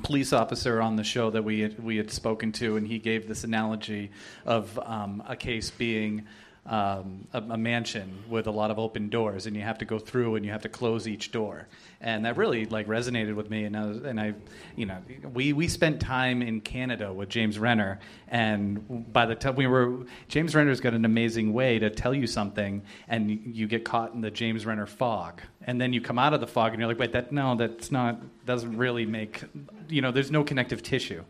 police 0.03 0.33
officer 0.33 0.81
on 0.81 0.97
the 0.97 1.05
show 1.05 1.31
that 1.31 1.43
we 1.43 1.61
had, 1.61 1.83
we 1.83 1.97
had 1.97 2.11
spoken 2.11 2.53
to, 2.53 2.77
and 2.77 2.87
he 2.87 2.99
gave 2.99 3.29
this 3.29 3.45
analogy 3.45 4.11
of 4.45 4.79
um, 4.85 5.23
a 5.27 5.37
case 5.37 5.71
being. 5.71 6.27
Um, 6.69 7.29
a, 7.33 7.39
a 7.39 7.57
mansion 7.57 8.25
with 8.29 8.49
a 8.49 8.51
lot 8.51 8.73
of 8.73 8.79
open 8.81 9.09
doors, 9.09 9.47
and 9.47 9.55
you 9.55 9.63
have 9.63 9.79
to 9.79 9.85
go 9.85 10.01
through 10.01 10.35
and 10.35 10.45
you 10.45 10.51
have 10.51 10.63
to 10.63 10.69
close 10.69 11.07
each 11.07 11.31
door, 11.31 11.69
and 12.01 12.25
that 12.25 12.37
really 12.37 12.67
like 12.67 12.89
resonated 12.89 13.37
with 13.37 13.49
me. 13.51 13.63
And 13.67 13.77
I 13.77 13.87
was, 13.87 13.99
and 13.99 14.19
I, 14.19 14.35
you 14.75 14.85
know, 14.85 14.99
we 15.33 15.53
we 15.53 15.69
spent 15.69 16.01
time 16.01 16.43
in 16.43 16.61
Canada 16.61 17.13
with 17.13 17.29
James 17.29 17.57
Renner, 17.57 18.01
and 18.27 19.13
by 19.13 19.27
the 19.27 19.37
time 19.37 19.55
we 19.55 19.69
were, 19.69 20.07
James 20.27 20.57
Renner's 20.57 20.81
got 20.81 20.93
an 20.93 21.05
amazing 21.05 21.53
way 21.53 21.79
to 21.79 21.89
tell 21.89 22.13
you 22.13 22.27
something, 22.27 22.83
and 23.07 23.31
you, 23.31 23.69
get 23.69 23.85
caught 23.85 24.15
in 24.15 24.21
the 24.21 24.33
James 24.33 24.67
Renner 24.67 24.87
fog, 24.87 25.43
and 25.69 25.81
then 25.81 25.93
you 25.93 26.01
come 26.01 26.19
out 26.19 26.35
of 26.35 26.41
the 26.41 26.49
fog, 26.49 26.73
and 26.73 26.81
you're 26.81 26.89
like, 26.89 26.99
wait, 26.99 27.13
that 27.13 27.31
no, 27.31 27.55
that's 27.55 27.93
not 27.93 28.19
doesn't 28.45 28.77
really 28.77 29.07
make, 29.07 29.45
you 29.89 30.03
know, 30.03 30.11
there's 30.11 30.33
no 30.33 30.43
connective 30.43 30.83
tissue. 30.83 31.23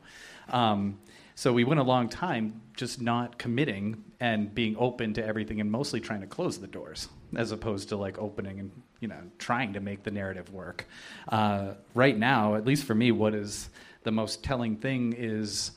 Um, 0.48 0.98
so 1.38 1.52
we 1.52 1.64
went 1.64 1.78
a 1.78 1.82
long 1.82 2.08
time 2.08 2.62
just 2.74 3.02
not 3.02 3.36
committing 3.38 4.02
and 4.20 4.54
being 4.54 4.74
open 4.78 5.12
to 5.12 5.24
everything 5.24 5.60
and 5.60 5.70
mostly 5.70 6.00
trying 6.00 6.22
to 6.22 6.26
close 6.26 6.58
the 6.58 6.66
doors 6.66 7.10
as 7.36 7.52
opposed 7.52 7.90
to 7.90 7.96
like 7.96 8.18
opening 8.18 8.58
and 8.58 8.70
you 9.00 9.08
know 9.08 9.20
trying 9.38 9.74
to 9.74 9.80
make 9.80 10.02
the 10.02 10.10
narrative 10.10 10.50
work. 10.50 10.86
Uh, 11.28 11.74
right 11.94 12.16
now, 12.16 12.54
at 12.54 12.64
least 12.64 12.84
for 12.84 12.94
me, 12.94 13.12
what 13.12 13.34
is 13.34 13.68
the 14.02 14.10
most 14.10 14.42
telling 14.42 14.76
thing 14.76 15.12
is 15.12 15.72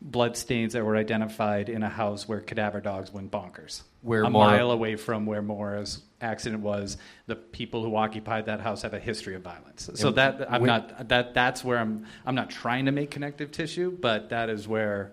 blood 0.00 0.36
stains 0.36 0.74
that 0.74 0.84
were 0.84 0.96
identified 0.96 1.68
in 1.68 1.82
a 1.82 1.88
house 1.88 2.28
where 2.28 2.40
cadaver 2.40 2.80
dogs 2.80 3.12
went 3.12 3.30
bonkers. 3.30 3.82
Where 4.02 4.22
a 4.24 4.30
Maura- 4.30 4.50
mile 4.52 4.70
away 4.70 4.96
from 4.96 5.26
where 5.26 5.42
Maura's 5.42 6.02
accident 6.20 6.62
was, 6.62 6.96
the 7.26 7.34
people 7.36 7.82
who 7.82 7.96
occupied 7.96 8.46
that 8.46 8.60
house 8.60 8.82
have 8.82 8.94
a 8.94 9.00
history 9.00 9.34
of 9.34 9.42
violence. 9.42 9.90
So 9.94 10.08
And 10.08 10.16
that 10.18 10.52
I'm 10.52 10.62
we- 10.62 10.66
not 10.66 11.08
that 11.08 11.34
that's 11.34 11.64
where 11.64 11.78
I'm 11.78 12.06
I'm 12.24 12.34
not 12.34 12.50
trying 12.50 12.84
to 12.86 12.92
make 12.92 13.10
connective 13.10 13.50
tissue, 13.50 13.90
but 13.90 14.28
that 14.30 14.48
is 14.50 14.68
where 14.68 15.12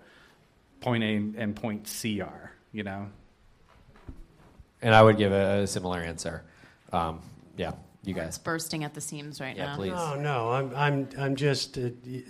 point 0.81 1.03
A 1.03 1.15
and 1.41 1.55
point 1.55 1.87
C 1.87 2.21
are. 2.21 2.51
You 2.71 2.83
know. 2.83 3.07
And 4.81 4.93
I 4.93 5.01
would 5.01 5.17
give 5.17 5.31
a, 5.31 5.61
a 5.61 5.67
similar 5.67 5.99
answer. 6.01 6.43
Um, 6.91 7.21
yeah, 7.55 7.71
you 8.03 8.13
guys. 8.13 8.27
It's 8.29 8.37
Bursting 8.37 8.83
at 8.83 8.93
the 8.93 9.01
seams 9.01 9.39
right 9.39 9.55
Yeah, 9.55 9.67
now. 9.67 9.75
please. 9.77 9.91
No, 9.93 10.15
no, 10.19 10.49
I'm, 10.51 10.75
I'm, 10.75 11.09
I'm 11.17 11.35
just. 11.35 11.77
Uh, 11.77 11.89
y- 12.05 12.23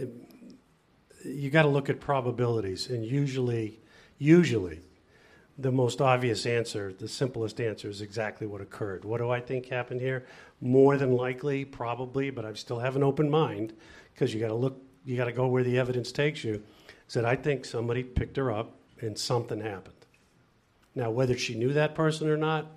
you 1.24 1.50
got 1.50 1.64
to 1.64 1.68
look 1.68 1.90
at 1.90 2.00
probabilities, 2.00 2.90
and 2.90 3.06
usually, 3.06 3.80
usually, 4.18 4.82
the 5.58 5.72
most 5.72 6.02
obvious 6.02 6.46
answer, 6.46 6.94
the 6.94 7.08
simplest 7.08 7.62
answer, 7.62 7.90
is 7.90 8.02
exactly 8.02 8.48
what 8.48 8.62
occurred. 8.62 9.06
What 9.06 9.20
do 9.20 9.30
I 9.30 9.40
think 9.40 9.68
happened 9.68 10.02
here? 10.02 10.26
More 10.62 10.98
than 10.98 11.12
likely, 11.12 11.64
probably, 11.66 12.30
but 12.30 12.46
I 12.46 12.54
still 12.54 12.80
have 12.80 12.96
an 12.96 13.04
open 13.04 13.30
mind 13.30 13.74
because 14.14 14.34
you 14.34 14.40
got 14.40 14.48
to 14.48 14.56
look. 14.56 14.82
You 15.06 15.18
got 15.18 15.26
to 15.26 15.34
go 15.34 15.48
where 15.48 15.64
the 15.64 15.78
evidence 15.78 16.12
takes 16.12 16.44
you. 16.44 16.64
That 17.14 17.26
I 17.26 17.36
think 17.36 17.66
somebody 17.66 18.02
picked 18.04 18.38
her 18.38 18.52
up 18.52 18.76
and 19.02 19.16
something 19.18 19.60
happened. 19.60 19.94
Now, 20.96 21.12
whether 21.12 21.38
she 21.38 21.54
knew 21.54 21.74
that 21.74 21.94
person 21.94 22.28
or 22.28 22.38
not, 22.38 22.72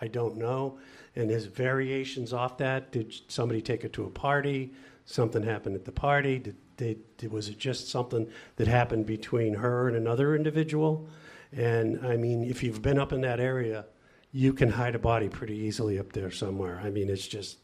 I 0.00 0.08
don't 0.08 0.36
know. 0.36 0.78
And 1.16 1.30
there's 1.30 1.46
variations 1.46 2.32
off 2.34 2.58
that. 2.58 2.92
Did 2.92 3.14
somebody 3.28 3.62
take 3.62 3.82
her 3.82 3.88
to 3.88 4.04
a 4.04 4.10
party? 4.10 4.72
Something 5.06 5.42
happened 5.42 5.74
at 5.74 5.86
the 5.86 5.92
party? 5.92 6.38
Did 6.38 6.56
they, 6.78 6.96
was 7.28 7.48
it 7.48 7.58
just 7.58 7.88
something 7.88 8.28
that 8.56 8.66
happened 8.66 9.06
between 9.06 9.54
her 9.54 9.88
and 9.88 9.96
another 9.96 10.34
individual? 10.34 11.08
And 11.52 12.04
I 12.06 12.16
mean, 12.16 12.44
if 12.44 12.62
you've 12.62 12.82
been 12.82 12.98
up 12.98 13.12
in 13.12 13.20
that 13.22 13.40
area, 13.40 13.84
you 14.32 14.52
can 14.52 14.70
hide 14.70 14.94
a 14.94 14.98
body 14.98 15.28
pretty 15.28 15.56
easily 15.56 15.98
up 15.98 16.12
there 16.12 16.30
somewhere. 16.30 16.80
I 16.82 16.90
mean, 16.90 17.10
it's 17.10 17.26
just 17.26 17.58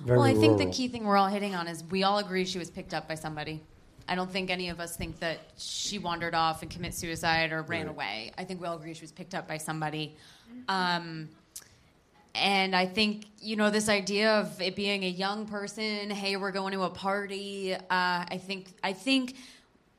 very 0.00 0.18
well, 0.18 0.26
I 0.28 0.34
think 0.34 0.58
the 0.58 0.66
key 0.66 0.88
thing 0.88 1.04
we're 1.04 1.16
all 1.16 1.28
hitting 1.28 1.54
on 1.54 1.68
is 1.68 1.84
we 1.84 2.02
all 2.02 2.18
agree 2.18 2.44
she 2.44 2.58
was 2.58 2.70
picked 2.70 2.94
up 2.94 3.08
by 3.08 3.14
somebody. 3.14 3.62
I 4.08 4.14
don't 4.14 4.30
think 4.30 4.50
any 4.50 4.68
of 4.68 4.80
us 4.80 4.96
think 4.96 5.20
that 5.20 5.38
she 5.56 5.98
wandered 5.98 6.34
off 6.34 6.62
and 6.62 6.70
committed 6.70 6.98
suicide 6.98 7.52
or 7.52 7.62
ran 7.62 7.86
Right. 7.86 7.90
away. 7.90 8.32
I 8.36 8.44
think 8.44 8.60
we 8.60 8.66
all 8.66 8.76
agree 8.76 8.94
she 8.94 9.02
was 9.02 9.12
picked 9.12 9.34
up 9.34 9.46
by 9.46 9.58
somebody. 9.58 10.16
Um, 10.68 11.28
and 12.34 12.74
I 12.74 12.86
think, 12.86 13.26
you 13.40 13.56
know, 13.56 13.70
this 13.70 13.88
idea 13.88 14.40
of 14.40 14.60
it 14.60 14.74
being 14.74 15.04
a 15.04 15.08
young 15.08 15.46
person, 15.46 16.10
hey, 16.10 16.36
we're 16.36 16.50
going 16.50 16.72
to 16.72 16.82
a 16.82 16.90
party, 16.90 17.74
uh, 17.74 17.78
I 17.90 18.40
think, 18.42 18.68
I 18.82 18.92
think 18.92 19.36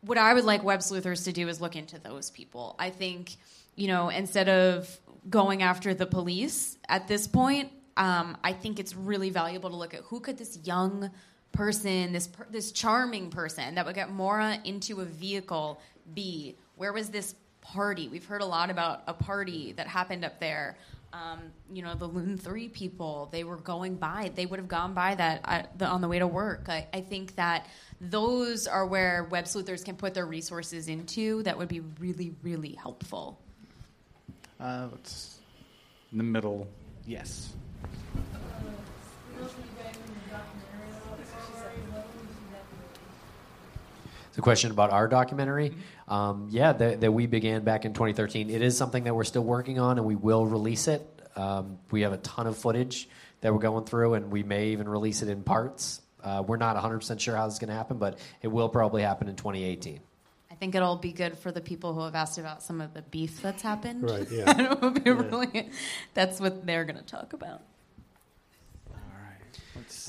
what 0.01 0.17
I 0.17 0.33
would 0.33 0.45
like 0.45 0.63
web 0.63 0.81
sleuthers 0.81 1.23
to 1.25 1.31
do 1.31 1.47
is 1.47 1.61
look 1.61 1.75
into 1.75 1.99
those 1.99 2.31
people. 2.31 2.75
I 2.79 2.89
think, 2.89 3.35
you 3.75 3.87
know, 3.87 4.09
instead 4.09 4.49
of 4.49 4.99
going 5.29 5.61
after 5.61 5.93
the 5.93 6.05
police 6.05 6.77
at 6.89 7.07
this 7.07 7.27
point, 7.27 7.71
um, 7.97 8.35
I 8.43 8.53
think 8.53 8.79
it's 8.79 8.95
really 8.95 9.29
valuable 9.29 9.69
to 9.69 9.75
look 9.75 9.93
at 9.93 10.01
who 10.01 10.19
could 10.19 10.37
this 10.37 10.57
young 10.63 11.11
person, 11.51 12.11
this 12.11 12.27
per- 12.27 12.47
this 12.49 12.71
charming 12.71 13.29
person 13.29 13.75
that 13.75 13.85
would 13.85 13.93
get 13.93 14.09
Maura 14.09 14.57
into 14.63 15.01
a 15.01 15.05
vehicle 15.05 15.79
be? 16.15 16.55
Where 16.75 16.91
was 16.91 17.09
this 17.09 17.35
party. 17.63 18.09
We've 18.09 18.25
heard 18.25 18.41
a 18.41 18.45
lot 18.45 18.69
about 18.69 19.01
a 19.07 19.13
party 19.13 19.71
that 19.73 19.87
happened 19.87 20.23
up 20.23 20.39
there. 20.39 20.77
Um, 21.13 21.39
you 21.71 21.83
know, 21.83 21.93
the 21.93 22.07
Loon 22.07 22.37
Three 22.39 22.67
people. 22.67 23.29
They 23.31 23.43
were 23.43 23.57
going 23.57 23.95
by. 23.97 24.31
They 24.33 24.47
would 24.47 24.57
have 24.57 24.67
gone 24.67 24.95
by 24.95 25.13
that 25.13 25.41
at 25.45 25.77
the, 25.77 25.85
on 25.85 26.01
the 26.01 26.07
way 26.07 26.17
to 26.17 26.25
work. 26.25 26.65
I, 26.69 26.87
I 26.91 27.01
think 27.01 27.35
that 27.35 27.67
those 28.01 28.65
are 28.65 28.85
where 28.85 29.23
web 29.25 29.47
sleuthers 29.47 29.83
can 29.83 29.95
put 29.95 30.15
their 30.15 30.25
resources 30.25 30.87
into. 30.87 31.43
That 31.43 31.55
would 31.59 31.67
be 31.67 31.81
really, 31.99 32.33
really 32.41 32.73
helpful. 32.73 33.39
Uh, 34.59 34.87
in 36.11 36.17
the 36.17 36.23
middle. 36.23 36.67
Yes. 37.05 37.53
The 44.33 44.41
question 44.41 44.71
about 44.71 44.89
our 44.89 45.07
documentary, 45.07 45.73
um, 46.07 46.47
yeah, 46.49 46.73
that, 46.73 47.01
that 47.01 47.11
we 47.11 47.27
began 47.27 47.63
back 47.63 47.85
in 47.85 47.93
2013. 47.93 48.49
It 48.49 48.61
is 48.63 48.75
something 48.75 49.03
that 49.03 49.15
we're 49.15 49.23
still 49.25 49.43
working 49.43 49.79
on, 49.79 49.97
and 49.99 50.07
we 50.07 50.15
will 50.15 50.45
release 50.45 50.87
it. 50.87 51.07
Um, 51.35 51.77
we 51.91 52.01
have 52.01 52.13
a 52.13 52.17
ton 52.17 52.47
of 52.47 52.57
footage 52.57 53.07
that 53.41 53.53
we're 53.53 53.59
going 53.59 53.85
through, 53.85 54.15
and 54.15 54.31
we 54.31 54.41
may 54.41 54.69
even 54.69 54.89
release 54.89 55.21
it 55.21 55.29
in 55.29 55.43
parts. 55.43 56.01
Uh, 56.23 56.43
we're 56.45 56.57
not 56.57 56.75
100% 56.75 57.19
sure 57.19 57.35
how 57.35 57.45
this 57.45 57.55
is 57.55 57.59
going 57.59 57.69
to 57.69 57.75
happen, 57.75 57.97
but 57.97 58.17
it 58.41 58.47
will 58.47 58.69
probably 58.69 59.03
happen 59.03 59.27
in 59.27 59.35
2018. 59.35 59.99
I 60.49 60.55
think 60.55 60.73
it'll 60.73 60.95
be 60.95 61.11
good 61.11 61.37
for 61.37 61.51
the 61.51 61.61
people 61.61 61.93
who 61.93 62.01
have 62.01 62.15
asked 62.15 62.37
about 62.39 62.63
some 62.63 62.81
of 62.81 62.93
the 62.93 63.01
beef 63.03 63.41
that's 63.41 63.61
happened. 63.61 64.09
Right, 64.09 64.27
yeah. 64.31 64.49
And 64.49 64.61
it 64.61 64.81
will 64.81 64.91
be 64.91 65.01
Yeah. 65.05 65.11
really, 65.13 65.69
that's 66.13 66.39
what 66.39 66.65
they're 66.65 66.85
going 66.85 66.97
to 66.97 67.03
talk 67.05 67.33
about. 67.33 67.61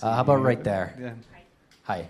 Uh, 0.02 0.14
how 0.14 0.20
about 0.22 0.42
right 0.42 0.62
there? 0.62 0.94
Yeah. 1.00 1.12
Hi. 1.84 2.06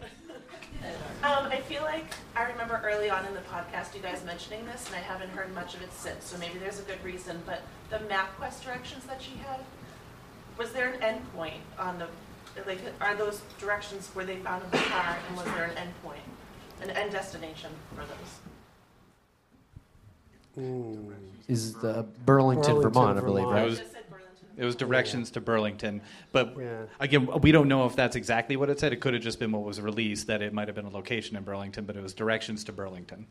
Um, 1.22 1.47
I 1.47 1.57
feel 1.61 1.82
like 1.82 2.07
I 2.37 2.45
remember 2.45 2.80
early 2.85 3.09
on 3.09 3.24
in 3.24 3.32
the 3.35 3.41
podcast 3.41 3.95
you 3.95 4.01
guys 4.03 4.22
mentioning 4.24 4.66
this, 4.66 4.87
and 4.87 4.95
I 4.97 4.99
haven't 4.99 5.30
heard 5.30 5.55
much 5.55 5.74
of 5.74 5.82
it 5.82 5.93
since. 5.93 6.24
So 6.24 6.37
maybe 6.39 6.59
there's 6.59 6.78
a 6.80 6.82
good 6.82 7.03
reason. 7.03 7.43
But 7.47 7.62
the 7.91 7.97
MapQuest 7.97 8.62
directions 8.62 9.05
that 9.05 9.22
she 9.22 9.37
had, 9.39 9.61
was 10.59 10.72
there 10.72 10.93
an 10.93 11.03
end 11.03 11.32
point 11.35 11.62
on 11.78 11.99
the, 11.99 12.09
like, 12.66 12.80
are 13.01 13.14
those 13.14 13.41
directions 13.59 14.11
where 14.12 14.26
they 14.26 14.37
found 14.37 14.62
in 14.64 14.70
the 14.70 14.76
car, 14.78 15.16
and 15.28 15.37
was 15.37 15.47
there 15.47 15.64
an 15.64 15.76
end 15.78 15.93
point, 16.03 16.20
an 16.82 16.91
end 16.91 17.12
destination 17.12 17.70
for 17.95 18.05
those? 18.05 18.41
Is 21.49 21.74
the 21.74 22.07
Burlington, 22.24 22.80
Vermont, 22.80 23.18
I 23.18 23.22
believe, 23.22 23.45
It 23.45 23.51
right? 23.51 23.70
was, 23.70 23.80
it 24.57 24.65
was 24.65 24.77
directions 24.77 25.31
to 25.33 25.41
Burlington. 25.41 26.01
But 26.33 26.57
again, 27.01 27.29
we 27.41 27.53
don't 27.53 27.69
know 27.69 27.87
if 27.87 27.97
that's 27.97 28.17
exactly 28.17 28.57
what 28.57 28.71
it 28.71 28.79
said. 28.81 28.93
It 28.93 29.01
could 29.01 29.15
have 29.15 29.23
just 29.23 29.39
been 29.39 29.53
what 29.53 29.63
was 29.63 29.81
released, 29.81 30.27
that 30.29 30.43
it 30.43 30.53
might 30.53 30.69
have 30.69 30.75
been 30.75 30.87
a 30.87 30.91
location 30.91 31.37
in 31.37 31.43
Burlington, 31.43 31.85
but 31.85 31.97
it 31.97 32.03
was 32.03 32.15
directions 32.15 32.65
to 32.65 32.73
Burlington. 32.73 33.27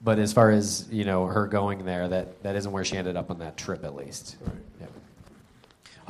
But 0.00 0.20
as 0.20 0.32
far 0.32 0.50
as 0.50 0.86
you 0.90 1.04
know, 1.04 1.26
her 1.26 1.46
going 1.46 1.84
there, 1.84 2.08
that, 2.08 2.42
that 2.44 2.54
isn't 2.54 2.70
where 2.70 2.84
she 2.84 2.96
ended 2.96 3.16
up 3.16 3.30
on 3.30 3.38
that 3.40 3.56
trip, 3.56 3.84
at 3.84 3.96
least. 3.96 4.36
Yep. 4.80 4.92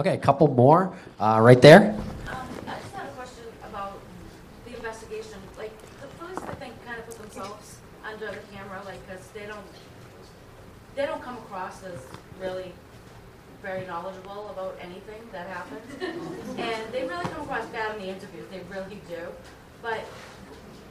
Okay, 0.01 0.15
a 0.15 0.19
couple 0.19 0.47
more. 0.49 0.95
Uh, 1.19 1.39
right 1.41 1.61
there. 1.63 1.97
Um, 2.29 2.49
I 2.67 2.79
just 2.79 2.95
had 2.95 3.07
a 3.07 3.13
question 3.13 3.45
about 3.65 3.99
the 4.67 4.77
investigation. 4.77 5.39
Like, 5.57 5.73
the 6.01 6.07
police, 6.19 6.39
I 6.39 6.55
think, 6.57 6.75
kind 6.85 6.99
of 6.99 7.07
put 7.07 7.19
themselves 7.19 7.79
under 8.05 8.27
the 8.27 8.37
camera, 8.53 8.83
like, 8.85 9.05
because 9.07 9.27
they 9.29 9.47
don't, 9.47 9.65
they 10.99 11.07
don't 11.07 11.23
come 11.23 11.37
across 11.39 11.85
as 11.85 12.01
really 12.41 12.73
very 13.63 13.87
knowledgeable 13.87 14.49
about 14.49 14.77
anything 14.81 15.23
that 15.31 15.47
happens. 15.47 15.87
and 16.59 16.93
they 16.93 17.07
really 17.07 17.25
come 17.27 17.43
across 17.43 17.65
bad 17.67 17.95
in 17.95 18.03
the 18.03 18.09
interviews, 18.09 18.45
they 18.51 18.63
really 18.69 19.01
do. 19.09 19.21
But 19.81 20.01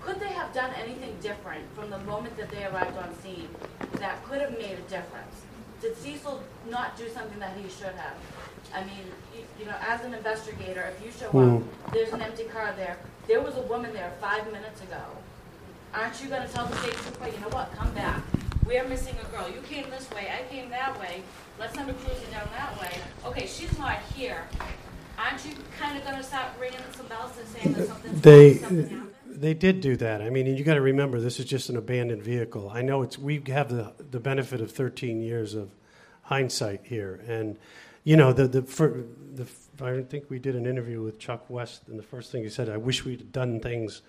could 0.01 0.21
they 0.21 0.29
have 0.29 0.53
done 0.53 0.71
anything 0.81 1.13
different 1.21 1.65
from 1.75 1.89
the 1.89 1.97
moment 1.99 2.37
that 2.37 2.49
they 2.49 2.63
arrived 2.65 2.97
on 2.97 3.13
scene 3.21 3.49
that 3.99 4.23
could 4.23 4.39
have 4.39 4.51
made 4.53 4.79
a 4.79 4.89
difference? 4.89 5.43
Did 5.81 5.97
Cecil 5.97 6.41
not 6.69 6.97
do 6.97 7.09
something 7.09 7.39
that 7.39 7.57
he 7.57 7.67
should 7.67 7.93
have? 7.95 8.15
I 8.73 8.85
mean, 8.85 9.11
you, 9.35 9.43
you 9.59 9.65
know, 9.65 9.75
as 9.85 10.05
an 10.05 10.13
investigator, 10.13 10.89
if 10.95 11.05
you 11.05 11.11
show 11.11 11.31
Hmm. 11.31 11.57
up, 11.57 11.93
there's 11.93 12.13
an 12.13 12.21
empty 12.21 12.45
car 12.45 12.73
there, 12.77 12.95
there 13.27 13.41
was 13.41 13.57
a 13.57 13.61
woman 13.63 13.91
there 13.91 14.13
five 14.21 14.49
minutes 14.53 14.81
ago. 14.81 15.03
Aren't 15.93 16.23
you 16.23 16.29
gonna 16.29 16.47
tell 16.47 16.65
the 16.65 16.77
state 16.77 16.93
trooper, 16.93 17.27
you 17.27 17.39
know 17.41 17.49
what, 17.49 17.75
come 17.75 17.93
back? 17.93 18.21
We're 18.67 18.87
missing 18.87 19.15
a 19.23 19.35
girl. 19.35 19.47
You 19.49 19.61
came 19.61 19.89
this 19.89 20.09
way, 20.11 20.27
I 20.29 20.43
came 20.53 20.69
that 20.71 20.99
way. 20.99 21.23
Let's 21.57 21.73
send 21.73 21.89
a 21.89 21.93
cruiser 21.93 22.29
down 22.31 22.49
that 22.53 22.79
way. 22.81 22.91
Okay, 23.25 23.47
she's 23.47 23.77
not 23.79 23.99
here. 24.13 24.43
Aren't 25.17 25.45
you 25.45 25.53
kind 25.79 25.97
of 25.97 26.03
gonna 26.03 26.21
start 26.21 26.47
ringing 26.59 26.79
some 26.95 27.07
bells 27.07 27.31
and 27.39 27.47
saying 27.47 27.73
that 27.73 27.87
something's 27.87 28.21
They 28.21 28.55
something 28.55 28.89
happened? 28.89 29.13
they 29.25 29.53
did 29.53 29.81
do 29.81 29.95
that. 29.97 30.21
I 30.21 30.29
mean, 30.29 30.47
you 30.47 30.63
got 30.63 30.73
to 30.73 30.81
remember 30.81 31.19
this 31.19 31.39
is 31.39 31.45
just 31.45 31.69
an 31.69 31.77
abandoned 31.77 32.23
vehicle. 32.23 32.69
I 32.73 32.81
know 32.81 33.03
it's 33.03 33.17
we 33.17 33.41
have 33.47 33.69
the 33.69 33.93
the 34.11 34.19
benefit 34.19 34.61
of 34.61 34.71
13 34.71 35.21
years 35.21 35.53
of 35.53 35.71
hindsight 36.23 36.81
here, 36.83 37.21
and 37.27 37.57
you 38.03 38.17
know 38.17 38.33
the 38.33 38.47
the, 38.47 38.61
fir- 38.63 39.05
the 39.33 39.47
I 39.81 40.01
think 40.01 40.29
we 40.29 40.39
did 40.39 40.55
an 40.55 40.65
interview 40.65 41.01
with 41.01 41.19
Chuck 41.19 41.49
West, 41.49 41.83
and 41.87 41.97
the 41.97 42.03
first 42.03 42.31
thing 42.31 42.43
he 42.43 42.49
said, 42.49 42.67
"I 42.69 42.77
wish 42.77 43.05
we'd 43.05 43.31
done 43.31 43.59
things." 43.59 44.01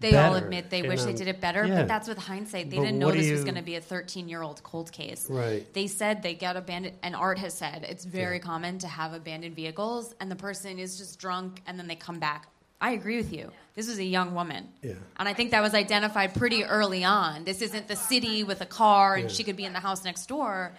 They 0.00 0.16
all 0.16 0.34
admit 0.34 0.70
they 0.70 0.80
And, 0.80 0.88
wish 0.88 1.02
they 1.02 1.12
did 1.12 1.28
it 1.28 1.40
better, 1.40 1.66
yeah. 1.66 1.76
but 1.80 1.88
that's 1.88 2.08
with 2.08 2.16
hindsight. 2.18 2.70
They 2.70 2.78
But 2.78 2.84
didn't 2.84 2.98
know 2.98 3.06
what 3.06 3.12
do 3.14 3.20
this 3.20 3.30
was 3.30 3.44
going 3.44 3.56
to 3.56 3.62
be 3.62 3.76
a 3.76 3.80
13 3.82 4.28
year 4.28 4.42
old 4.42 4.62
cold 4.62 4.90
case. 4.92 5.26
Right. 5.28 5.70
They 5.74 5.86
said 5.86 6.22
they 6.22 6.34
got 6.34 6.56
abandoned, 6.56 6.96
and 7.02 7.14
Art 7.14 7.38
has 7.38 7.52
said 7.54 7.84
it's 7.88 8.04
very 8.04 8.38
common 8.40 8.78
to 8.78 8.88
have 8.88 9.12
abandoned 9.12 9.54
vehicles, 9.54 10.14
and 10.18 10.30
the 10.30 10.36
person 10.36 10.78
is 10.78 10.96
just 10.96 11.18
drunk, 11.18 11.60
and 11.66 11.78
then 11.78 11.86
they 11.86 11.96
come 11.96 12.18
back. 12.18 12.48
I 12.80 12.92
agree 12.92 13.18
with 13.18 13.30
you. 13.30 13.52
This 13.74 13.88
was 13.88 13.98
a 13.98 14.04
young 14.04 14.34
woman. 14.34 14.68
Yeah. 14.82 14.94
And 15.18 15.28
I 15.28 15.34
think 15.34 15.50
that 15.50 15.60
was 15.60 15.74
identified 15.74 16.34
pretty 16.34 16.64
early 16.64 17.04
on. 17.04 17.44
This 17.44 17.60
isn't 17.60 17.86
the 17.88 17.96
city 17.96 18.42
with 18.42 18.62
a 18.62 18.66
car, 18.66 19.16
and 19.16 19.24
Yeah. 19.24 19.28
she 19.36 19.44
could 19.44 19.56
be 19.56 19.66
in 19.66 19.74
the 19.74 19.80
house 19.80 20.02
next 20.02 20.26
door. 20.26 20.72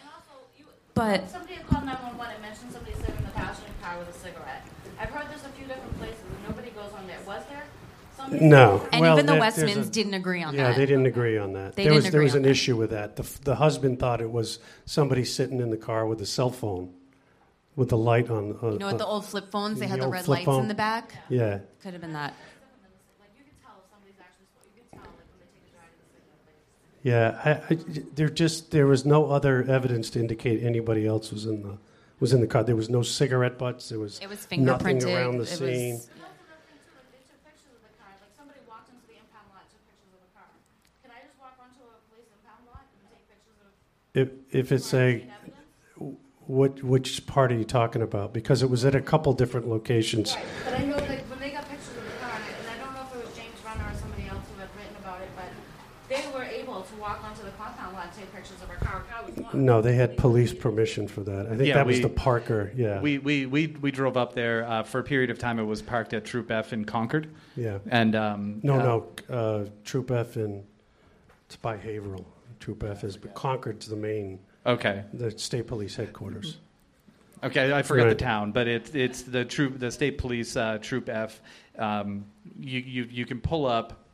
But 0.93 1.29
Somebody 1.29 1.53
had 1.55 1.67
called 1.67 1.85
911 1.85 2.33
and 2.33 2.41
mentioned 2.41 2.71
somebody 2.73 2.95
sitting 2.97 3.15
in 3.15 3.23
the 3.23 3.31
passenger 3.31 3.71
car 3.81 3.97
with 3.99 4.09
a 4.09 4.13
cigarette. 4.19 4.65
I've 4.99 5.09
heard 5.09 5.29
there's 5.29 5.45
a 5.45 5.49
few 5.49 5.65
different 5.65 5.97
places 5.97 6.19
and 6.27 6.43
nobody 6.49 6.69
goes 6.71 6.91
on 6.91 7.07
there. 7.07 7.17
Was 7.25 7.43
there? 7.49 7.63
No, 8.29 8.87
And 8.91 9.01
well, 9.01 9.13
even 9.13 9.25
the 9.25 9.33
Westmans 9.33 9.87
a- 9.87 9.89
didn't 9.89 10.13
agree 10.13 10.43
on 10.43 10.53
yeah, 10.53 10.63
that. 10.63 10.69
Yeah, 10.71 10.77
they 10.77 10.85
didn't 10.85 11.05
agree 11.05 11.37
on 11.37 11.53
that. 11.53 11.75
They 11.75 11.83
there 11.83 11.93
was 11.93 12.09
there 12.11 12.21
was 12.21 12.35
an 12.35 12.45
issue 12.45 12.77
with 12.77 12.91
that. 12.91 13.15
The 13.15 13.23
the 13.43 13.55
husband 13.55 13.99
thought 13.99 14.21
it 14.21 14.31
was 14.31 14.59
somebody 14.85 15.25
sitting 15.25 15.59
in 15.59 15.69
the 15.69 15.77
car 15.77 16.05
with 16.05 16.21
a 16.21 16.25
cell 16.25 16.49
phone, 16.49 16.93
with 17.75 17.89
the 17.89 17.97
light 17.97 18.29
on. 18.29 18.57
Uh, 18.61 18.71
You 18.71 18.79
know, 18.79 18.87
with 18.87 18.97
the 18.99 19.05
uh, 19.05 19.11
old 19.11 19.25
flip 19.25 19.51
phones, 19.51 19.79
they 19.79 19.87
had 19.87 20.01
the 20.01 20.07
red 20.07 20.27
lights 20.27 20.45
phone. 20.45 20.61
in 20.63 20.67
the 20.67 20.73
back. 20.73 21.15
Yeah. 21.29 21.59
Could 21.81 21.93
have 21.93 22.01
been 22.01 22.13
that. 22.13 22.33
Yeah, 27.03 27.41
I, 27.43 27.73
I, 27.73 27.77
there 28.13 28.29
just 28.29 28.69
there 28.69 28.85
was 28.85 29.05
no 29.05 29.31
other 29.31 29.63
evidence 29.63 30.11
to 30.11 30.19
indicate 30.19 30.61
anybody 30.61 31.07
else 31.07 31.31
was 31.31 31.45
in 31.47 31.63
the 31.63 31.77
was 32.19 32.31
in 32.31 32.41
the 32.41 32.47
car. 32.47 32.63
There 32.63 32.75
was 32.75 32.89
no 32.91 33.01
cigarette 33.01 33.57
butts. 33.57 33.89
There 33.89 33.97
was 33.97 34.19
It 34.19 34.29
was 34.29 34.45
nothing 34.55 35.03
around 35.03 35.37
the 35.37 35.49
It 35.49 35.57
scene. 35.57 35.97
Somebody 38.37 38.61
walked 38.69 38.93
into 38.93 39.01
the 39.09 39.17
impound 39.17 39.49
lot, 39.49 39.65
took 39.73 39.81
pictures 39.89 40.13
of 40.13 40.21
a 40.21 40.31
car. 40.37 40.45
Can 41.01 41.09
I 41.09 41.25
just 41.25 41.33
walk 41.41 41.57
onto 41.57 41.81
a 41.89 41.97
police 42.13 42.29
impound 42.37 42.69
lot 42.69 42.85
and 42.85 43.01
take 43.09 43.25
pictures 43.25 43.57
of? 43.65 43.73
If 44.13 44.29
if 44.51 44.71
it's 44.71 44.93
a 44.93 45.25
what 46.47 46.83
which 46.83 47.25
part 47.27 47.51
are 47.51 47.55
you 47.55 47.63
talking 47.63 48.01
about? 48.01 48.33
Because 48.33 48.61
it 48.61 48.69
was 48.69 48.83
at 48.83 48.93
a 48.95 49.01
couple 49.01 49.31
different 49.33 49.69
locations. 49.69 50.35
But 50.65 50.73
I 50.79 50.83
know 50.83 50.97
like 50.97 51.21
when 51.29 51.39
they 51.39 51.51
got 51.51 51.69
pictures 51.69 51.95
of 51.97 52.03
the 52.03 52.11
car, 52.19 52.31
and 52.35 52.81
I- 52.81 52.83
don't 52.83 52.93
know 52.93 53.01
if 53.09 53.15
it 53.15 53.25
was 53.25 53.35
James 53.37 53.55
Renner 53.65 53.89
or 53.89 53.97
somebody 53.97 54.27
else 54.27 54.43
who 54.53 54.59
had 54.59 54.69
written 54.77 54.95
about 54.99 55.21
it, 55.21 55.29
but 55.35 55.45
they 56.09 56.27
were 56.37 56.43
able 56.43 56.81
to 56.81 56.95
walk 56.95 57.23
onto 57.23 57.43
the 57.43 57.51
compound 57.51 57.93
lot 57.95 58.07
and 58.07 58.13
take 58.17 58.33
pictures 58.35 58.61
of 58.61 58.67
her 58.67 58.83
car. 58.85 58.99
Her 58.99 59.05
car 59.13 59.25
was 59.25 59.37
locked. 59.37 59.53
No, 59.55 59.81
they 59.81 59.93
had 59.95 60.17
police 60.17 60.53
permission 60.53 61.07
for 61.07 61.21
that. 61.23 61.45
I 61.45 61.49
think 61.55 61.69
Yeah, 61.69 61.75
that 61.75 61.85
was 61.85 61.97
we- 61.97 62.01
the 62.01 62.09
Parker. 62.09 62.73
Yeah. 62.75 62.99
We, 62.99 63.17
we, 63.17 63.45
we, 63.45 63.67
we 63.67 63.91
drove 63.91 64.17
up 64.17 64.33
there 64.33 64.67
uh, 64.67 64.83
for 64.83 64.99
a 64.99 65.03
period 65.03 65.29
of 65.29 65.39
time. 65.39 65.57
It 65.57 65.63
was 65.63 65.81
parked 65.81 66.13
at 66.13 66.25
Troop 66.25 66.51
F 66.51 66.73
in 66.73 66.83
Concord. 66.83 67.33
Yeah. 67.55 67.77
And 67.89 68.13
um, 68.15 68.59
no, 68.61 68.73
uh, 68.73 68.83
no, 69.29 69.33
uh, 69.33 69.65
Troop 69.85 70.11
F 70.11 70.35
in 70.35 70.63
it's 71.45 71.55
by 71.55 71.77
Haverhill. 71.77 72.25
Troop 72.61 72.83
F 72.83 73.03
is 73.03 73.17
but 73.17 73.33
Concord's 73.33 73.87
the 73.87 73.95
main. 73.97 74.39
Okay. 74.65 75.03
The 75.13 75.31
state 75.31 75.67
police 75.67 75.95
headquarters. 75.95 76.57
Okay, 77.43 77.73
I 77.73 77.81
forgot 77.81 78.03
Right. 78.03 78.09
the 78.09 78.23
town, 78.23 78.51
but 78.51 78.67
it's 78.67 78.93
it's 78.93 79.23
the 79.23 79.43
troop, 79.43 79.79
the 79.79 79.89
state 79.89 80.19
police 80.19 80.55
uh, 80.55 80.77
troop 80.79 81.09
F. 81.09 81.41
Um, 81.77 82.25
you, 82.59 82.79
you 82.79 83.03
you 83.09 83.25
can 83.25 83.41
pull 83.41 83.65
up, 83.65 84.05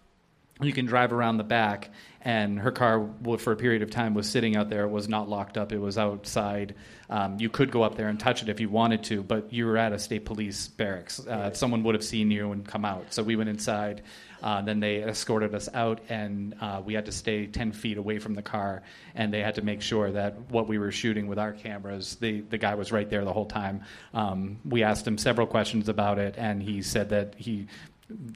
you 0.62 0.72
can 0.72 0.86
drive 0.86 1.12
around 1.12 1.36
the 1.36 1.44
back, 1.44 1.90
and 2.22 2.58
her 2.58 2.72
car 2.72 3.10
for 3.40 3.52
a 3.52 3.58
period 3.58 3.82
of 3.82 3.92
time 3.92 4.14
was 4.14 4.30
sitting 4.30 4.56
out 4.56 4.70
there. 4.70 4.86
It 4.86 4.92
was 4.92 5.10
not 5.10 5.28
locked 5.28 5.58
up. 5.58 5.74
It 5.74 5.78
was 5.80 5.98
outside. 5.98 6.76
Um, 7.10 7.38
you 7.38 7.50
could 7.50 7.70
go 7.70 7.84
up 7.84 7.96
there 7.98 8.08
and 8.08 8.18
touch 8.18 8.42
it 8.44 8.48
if 8.48 8.62
you 8.62 8.70
wanted 8.70 9.04
to, 9.06 9.24
but 9.24 9.52
you 9.52 9.66
were 9.66 9.76
at 9.78 9.92
a 9.92 10.00
state 10.00 10.24
police 10.24 10.70
barracks. 10.70 11.20
Uh, 11.28 11.52
someone 11.52 11.84
would 11.84 11.96
have 11.96 12.06
seen 12.06 12.32
you 12.32 12.54
and 12.54 12.66
come 12.66 12.86
out. 12.86 13.14
So 13.14 13.24
we 13.24 13.36
went 13.36 13.50
inside. 13.50 14.04
Uh, 14.42 14.62
then 14.62 14.80
they 14.80 15.04
escorted 15.04 15.54
us 15.56 15.70
out, 15.74 16.00
and 16.10 16.56
uh, 16.62 16.82
we 16.84 16.94
had 16.94 17.06
to 17.06 17.12
stay 17.12 17.48
10 17.48 17.72
feet 17.72 17.98
away 17.98 18.20
from 18.20 18.34
the 18.34 18.42
car. 18.42 18.84
And 19.16 19.34
they 19.34 19.42
had 19.42 19.56
to 19.56 19.62
make 19.62 19.82
sure 19.82 20.12
that 20.12 20.40
what 20.52 20.68
we 20.68 20.78
were 20.78 20.92
shooting 20.92 21.28
with 21.28 21.40
our 21.40 21.54
cameras, 21.54 22.16
the, 22.16 22.42
the 22.42 22.58
guy 22.58 22.76
was 22.76 22.92
right 22.92 23.10
there 23.10 23.26
the 23.26 23.34
whole 23.34 23.46
time. 23.46 23.84
Um, 24.14 24.60
we 24.66 24.84
asked 24.84 25.08
him 25.08 25.18
several 25.18 25.48
questions 25.48 25.90
about 25.90 26.20
it, 26.20 26.36
and 26.38 26.62
he 26.62 26.82
said 26.82 27.10
that 27.10 27.36
he 27.38 27.68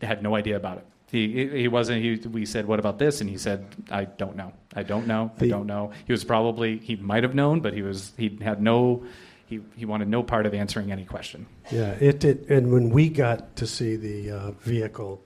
had 0.02 0.24
no 0.24 0.36
idea 0.36 0.56
about 0.56 0.78
it. 0.78 0.86
He 1.12 1.48
he 1.50 1.68
wasn't. 1.68 2.02
He, 2.02 2.16
we 2.30 2.46
said, 2.46 2.66
"What 2.66 2.80
about 2.80 2.98
this?" 2.98 3.20
And 3.20 3.30
he 3.30 3.38
said, 3.38 3.66
"I 3.90 4.06
don't 4.06 4.38
know. 4.38 4.54
I 4.74 4.84
don't 4.84 5.08
know. 5.08 5.30
I 5.42 5.48
don't 5.48 5.68
know." 5.68 5.92
He 6.08 6.14
was 6.14 6.24
probably 6.24 6.78
he 6.78 6.96
might 6.96 7.24
have 7.24 7.36
known, 7.36 7.60
but 7.60 7.74
he 7.74 7.82
was 7.82 8.14
he 8.18 8.40
had 8.42 8.62
no. 8.62 9.04
He, 9.46 9.60
he 9.76 9.84
wanted 9.84 10.08
no 10.08 10.24
part 10.24 10.46
of 10.46 10.54
answering 10.54 10.94
any 10.94 11.04
question. 11.04 11.46
Yeah, 11.70 11.92
it 12.00 12.22
did. 12.22 12.50
And 12.50 12.72
when 12.72 12.90
we 12.90 13.10
got 13.10 13.58
to 13.58 13.68
see 13.68 13.98
the 13.98 14.32
uh, 14.32 14.52
vehicle, 14.52 15.22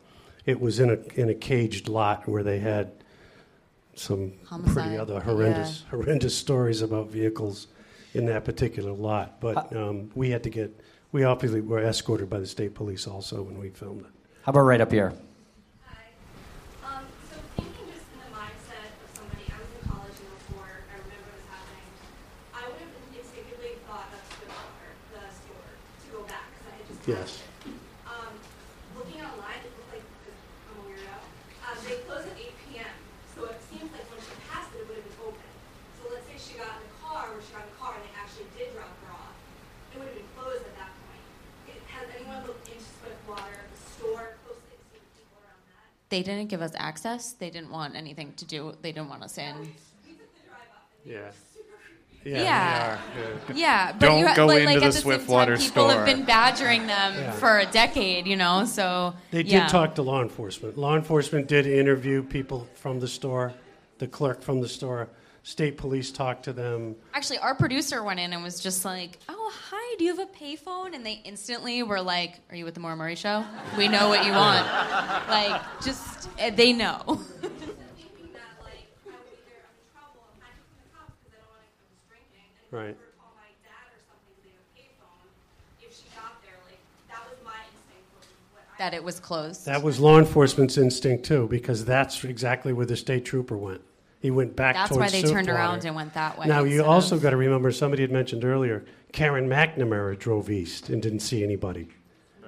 it 0.45 0.59
was 0.59 0.79
in 0.79 0.89
a 0.89 0.97
in 1.19 1.29
a 1.29 1.33
caged 1.33 1.87
lot 1.89 2.27
where 2.27 2.43
they 2.43 2.59
had 2.59 2.91
some 3.95 4.33
pretty 4.67 4.97
other 4.97 5.19
horrendous 5.19 5.83
horrendous 5.89 6.35
stories 6.35 6.81
about 6.81 7.09
vehicles 7.09 7.67
in 8.13 8.25
that 8.25 8.45
particular 8.45 8.91
lot. 8.91 9.39
But 9.39 9.75
um, 9.75 10.11
we 10.15 10.29
had 10.29 10.43
to 10.43 10.49
get 10.49 10.79
we 11.11 11.23
obviously 11.23 11.61
were 11.61 11.79
escorted 11.79 12.29
by 12.29 12.39
the 12.39 12.47
state 12.47 12.75
police 12.75 13.07
also 13.07 13.41
when 13.41 13.57
we 13.57 13.69
filmed 13.69 14.01
it. 14.01 14.11
How 14.43 14.51
about 14.51 14.61
right 14.61 14.81
up 14.81 14.91
here? 14.91 15.13
Um, 16.83 17.01
so 17.31 17.37
thinking 17.55 17.87
just 17.89 18.05
in 18.13 18.19
the 18.21 18.31
mindset 18.35 18.91
of 19.01 19.09
somebody, 19.17 19.47
I 19.49 19.57
was 19.57 19.71
in 19.73 19.81
college 19.89 20.17
in 20.21 20.27
'04. 20.53 20.61
I 20.61 20.95
remember 21.01 21.31
this 21.33 21.47
happening. 21.49 21.87
I 22.53 22.61
would 22.69 22.77
have 22.83 22.93
instinctively 23.15 23.73
thought 23.89 24.05
of 24.13 24.21
Stillwater, 24.29 24.91
the 25.15 25.23
store, 25.33 25.69
to 25.71 26.05
go 26.13 26.19
back 26.29 26.45
because 26.53 26.67
I 26.69 26.73
had 26.77 26.85
just 26.85 27.01
Yes. 27.09 27.29
Um, 28.05 28.33
looking 28.99 29.23
online, 29.23 29.63
it 29.65 29.71
looked 29.81 29.97
like 29.97 30.05
'cause 30.27 30.37
I'm 30.69 30.77
a 30.77 30.83
weirdo. 30.93 31.15
Um, 31.65 31.75
they 31.89 31.95
close 32.05 32.27
at 32.27 32.37
8 32.37 32.53
p.m. 32.69 32.91
So 33.33 33.49
it 33.49 33.57
seems 33.71 33.87
like 33.95 34.05
when 34.13 34.19
she 34.21 34.35
passed 34.45 34.69
it, 34.77 34.83
it 34.83 34.87
would 34.91 34.99
have 34.99 35.07
been 35.09 35.21
open. 35.25 35.49
So 35.97 36.11
let's 36.13 36.27
say 36.29 36.37
she 36.37 36.53
got 36.61 36.75
in 36.77 36.85
the 36.85 36.93
car, 37.01 37.33
or 37.33 37.41
she 37.41 37.49
got 37.55 37.65
in 37.65 37.71
the 37.73 37.79
car, 37.81 37.97
and 37.97 38.03
they 38.05 38.13
actually 38.13 38.45
did 38.53 38.77
drop 38.77 38.93
her 39.09 39.09
off. 39.15 39.33
It 39.89 39.97
would 39.97 40.09
have 40.13 40.17
been 40.21 40.31
closed 40.37 40.63
at 40.69 40.75
that 40.77 40.91
point. 41.01 41.23
It, 41.71 41.81
has 41.89 42.05
anyone 42.13 42.41
looked 42.47 42.67
into 42.69 42.83
Swiftwater, 43.01 43.59
the 43.69 43.79
store, 43.95 44.25
closely 44.47 44.75
to 44.75 44.85
see 44.91 44.99
the 45.03 45.11
people 45.19 45.37
around 45.43 45.61
that? 45.71 45.87
They 46.15 46.23
didn't 46.23 46.47
give 46.47 46.61
us 46.61 46.71
access. 46.77 47.33
They 47.33 47.49
didn't 47.49 47.71
want 47.71 47.93
anything 47.97 48.31
to 48.37 48.45
do. 48.45 48.73
They 48.81 48.93
didn't 48.93 49.09
want 49.09 49.21
us 49.23 49.37
in. 49.37 49.73
Yeah. 51.03 51.19
Yeah. 52.23 52.41
Yeah. 52.41 52.97
Yeah, 53.53 53.91
but 53.91 53.99
Don't 53.99 54.19
you 54.19 54.27
ha- 54.27 54.33
go 54.33 54.45
like, 54.45 54.59
into 54.61 54.71
like 54.71 54.79
the 54.79 54.85
at 54.85 54.93
the 54.93 54.99
Swiftwater 55.01 55.57
same 55.57 55.65
time, 55.65 55.69
people 55.73 55.89
store. 55.89 55.97
have 55.97 56.05
been 56.05 56.23
badgering 56.25 56.87
them 56.87 57.15
Yeah. 57.15 57.31
for 57.33 57.59
a 57.59 57.65
decade, 57.65 58.27
you 58.27 58.37
know. 58.37 58.63
So 58.63 59.13
They 59.31 59.43
did 59.43 59.51
yeah. 59.51 59.67
talk 59.67 59.95
to 59.95 60.03
law 60.03 60.21
enforcement. 60.21 60.77
Law 60.77 60.95
enforcement 60.95 61.49
did 61.49 61.67
interview 61.67 62.23
people 62.23 62.65
from 62.75 63.01
the 63.01 63.09
store, 63.09 63.53
the 63.97 64.07
clerk 64.07 64.41
from 64.41 64.61
the 64.61 64.69
store. 64.69 65.09
State 65.45 65.77
police 65.77 66.09
talked 66.09 66.45
to 66.45 66.53
them. 66.53 66.95
Actually, 67.13 67.37
our 67.37 67.53
producer 67.53 68.03
went 68.03 68.19
in 68.19 68.33
and 68.33 68.41
was 68.41 68.59
just 68.59 68.83
like, 68.83 69.19
"Oh, 69.29 69.53
hi, 69.69 69.95
do 69.99 70.03
you 70.03 70.17
have 70.17 70.27
a 70.27 70.31
payphone?" 70.31 70.95
And 70.95 71.05
they 71.05 71.21
instantly 71.23 71.83
were 71.83 72.01
like, 72.01 72.39
"Are 72.49 72.55
you 72.55 72.65
with 72.65 72.73
the 72.73 72.79
Maura 72.79 72.95
Murray 72.95 73.13
show? 73.13 73.45
We 73.77 73.87
know 73.87 74.09
what 74.09 74.25
you 74.25 74.31
want." 74.43 74.65
like, 75.29 75.61
just 75.83 76.29
uh, 76.41 76.49
they 76.49 76.73
know. 76.73 77.21
Right. 82.71 82.97
that 88.77 88.93
it 88.93 89.01
was 89.01 89.21
closed. 89.21 89.65
That 89.65 89.81
was 89.83 90.01
law 90.01 90.17
enforcement's 90.19 90.77
instinct 90.77 91.23
too, 91.23 91.47
because 91.47 91.85
that's 91.85 92.25
exactly 92.25 92.73
where 92.73 92.85
the 92.85 92.97
state 92.97 93.23
trooper 93.23 93.55
went. 93.55 93.79
He 94.25 94.31
went 94.31 94.55
back. 94.55 94.73
That's 94.73 94.89
why 94.89 95.07
they 95.07 95.21
turned 95.21 95.33
Swiftwater. 95.45 95.53
around 95.53 95.85
and 95.85 95.95
went 95.95 96.15
that 96.15 96.39
way 96.39 96.47
Now 96.47 96.63
you 96.63 96.83
also 96.83 97.15
of- 97.15 97.21
got 97.21 97.29
to 97.29 97.37
remember 97.37 97.71
somebody 97.71 98.01
had 98.01 98.11
mentioned 98.11 98.43
earlier. 98.43 98.83
Karen 99.11 99.47
McNamara 99.47 100.17
drove 100.17 100.49
east 100.49 100.89
and 100.89 100.99
didn't 100.99 101.19
see 101.19 101.43
anybody, 101.43 101.89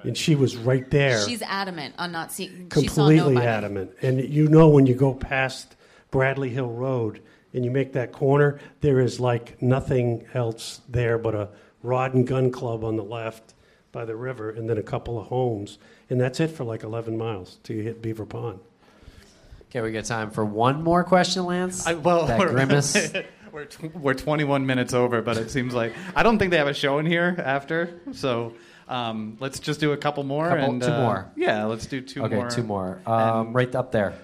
and 0.02 0.18
she 0.18 0.34
was 0.34 0.56
right 0.56 0.90
there. 0.90 1.24
She's 1.24 1.40
adamant 1.42 1.94
on 1.96 2.10
not 2.10 2.32
seeing. 2.32 2.68
completely 2.68 3.36
adamant. 3.36 3.92
And 4.02 4.18
you 4.28 4.48
know 4.48 4.66
when 4.66 4.86
you 4.86 4.96
go 4.96 5.14
past 5.14 5.76
Bradley 6.10 6.48
Hill 6.48 6.66
Road 6.68 7.22
and 7.54 7.64
you 7.64 7.70
make 7.70 7.92
that 7.92 8.10
corner, 8.10 8.58
there 8.80 8.98
is 8.98 9.20
like 9.20 9.62
nothing 9.62 10.26
else 10.34 10.80
there 10.88 11.16
but 11.16 11.36
a 11.36 11.48
rod 11.84 12.12
and 12.12 12.26
gun 12.26 12.50
club 12.50 12.82
on 12.82 12.96
the 12.96 13.04
left 13.04 13.54
by 13.92 14.04
the 14.04 14.16
river, 14.16 14.50
and 14.50 14.68
then 14.68 14.78
a 14.78 14.82
couple 14.82 15.16
of 15.16 15.28
homes, 15.28 15.78
and 16.10 16.20
that's 16.20 16.40
it 16.40 16.48
for 16.48 16.64
like 16.64 16.82
11 16.82 17.16
miles 17.16 17.60
till 17.62 17.76
you 17.76 17.84
hit 17.84 18.02
Beaver 18.02 18.26
Pond. 18.26 18.58
Okay, 19.70 19.82
we 19.82 19.92
got 19.92 20.04
time 20.06 20.30
for 20.30 20.44
one 20.44 20.82
more 20.82 21.04
question, 21.04 21.44
Lance. 21.44 21.86
I, 21.86 21.92
well, 21.94 22.26
that 22.26 22.38
we're, 22.38 22.50
grimace. 22.52 23.12
we're, 23.52 23.66
tw- 23.66 23.94
we're 23.94 24.14
21 24.14 24.64
minutes 24.64 24.94
over, 24.94 25.20
but 25.20 25.36
it 25.36 25.50
seems 25.50 25.74
like 25.74 25.92
I 26.16 26.22
don't 26.22 26.38
think 26.38 26.52
they 26.52 26.56
have 26.56 26.68
a 26.68 26.74
show 26.74 26.98
in 26.98 27.04
here 27.06 27.36
after. 27.44 28.00
So 28.12 28.54
um, 28.88 29.36
let's 29.40 29.58
just 29.60 29.78
do 29.78 29.92
a 29.92 29.96
couple 29.98 30.24
more. 30.24 30.48
Couple- 30.48 30.64
and, 30.64 30.82
two 30.82 30.88
uh, 30.90 31.00
more. 31.02 31.30
Yeah, 31.36 31.64
let's 31.66 31.84
do 31.86 32.00
two 32.00 32.24
okay, 32.24 32.36
more. 32.36 32.48
two 32.48 32.62
more. 32.62 32.98
Um, 33.04 33.52
right 33.52 33.74
up 33.74 33.92
there. 33.92 34.14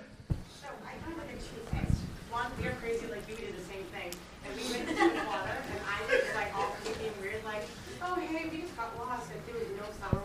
One, 2.31 2.47
we 2.59 2.67
are 2.67 2.73
crazy 2.81 3.07
like 3.07 3.29
you 3.29 3.37
did 3.37 3.53
the 3.55 3.63
same 3.69 3.85
thing. 3.93 4.11
And 4.49 4.53
we 4.57 4.65
went 4.73 4.89
to 4.89 4.95
the 4.97 5.29
water, 5.29 5.55
and 5.61 5.81
I 5.85 6.01
was 6.09 6.25
like 6.35 6.57
all 6.57 6.73
creepy 6.83 7.05
and 7.13 7.17
weird, 7.21 7.45
like, 7.45 7.63
oh 8.01 8.15
hey, 8.17 8.49
we 8.49 8.65
just 8.65 8.75
got 8.81 8.97
lost. 8.97 9.29
Like 9.29 9.45
there 9.45 9.61
was 9.61 9.69
no 9.77 9.85
cell 10.01 10.25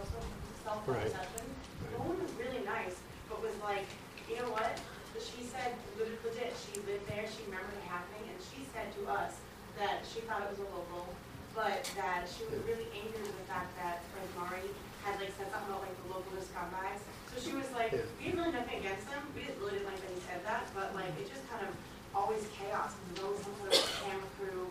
cell 0.63 0.80
phone 0.88 0.95
Right. 0.95 1.03
reception. 1.11 1.43
The 1.91 1.99
woman 1.99 2.24
was 2.24 2.32
really 2.39 2.63
nice, 2.63 2.95
but 3.28 3.43
was 3.43 3.51
like, 3.61 3.84
you 4.32 4.39
know 4.39 4.47
what? 4.55 4.80
But 5.13 5.22
She 5.22 5.43
said, 5.45 5.76
legit, 5.99 6.17
legit, 6.26 6.53
she 6.57 6.80
lived 6.88 7.05
there, 7.09 7.26
she 7.30 7.43
remembered 7.45 7.76
it 7.78 7.86
happening, 7.91 8.26
and 8.32 8.39
she 8.41 8.63
said 8.74 8.89
to 8.97 9.01
us 9.11 9.38
that 9.78 10.01
she 10.07 10.22
thought 10.26 10.45
it 10.45 10.49
was 10.53 10.61
a 10.65 10.70
local, 10.74 11.05
but 11.53 11.86
that 11.99 12.26
she 12.30 12.45
was 12.49 12.57
really 12.65 12.89
angry 12.95 13.22
with 13.22 13.36
the 13.38 13.47
fact 13.49 13.70
that 13.78 14.01
Frank 14.15 14.30
Murray 14.38 14.70
had 15.05 15.17
like 15.22 15.34
said 15.38 15.49
something 15.53 15.70
about 15.70 15.84
like 15.86 15.93
the 16.05 16.09
local 16.13 16.34
scumbags. 16.41 17.01
So 17.34 17.38
she 17.41 17.53
was 17.57 17.67
like, 17.76 17.91
Yeah. 17.93 18.05
we 18.17 18.34
had 18.34 18.38
really 18.38 18.53
nothing 18.53 18.80
against 18.82 19.05
them. 19.11 19.22
We 19.38 19.43
just 19.45 19.57
really 19.61 19.82
didn't 19.82 19.91
like 19.91 19.99
that 20.01 20.13
he 20.13 20.22
said 20.26 20.41
that, 20.47 20.65
but 20.78 20.93
like 20.95 21.11
it 21.20 21.28
just 21.28 21.43
kind 21.51 21.65
of 21.67 21.74
always 22.15 22.45
chaos. 22.55 22.93
There's 23.11 23.26
always 23.26 23.41
some 23.43 23.55
sort 23.59 23.74
of 23.76 23.84
camera 24.05 24.30
crew. 24.39 24.65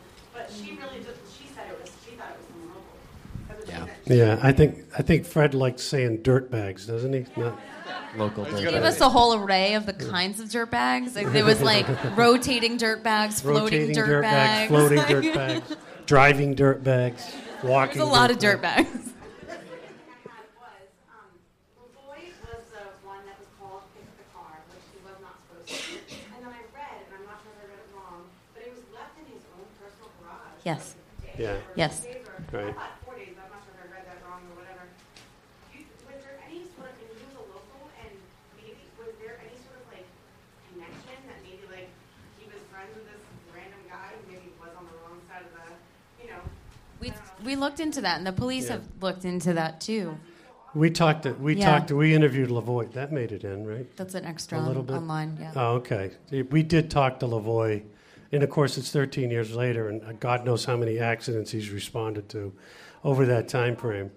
But 0.48 0.56
she 0.56 0.72
really 0.72 1.04
just 1.04 1.18
she 1.38 1.46
said 1.54 1.66
it 1.70 1.80
was 1.80 1.90
she 2.04 2.16
thought 2.16 2.30
it 2.30 2.38
was 2.38 3.68
the 3.68 3.76
local. 3.76 3.88
Yeah, 4.06 4.38
I 4.42 4.52
think 4.52 4.84
I 4.96 5.02
think 5.02 5.26
Fred 5.26 5.54
likes 5.54 5.82
saying 5.82 6.22
dirt 6.22 6.50
bags, 6.50 6.86
doesn't 6.86 7.12
he? 7.12 7.26
Not 7.36 7.58
local 8.16 8.44
They 8.44 8.64
gave 8.64 8.82
us 8.82 9.00
a 9.00 9.08
whole 9.08 9.34
array 9.34 9.74
of 9.74 9.86
the 9.86 9.92
kinds 9.92 10.40
of 10.40 10.50
dirt 10.50 10.70
bags. 10.70 11.14
Like, 11.14 11.32
there 11.32 11.44
was 11.44 11.60
like 11.60 11.86
rotating 12.16 12.76
dirt 12.76 13.02
bags, 13.02 13.40
floating 13.40 13.62
rotating 13.62 13.94
dirt, 13.94 14.22
bags, 14.22 14.68
floating 14.68 15.02
dirt 15.06 15.34
bags, 15.34 15.76
driving 16.06 16.54
dirt 16.54 16.82
bags, 16.82 17.30
walking. 17.62 17.98
There's 17.98 18.08
a 18.08 18.12
lot 18.12 18.30
of 18.30 18.38
dirt 18.38 18.60
dirt 18.60 18.62
bags. 18.62 19.07
Of 45.40 45.44
the, 45.54 46.22
you 46.22 46.30
know? 46.30 46.40
We 47.00 47.12
we 47.44 47.56
looked 47.56 47.80
into 47.80 48.00
that, 48.02 48.18
and 48.18 48.26
the 48.26 48.32
police 48.32 48.66
Yeah. 48.66 48.76
have 48.76 48.84
looked 49.00 49.24
into 49.24 49.54
that 49.54 49.80
too. 49.80 50.18
We 50.74 50.90
talked. 50.90 51.22
To, 51.22 51.32
we 51.34 51.56
Yeah. 51.56 51.64
talked. 51.64 51.88
To, 51.88 51.96
we 51.96 52.14
interviewed 52.14 52.50
Lavoie. 52.50 52.92
That 52.92 53.12
made 53.12 53.32
it 53.32 53.44
in, 53.44 53.66
right? 53.66 53.86
That's 53.96 54.14
an 54.14 54.24
extra 54.24 54.58
A 54.58 54.60
little 54.60 54.82
bit 54.82 54.96
online, 54.96 55.38
yeah. 55.40 55.52
Oh, 55.56 55.74
okay. 55.76 56.10
We 56.50 56.62
did 56.62 56.90
talk 56.90 57.20
to 57.20 57.26
Lavoie, 57.26 57.82
and 58.32 58.42
of 58.42 58.50
course, 58.50 58.76
it's 58.78 58.90
13 58.90 59.30
years 59.30 59.54
later, 59.54 59.88
and 59.88 60.20
God 60.20 60.44
knows 60.44 60.64
how 60.64 60.76
many 60.76 60.98
accidents 60.98 61.50
he's 61.50 61.70
responded 61.70 62.28
to 62.30 62.52
over 63.04 63.26
that 63.26 63.48
time 63.48 63.76
frame. 63.76 64.10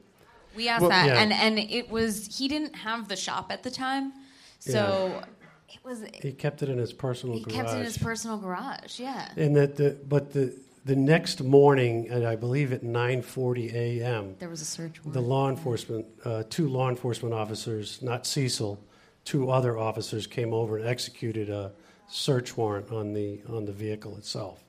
We 0.55 0.67
asked 0.67 0.81
Well, 0.81 0.89
that, 0.89 1.07
yeah. 1.07 1.21
and 1.21 1.31
and 1.31 1.57
it 1.59 1.89
was 1.89 2.27
he 2.37 2.47
didn't 2.47 2.75
have 2.75 3.07
the 3.07 3.15
shop 3.15 3.51
at 3.51 3.63
the 3.63 3.71
time, 3.71 4.11
so 4.59 5.23
it 5.69 5.79
was 5.83 6.03
He 6.21 6.33
kept 6.33 6.61
it 6.61 6.67
in 6.69 6.77
his 6.77 6.91
personal 6.91 7.37
he 7.37 7.43
garage. 7.43 7.55
kept 7.55 7.69
it 7.69 7.77
in 7.77 7.83
his 7.85 7.97
personal 7.97 8.37
garage. 8.37 8.99
Yeah. 8.99 9.29
And 9.37 9.55
that 9.55 9.77
the 9.77 9.97
but 10.07 10.33
the 10.33 10.53
the 10.83 10.95
next 10.95 11.41
morning, 11.43 12.09
and 12.09 12.25
I 12.25 12.35
believe 12.35 12.73
at 12.73 12.83
9:40 12.83 13.73
a.m. 13.73 14.35
There 14.39 14.49
was 14.49 14.61
a 14.61 14.65
search 14.65 14.99
warrant. 15.05 15.13
The 15.13 15.21
law 15.21 15.49
enforcement, 15.49 16.05
uh, 16.25 16.43
two 16.49 16.67
law 16.67 16.89
enforcement 16.89 17.33
officers, 17.33 18.01
not 18.01 18.25
Cecil, 18.25 18.83
two 19.23 19.49
other 19.51 19.77
officers 19.77 20.27
came 20.27 20.53
over 20.53 20.77
and 20.77 20.85
executed 20.87 21.49
a 21.49 21.71
search 22.11 22.57
warrant 22.57 22.91
on 22.91 23.13
the 23.13 23.41
on 23.49 23.65
the 23.65 23.71
vehicle 23.71 24.17
itself, 24.17 24.63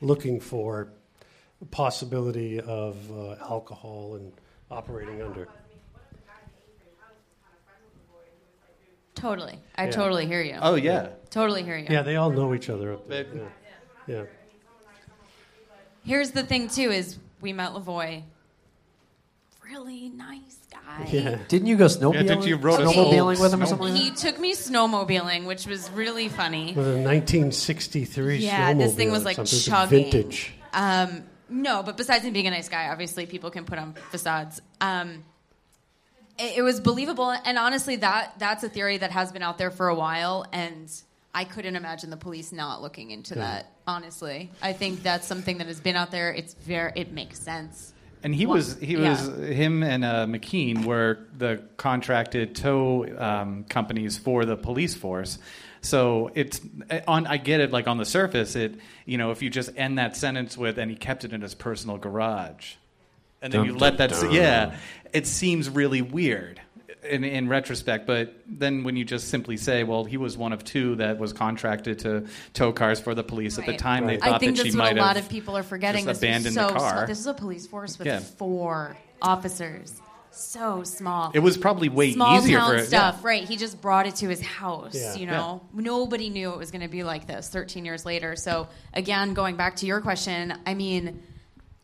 looking 0.00 0.40
for 0.40 0.88
possibility 1.70 2.60
of 2.60 2.96
uh, 3.10 3.36
alcohol 3.50 4.14
and 4.14 4.32
operating 4.70 5.22
under. 5.22 5.48
Totally, 9.14 9.58
I 9.76 9.84
Yeah. 9.86 9.90
totally 9.90 10.26
hear 10.26 10.42
you. 10.42 10.58
Oh, 10.60 10.74
yeah. 10.74 11.10
totally 11.30 11.62
hear 11.62 11.78
you. 11.78 11.86
Yeah, 11.88 12.02
they 12.02 12.16
all 12.16 12.30
know 12.30 12.52
each 12.52 12.68
other 12.68 12.92
up 12.92 13.08
there. 13.08 13.26
Yeah. 13.34 13.42
yeah. 14.06 14.24
Here's 16.04 16.32
the 16.32 16.42
thing 16.42 16.68
too: 16.68 16.90
is 16.90 17.18
we 17.40 17.52
met 17.52 17.72
Lavoie 17.72 18.22
really 19.74 20.08
nice 20.08 20.58
guy. 20.70 21.08
Yeah. 21.10 21.38
Didn't 21.48 21.66
you 21.66 21.76
go 21.76 21.86
snowmobiling? 21.86 22.14
Yeah, 22.14 22.22
didn't 22.22 22.46
you 22.46 22.56
rode 22.56 22.80
a 22.80 22.84
snowmobiling 22.84 23.36
snow- 23.36 23.42
with 23.44 23.54
him 23.54 23.62
or 23.62 23.66
something? 23.66 23.88
like 23.94 24.02
He 24.02 24.10
took 24.10 24.38
me 24.38 24.54
snowmobiling, 24.54 25.46
which 25.46 25.66
was 25.66 25.90
really 25.90 26.28
funny. 26.28 26.68
With 26.74 26.86
a 26.86 26.90
1963 27.02 28.36
Yeah, 28.38 28.72
this 28.74 28.94
thing 28.94 29.08
snowmobile 29.08 29.12
was 29.12 29.22
or 29.22 29.24
like 29.24 29.36
something. 29.36 29.56
It's 29.56 29.64
chugging. 29.64 30.10
Vintage. 30.10 30.54
Um, 30.72 31.22
no, 31.48 31.82
but 31.82 31.96
besides 31.96 32.24
him 32.24 32.32
being 32.32 32.46
a 32.46 32.50
nice 32.50 32.68
guy, 32.68 32.88
obviously 32.88 33.26
people 33.26 33.50
can 33.50 33.64
put 33.64 33.78
on 33.78 33.94
facades. 34.10 34.60
Um, 34.80 35.24
it, 36.38 36.58
it 36.58 36.62
was 36.62 36.80
believable, 36.80 37.30
and 37.30 37.58
honestly, 37.58 37.96
that 37.96 38.34
that's 38.38 38.64
a 38.64 38.68
theory 38.68 38.98
that 38.98 39.10
has 39.12 39.30
been 39.30 39.42
out 39.42 39.56
there 39.58 39.70
for 39.70 39.88
a 39.88 39.94
while, 39.94 40.44
and 40.52 40.90
I 41.32 41.44
couldn't 41.44 41.76
imagine 41.76 42.10
the 42.10 42.16
police 42.16 42.50
not 42.50 42.82
looking 42.82 43.10
into 43.12 43.34
Yeah. 43.34 43.40
that. 43.42 43.70
Honestly, 43.86 44.50
I 44.62 44.72
think 44.72 45.02
that's 45.02 45.26
something 45.26 45.58
that 45.58 45.66
has 45.68 45.78
been 45.80 45.94
out 45.96 46.10
there. 46.10 46.32
It's 46.32 46.54
very, 46.54 46.92
it 46.96 47.12
makes 47.12 47.38
sense. 47.38 47.92
And 48.24 48.34
he 48.34 48.46
Well, 48.46 48.56
was 48.56 48.78
he 48.78 48.94
yeah. 48.94 49.10
was 49.10 49.28
him 49.46 49.82
and 49.82 50.04
uh, 50.04 50.24
McKean 50.26 50.84
were 50.86 51.18
the 51.38 51.62
contracted 51.76 52.56
tow 52.56 53.06
um, 53.18 53.64
companies 53.64 54.16
for 54.18 54.44
the 54.46 54.56
police 54.56 54.94
force. 54.94 55.38
So 55.82 56.30
it's 56.34 56.60
on. 57.06 57.26
I 57.26 57.36
get 57.36 57.60
it. 57.60 57.70
Like 57.70 57.86
on 57.86 57.98
the 57.98 58.06
surface, 58.06 58.56
it 58.56 58.76
you 59.04 59.18
know 59.18 59.30
if 59.30 59.42
you 59.42 59.50
just 59.50 59.70
end 59.76 59.98
that 59.98 60.16
sentence 60.16 60.56
with 60.56 60.78
and 60.78 60.90
he 60.90 60.96
kept 60.96 61.24
it 61.24 61.34
in 61.34 61.42
his 61.42 61.54
personal 61.54 61.98
garage, 61.98 62.76
and 63.42 63.52
then 63.52 63.60
Dun, 63.60 63.66
you 63.66 63.72
dun, 63.72 63.80
let 63.80 63.98
that 63.98 64.12
s- 64.12 64.22
dun. 64.22 64.32
yeah, 64.32 64.76
it 65.12 65.26
seems 65.26 65.68
really 65.68 66.00
weird 66.00 66.62
in 67.04 67.24
in 67.24 67.48
retrospect. 67.48 68.06
But 68.06 68.34
then 68.46 68.84
when 68.84 68.96
you 68.96 69.04
just 69.04 69.28
simply 69.28 69.56
say, 69.56 69.84
well, 69.84 70.04
he 70.04 70.16
was 70.16 70.36
one 70.36 70.52
of 70.52 70.64
two 70.64 70.96
that 70.96 71.18
was 71.18 71.32
contracted 71.32 72.00
to 72.00 72.26
tow 72.52 72.72
cars 72.72 73.00
for 73.00 73.14
the 73.14 73.22
police 73.24 73.58
at 73.58 73.66
the 73.66 73.72
Right. 73.72 73.78
time, 73.78 74.06
they 74.06 74.16
I 74.20 74.30
thought 74.30 74.40
think 74.40 74.56
that 74.56 74.62
that's 74.64 74.74
she 74.74 74.78
what 74.78 74.84
might 74.84 74.98
a 74.98 75.00
lot 75.00 75.16
have 75.16 75.24
of 75.26 75.30
people 75.30 75.56
are 75.56 75.62
forgetting. 75.62 76.04
just 76.04 76.20
This 76.20 76.28
was 76.28 76.30
abandoned 76.30 76.54
so 76.54 76.66
the 76.68 76.72
car. 76.78 76.90
small. 76.90 77.06
This 77.06 77.18
is 77.18 77.26
a 77.26 77.34
police 77.34 77.66
force 77.66 77.98
with 77.98 78.06
Yeah. 78.06 78.20
four 78.20 78.96
officers. 79.22 80.00
So 80.36 80.82
small. 80.82 81.30
It 81.32 81.38
was 81.38 81.56
probably 81.56 81.88
way 81.88 82.12
Small 82.12 82.38
easier 82.38 82.58
town 82.58 82.70
for 82.70 82.76
yeah. 82.78 82.82
stuff, 82.84 83.24
right? 83.24 83.44
He 83.44 83.56
just 83.56 83.80
brought 83.80 84.06
it 84.08 84.16
to 84.16 84.28
his 84.28 84.40
house. 84.40 84.94
Yeah. 84.96 85.14
You 85.14 85.26
know, 85.26 85.62
nobody 85.72 86.28
knew 86.28 86.50
it 86.50 86.58
was 86.58 86.72
going 86.72 86.82
to 86.82 86.88
be 86.88 87.04
like 87.04 87.28
this. 87.28 87.48
Thirteen 87.48 87.84
years 87.84 88.04
later. 88.04 88.34
So 88.34 88.66
again, 88.92 89.34
going 89.34 89.54
back 89.54 89.76
to 89.76 89.86
your 89.86 90.00
question, 90.00 90.52
I 90.66 90.74
mean, 90.74 91.22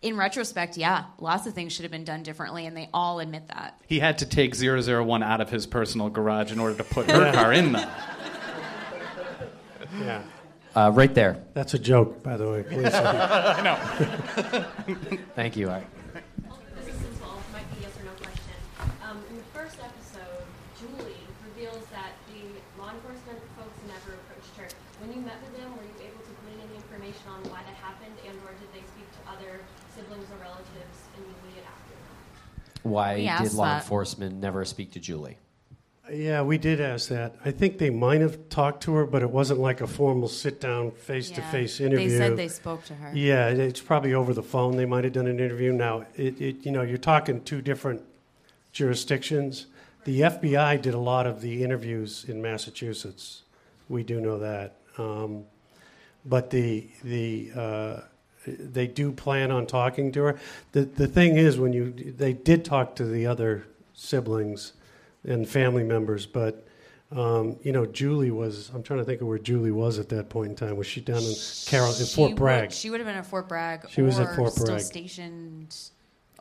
in 0.03 0.16
retrospect, 0.16 0.76
yeah, 0.76 1.05
lots 1.18 1.46
of 1.46 1.55
things 1.55 1.72
should 1.72 1.82
have 1.82 1.92
been 1.92 2.05
done 2.05 2.22
differently, 2.22 2.66
and 2.66 2.76
they 2.76 2.88
all 2.94 3.20
admit 3.20 3.48
that. 3.48 3.78
He 3.86 4.01
had 4.01 4.18
to 4.18 4.26
take 4.26 4.55
001 4.57 5.22
out 5.22 5.40
of 5.40 5.51
his 5.51 5.66
personal 5.66 6.09
garage 6.09 6.53
in 6.53 6.59
order 6.59 6.76
to 6.76 6.84
put 6.84 7.11
her 7.11 7.32
car 7.32 7.53
in 7.53 7.72
them. 7.72 7.88
Yeah. 9.98 10.22
Uh, 10.74 10.90
right 10.94 11.12
there. 11.12 11.42
That's 11.53 11.74
a 11.74 11.78
joke, 11.78 12.22
by 12.22 12.36
the 12.36 12.48
way. 12.48 12.62
Please. 12.62 12.94
I 12.94 13.61
know. 13.61 13.76
Thank 15.34 15.57
you, 15.57 15.68
Art. 15.68 15.84
This 16.78 16.94
is 16.94 17.01
simple, 17.03 17.34
might 17.53 17.66
be 17.74 17.82
yes 17.82 17.90
or 17.98 18.07
no 18.07 18.14
question. 18.22 18.55
Um, 19.03 19.18
in 19.28 19.36
the 19.36 19.48
first 19.51 19.76
episode, 19.82 20.46
Julie 20.78 21.18
reveals 21.42 21.84
that 21.90 22.14
the 22.30 22.55
law 22.80 22.94
enforcement 22.94 23.42
folks 23.59 23.76
never 23.90 24.14
approached 24.14 24.55
her. 24.62 24.68
When 25.03 25.11
you 25.11 25.20
met 25.26 25.42
with 25.42 25.59
them, 25.59 25.74
were 25.74 25.82
you 25.82 26.07
able 26.07 26.22
to 26.22 26.32
glean 26.46 26.62
any 26.62 26.78
information 26.78 27.26
on 27.34 27.42
why 27.51 27.66
that 27.66 27.74
happened, 27.74 28.14
and 28.24 28.38
or 28.46 28.55
did 28.57 28.70
they 28.70 28.86
speak 28.86 29.11
to 29.11 29.20
other 29.26 29.61
siblings 30.11 30.31
or 30.31 30.43
relatives 30.43 30.99
immediate 31.17 31.65
after 31.67 31.95
that? 32.83 32.89
Why 32.89 33.15
We 33.17 33.45
did 33.45 33.55
law 33.55 33.65
that. 33.67 33.83
enforcement 33.83 34.37
never 34.37 34.65
speak 34.65 34.93
to 34.93 35.01
Julie? 35.01 35.37
Yeah, 36.13 36.43
we 36.43 36.59
did 36.59 36.81
ask 36.81 37.09
that. 37.11 37.37
I 37.45 37.53
think 37.53 37.79
they 37.79 37.91
might 37.91 38.21
have 38.21 38.49
talked 38.49 38.83
to 38.85 38.95
her, 38.95 39.07
but 39.07 39.23
it 39.23 39.31
wasn't 39.31 39.61
like 39.61 39.81
a 39.81 39.87
formal 39.87 40.29
sit 40.29 40.61
down, 40.61 40.91
face 40.91 41.31
to 41.31 41.43
face 41.43 41.79
Yeah. 41.79 41.87
interview. 41.87 42.09
They 42.09 42.17
said 42.19 42.37
they 42.37 42.49
spoke 42.49 42.85
to 42.87 42.95
her. 42.95 43.13
Yeah, 43.15 43.47
it's 43.49 43.81
probably 43.81 44.13
over 44.13 44.35
the 44.35 44.43
phone. 44.43 44.77
They 44.77 44.87
might 44.87 45.05
have 45.05 45.13
done 45.13 45.29
an 45.29 45.39
interview. 45.39 45.73
Now, 45.73 46.07
it, 46.17 46.41
it 46.41 46.67
you 46.67 46.73
know, 46.73 46.83
you're 46.83 46.99
talking 46.99 47.43
two 47.45 47.63
different 47.63 48.03
jurisdictions. 48.73 49.67
The 50.05 50.23
FBI 50.23 50.83
did 50.83 50.95
a 50.95 50.99
lot 50.99 51.29
of 51.29 51.43
the 51.43 51.63
interviews 51.63 52.25
in 52.27 52.43
Massachusetts. 52.43 53.43
We 53.89 54.03
do 54.03 54.21
know 54.21 54.39
that. 54.41 54.77
Um, 54.99 55.45
but 56.25 56.51
the 56.51 56.89
the 57.05 57.53
uh, 57.55 58.01
they 58.47 58.86
do 58.86 59.12
plan 59.12 59.51
on 59.51 59.66
talking 59.66 60.12
to 60.12 60.22
her. 60.24 60.41
The 60.72 60.82
the 60.82 61.07
thing 61.07 61.36
is, 61.36 61.59
when 61.59 61.72
you 61.72 61.91
they 61.93 62.32
did 62.32 62.64
talk 62.64 62.97
to 62.97 63.05
the 63.05 63.26
other 63.26 63.66
siblings 63.95 64.72
and 65.24 65.49
family 65.49 65.84
members, 65.84 66.26
but 66.26 66.66
um, 67.12 67.57
you 67.62 67.72
know, 67.72 67.86
Julie 67.86 68.30
was. 68.30 68.70
I'm 68.74 68.82
trying 68.82 69.01
to 69.01 69.05
think 69.05 69.20
of 69.20 69.26
where 69.26 69.38
Julie 69.38 69.72
was 69.72 69.99
at 69.99 70.09
that 70.11 70.28
point 70.28 70.51
in 70.51 70.57
time. 70.57 70.76
Was 70.76 70.86
she 70.86 71.01
down 71.01 71.22
in 71.22 71.34
Carroll, 71.66 71.91
in 71.93 72.07
Fort 72.07 72.30
would- 72.30 72.36
Bragg, 72.36 72.72
she 72.72 72.88
would 72.91 73.01
have 73.01 73.07
been 73.07 73.16
at 73.16 73.26
Fort 73.26 73.49
Bragg. 73.49 73.88
She 73.91 74.03
was 74.03 74.18
at 74.18 74.28
or 74.28 74.34
Fort 74.34 74.53
Still 74.53 74.66
Bragg. 74.66 74.80
stationed 74.80 75.76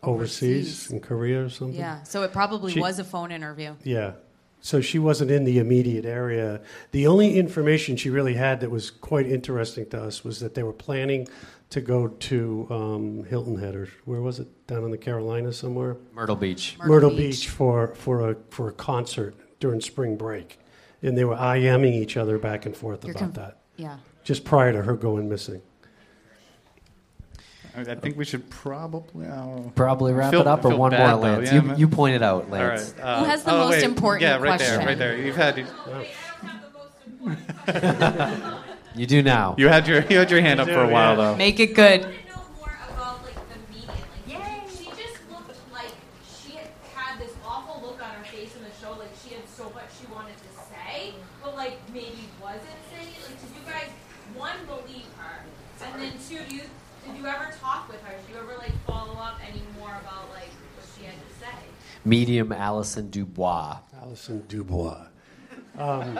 overseas, 0.03 0.91
in 0.91 0.99
Korea 0.99 1.43
or 1.45 1.49
something? 1.49 1.77
Yeah, 1.77 2.03
so 2.03 2.23
it 2.23 2.31
probably 2.31 2.73
She- 2.73 2.79
was 2.79 2.99
a 2.99 3.03
phone 3.03 3.31
interview. 3.31 3.75
Yeah. 3.83 4.13
So 4.61 4.81
she 4.81 4.99
wasn't 4.99 5.31
in 5.31 5.45
the 5.45 5.57
immediate 5.57 6.03
area. 6.05 6.59
The 6.91 7.07
only 7.07 7.37
information 7.39 7.95
she 7.95 8.09
really 8.09 8.33
had 8.33 8.59
that 8.59 8.69
was 8.69 8.91
quite 8.91 9.25
interesting 9.25 9.85
to 9.91 10.01
us 10.03 10.23
was 10.25 10.41
that 10.41 10.53
they 10.53 10.63
were 10.63 10.73
planning 10.73 11.27
to 11.69 11.81
go 11.81 12.07
to 12.07 12.67
um, 12.71 13.23
Hilton 13.25 13.57
Head 13.57 13.75
or 13.75 13.87
where 14.05 14.21
was 14.21 14.39
it 14.39 14.47
down 14.67 14.83
in 14.83 14.91
the 14.91 14.97
Carolinas 14.97 15.57
somewhere? 15.57 15.97
Myrtle 16.13 16.35
Beach. 16.35 16.75
Myrtle, 16.79 16.93
Myrtle 16.93 17.09
Beach. 17.11 17.41
Beach. 17.41 17.49
for 17.49 17.93
for 17.95 18.31
a 18.31 18.35
for 18.49 18.69
a 18.69 18.73
concert 18.73 19.35
during 19.59 19.79
spring 19.81 20.15
break, 20.17 20.59
and 21.01 21.17
they 21.17 21.25
were 21.25 21.35
IMing 21.35 21.93
each 21.93 22.17
other 22.17 22.37
back 22.37 22.65
and 22.65 22.75
forth 22.75 23.03
You're 23.03 23.11
about 23.11 23.19
conf- 23.19 23.35
that. 23.35 23.57
yeah. 23.77 23.97
Just 24.23 24.43
prior 24.45 24.73
to 24.73 24.81
her 24.83 24.95
going 24.95 25.29
missing. 25.29 25.61
I 27.75 27.81
I 27.81 27.95
think 27.95 28.17
we 28.17 28.25
should 28.25 28.49
probably 28.49 29.27
oh. 29.27 29.71
Probably 29.75 30.11
wrap 30.13 30.31
Feel- 30.31 30.41
it 30.41 30.47
up 30.47 30.65
or 30.65 30.69
one 30.75 30.91
more, 30.91 31.07
though. 31.07 31.15
Lance. 31.17 31.47
Yeah, 31.49 31.53
you, 31.55 31.61
man. 31.61 31.79
you 31.79 31.87
pointed 31.87 32.23
out, 32.23 32.45
All 32.45 32.49
Lance. 32.49 32.93
right. 32.97 33.03
uh, 33.03 33.19
Who 33.19 33.25
has 33.25 33.43
the 33.43 33.51
oh, 33.51 33.57
most 33.59 33.71
wait. 33.71 33.83
important 33.83 34.21
Yeah, 34.23 34.37
right 34.37 34.59
there, 34.59 34.79
right 34.79 34.97
there. 34.97 35.17
You've 35.17 35.35
had. 35.35 35.65
You 38.95 39.05
do 39.05 39.21
now. 39.21 39.55
You 39.57 39.67
had 39.67 39.87
your 39.87 40.01
you 40.09 40.17
had 40.17 40.31
your 40.31 40.41
hand 40.41 40.59
up 40.59 40.67
for 40.67 40.83
a 40.83 40.87
while 40.87 41.15
though. 41.15 41.35
Make 41.35 41.59
it 41.59 41.73
good. 41.73 42.07
She 44.69 44.85
just 44.85 45.19
looked 45.31 45.49
like 45.71 45.91
she 46.25 46.53
had 46.53 46.69
had 46.93 47.19
this 47.19 47.33
awful 47.45 47.81
look 47.85 48.01
on 48.01 48.09
her 48.11 48.23
face 48.23 48.55
in 48.55 48.63
the 48.63 48.71
show, 48.81 48.91
like 48.97 49.11
she 49.23 49.33
had 49.35 49.47
so 49.47 49.65
much 49.75 49.85
she 49.99 50.07
wanted 50.11 50.35
to 50.37 50.49
say, 50.69 51.13
but 51.43 51.55
like 51.55 51.77
maybe 51.93 52.29
wasn't 52.41 52.63
saying 52.91 53.07
it. 53.09 53.23
Like, 53.29 53.39
did 53.41 53.49
you 53.55 53.71
guys 53.71 53.89
one 54.35 54.57
believe 54.65 55.05
her, 55.17 55.43
and 55.85 56.01
then 56.01 56.13
two, 56.27 56.43
did 56.47 57.17
you 57.17 57.25
ever 57.25 57.51
talk 57.59 57.87
with 57.89 58.01
her? 58.03 58.15
Did 58.17 58.33
you 58.35 58.39
ever 58.41 58.57
like 58.57 58.73
follow 58.85 59.13
up 59.15 59.39
any 59.47 59.61
more 59.77 59.89
about 59.89 60.29
like 60.31 60.49
what 60.75 60.85
she 60.97 61.05
had 61.05 61.15
to 61.15 61.39
say? 61.39 61.55
Medium 62.05 62.51
Allison 62.51 63.09
Dubois. 63.09 63.79
Allison 64.01 64.43
Dubois. 64.47 65.08
Um, 65.79 66.19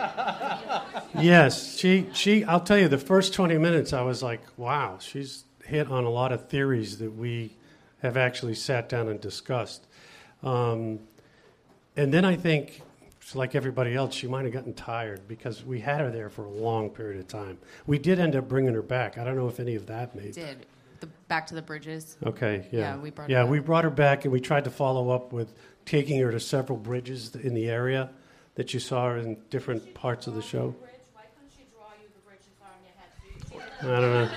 yes, 1.18 1.76
she 1.76 2.06
she. 2.12 2.44
I'll 2.44 2.60
tell 2.60 2.78
you, 2.78 2.88
the 2.88 2.98
first 2.98 3.34
twenty 3.34 3.58
minutes, 3.58 3.92
I 3.92 4.02
was 4.02 4.22
like, 4.22 4.40
wow, 4.56 4.98
she's 5.00 5.44
hit 5.64 5.88
on 5.90 6.04
a 6.04 6.10
lot 6.10 6.32
of 6.32 6.48
theories 6.48 6.98
that 6.98 7.14
we 7.14 7.56
have 8.02 8.16
actually 8.16 8.54
sat 8.54 8.88
down 8.88 9.08
and 9.08 9.20
discussed. 9.20 9.86
Um, 10.42 11.00
and 11.96 12.12
then 12.14 12.24
I 12.24 12.36
think, 12.36 12.80
like 13.34 13.54
everybody 13.54 13.94
else, 13.94 14.14
she 14.14 14.26
might 14.26 14.44
have 14.44 14.52
gotten 14.54 14.72
tired 14.72 15.28
because 15.28 15.62
we 15.64 15.80
had 15.80 16.00
her 16.00 16.10
there 16.10 16.30
for 16.30 16.46
a 16.46 16.50
long 16.50 16.88
period 16.88 17.20
of 17.20 17.28
time. 17.28 17.58
We 17.86 17.98
did 17.98 18.18
end 18.18 18.34
up 18.36 18.48
bringing 18.48 18.72
her 18.74 18.82
back. 18.82 19.18
I 19.18 19.24
don't 19.24 19.36
know 19.36 19.48
if 19.48 19.60
any 19.60 19.74
of 19.74 19.86
that 19.86 20.14
made. 20.16 20.32
Did 20.32 20.64
the 21.00 21.08
back 21.28 21.46
to 21.48 21.54
the 21.54 21.62
bridges? 21.62 22.16
Okay, 22.24 22.66
yeah. 22.72 22.80
Yeah, 22.80 22.96
we 22.96 23.10
brought 23.10 23.28
her 23.28 23.32
Yeah, 23.32 23.42
back. 23.42 23.50
we 23.50 23.58
brought 23.58 23.84
her 23.84 23.90
back 23.90 24.24
and 24.24 24.32
we 24.32 24.40
tried 24.40 24.64
to 24.64 24.70
follow 24.70 25.10
up 25.10 25.32
with 25.32 25.52
taking 25.84 26.18
her 26.20 26.30
to 26.30 26.40
several 26.40 26.78
bridges 26.78 27.34
in 27.36 27.52
the 27.54 27.68
area 27.68 28.10
that 28.54 28.74
you 28.74 28.80
saw 28.80 29.14
in 29.14 29.36
different 29.50 29.94
parts 29.94 30.26
of 30.26 30.34
the 30.34 30.42
show. 30.42 30.74
I 33.82 33.84
don't 33.86 34.00
know. 34.02 34.28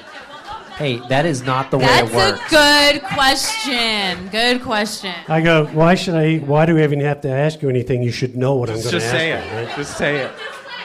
Hey, 0.78 0.98
that 1.10 1.26
is 1.26 1.44
not 1.44 1.70
the 1.70 1.78
way 1.78 1.86
That's 1.86 2.10
it 2.12 2.16
works. 2.16 2.42
a 2.48 2.50
good 2.50 3.02
question. 3.04 4.30
Good 4.30 4.62
question. 4.64 5.14
I 5.28 5.42
go, 5.42 5.66
why 5.68 5.94
should 5.96 6.16
I? 6.16 6.38
Why 6.38 6.66
do 6.66 6.76
we 6.76 6.84
even 6.84 7.00
have 7.02 7.22
to 7.22 7.30
ask 7.30 7.62
you 7.62 7.70
anything? 7.70 8.02
You 8.02 8.12
should 8.12 8.36
know 8.36 8.56
what 8.56 8.70
Just, 8.70 8.86
I'm 8.86 8.92
going 8.92 8.94
to 8.94 9.00
just 9.00 9.14
ask. 9.14 9.20
say 9.22 9.30
you, 9.30 9.36
it. 9.62 9.68
right? 9.68 9.76
Just 9.76 9.98
say 9.98 10.18
it. 10.22 10.32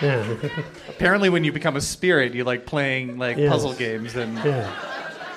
Yeah. 0.02 0.62
Apparently, 0.88 1.30
when 1.30 1.42
you 1.44 1.52
become 1.52 1.76
a 1.76 1.80
spirit, 1.80 2.34
you 2.34 2.44
like 2.44 2.66
playing 2.66 3.16
like 3.16 3.36
Yes. 3.38 3.50
puzzle 3.50 3.72
games 3.74 4.14
and. 4.16 4.36
Yeah. 4.38 4.74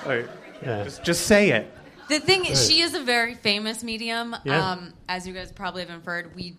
Like, 0.04 0.28
Yeah. 0.62 0.84
Just, 0.84 1.02
just 1.04 1.26
say 1.26 1.50
it. 1.50 1.72
The 2.08 2.18
thing 2.20 2.42
Right. 2.42 2.50
is, 2.50 2.68
she 2.68 2.82
is 2.82 2.94
a 2.94 3.00
very 3.02 3.34
famous 3.36 3.82
medium. 3.82 4.36
Yeah. 4.44 4.72
Um, 4.72 4.92
as 5.08 5.26
you 5.26 5.32
guys 5.32 5.50
probably 5.52 5.82
have 5.82 5.90
inferred, 5.90 6.34
we 6.36 6.56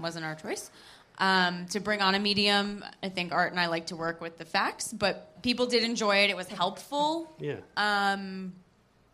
wasn't 0.00 0.24
our 0.24 0.34
choice 0.34 0.70
um, 1.18 1.66
to 1.66 1.80
bring 1.80 2.00
on 2.02 2.14
a 2.14 2.18
medium. 2.18 2.84
I 3.02 3.08
think 3.08 3.32
Art 3.32 3.52
and 3.52 3.60
I 3.60 3.66
like 3.66 3.86
to 3.86 3.96
work 3.96 4.20
with 4.20 4.38
the 4.38 4.44
facts, 4.44 4.92
but 4.92 5.42
people 5.42 5.66
did 5.66 5.84
enjoy 5.84 6.16
it. 6.24 6.30
It 6.30 6.36
was 6.36 6.48
helpful. 6.48 7.32
Yeah. 7.38 7.56
Um, 7.76 8.52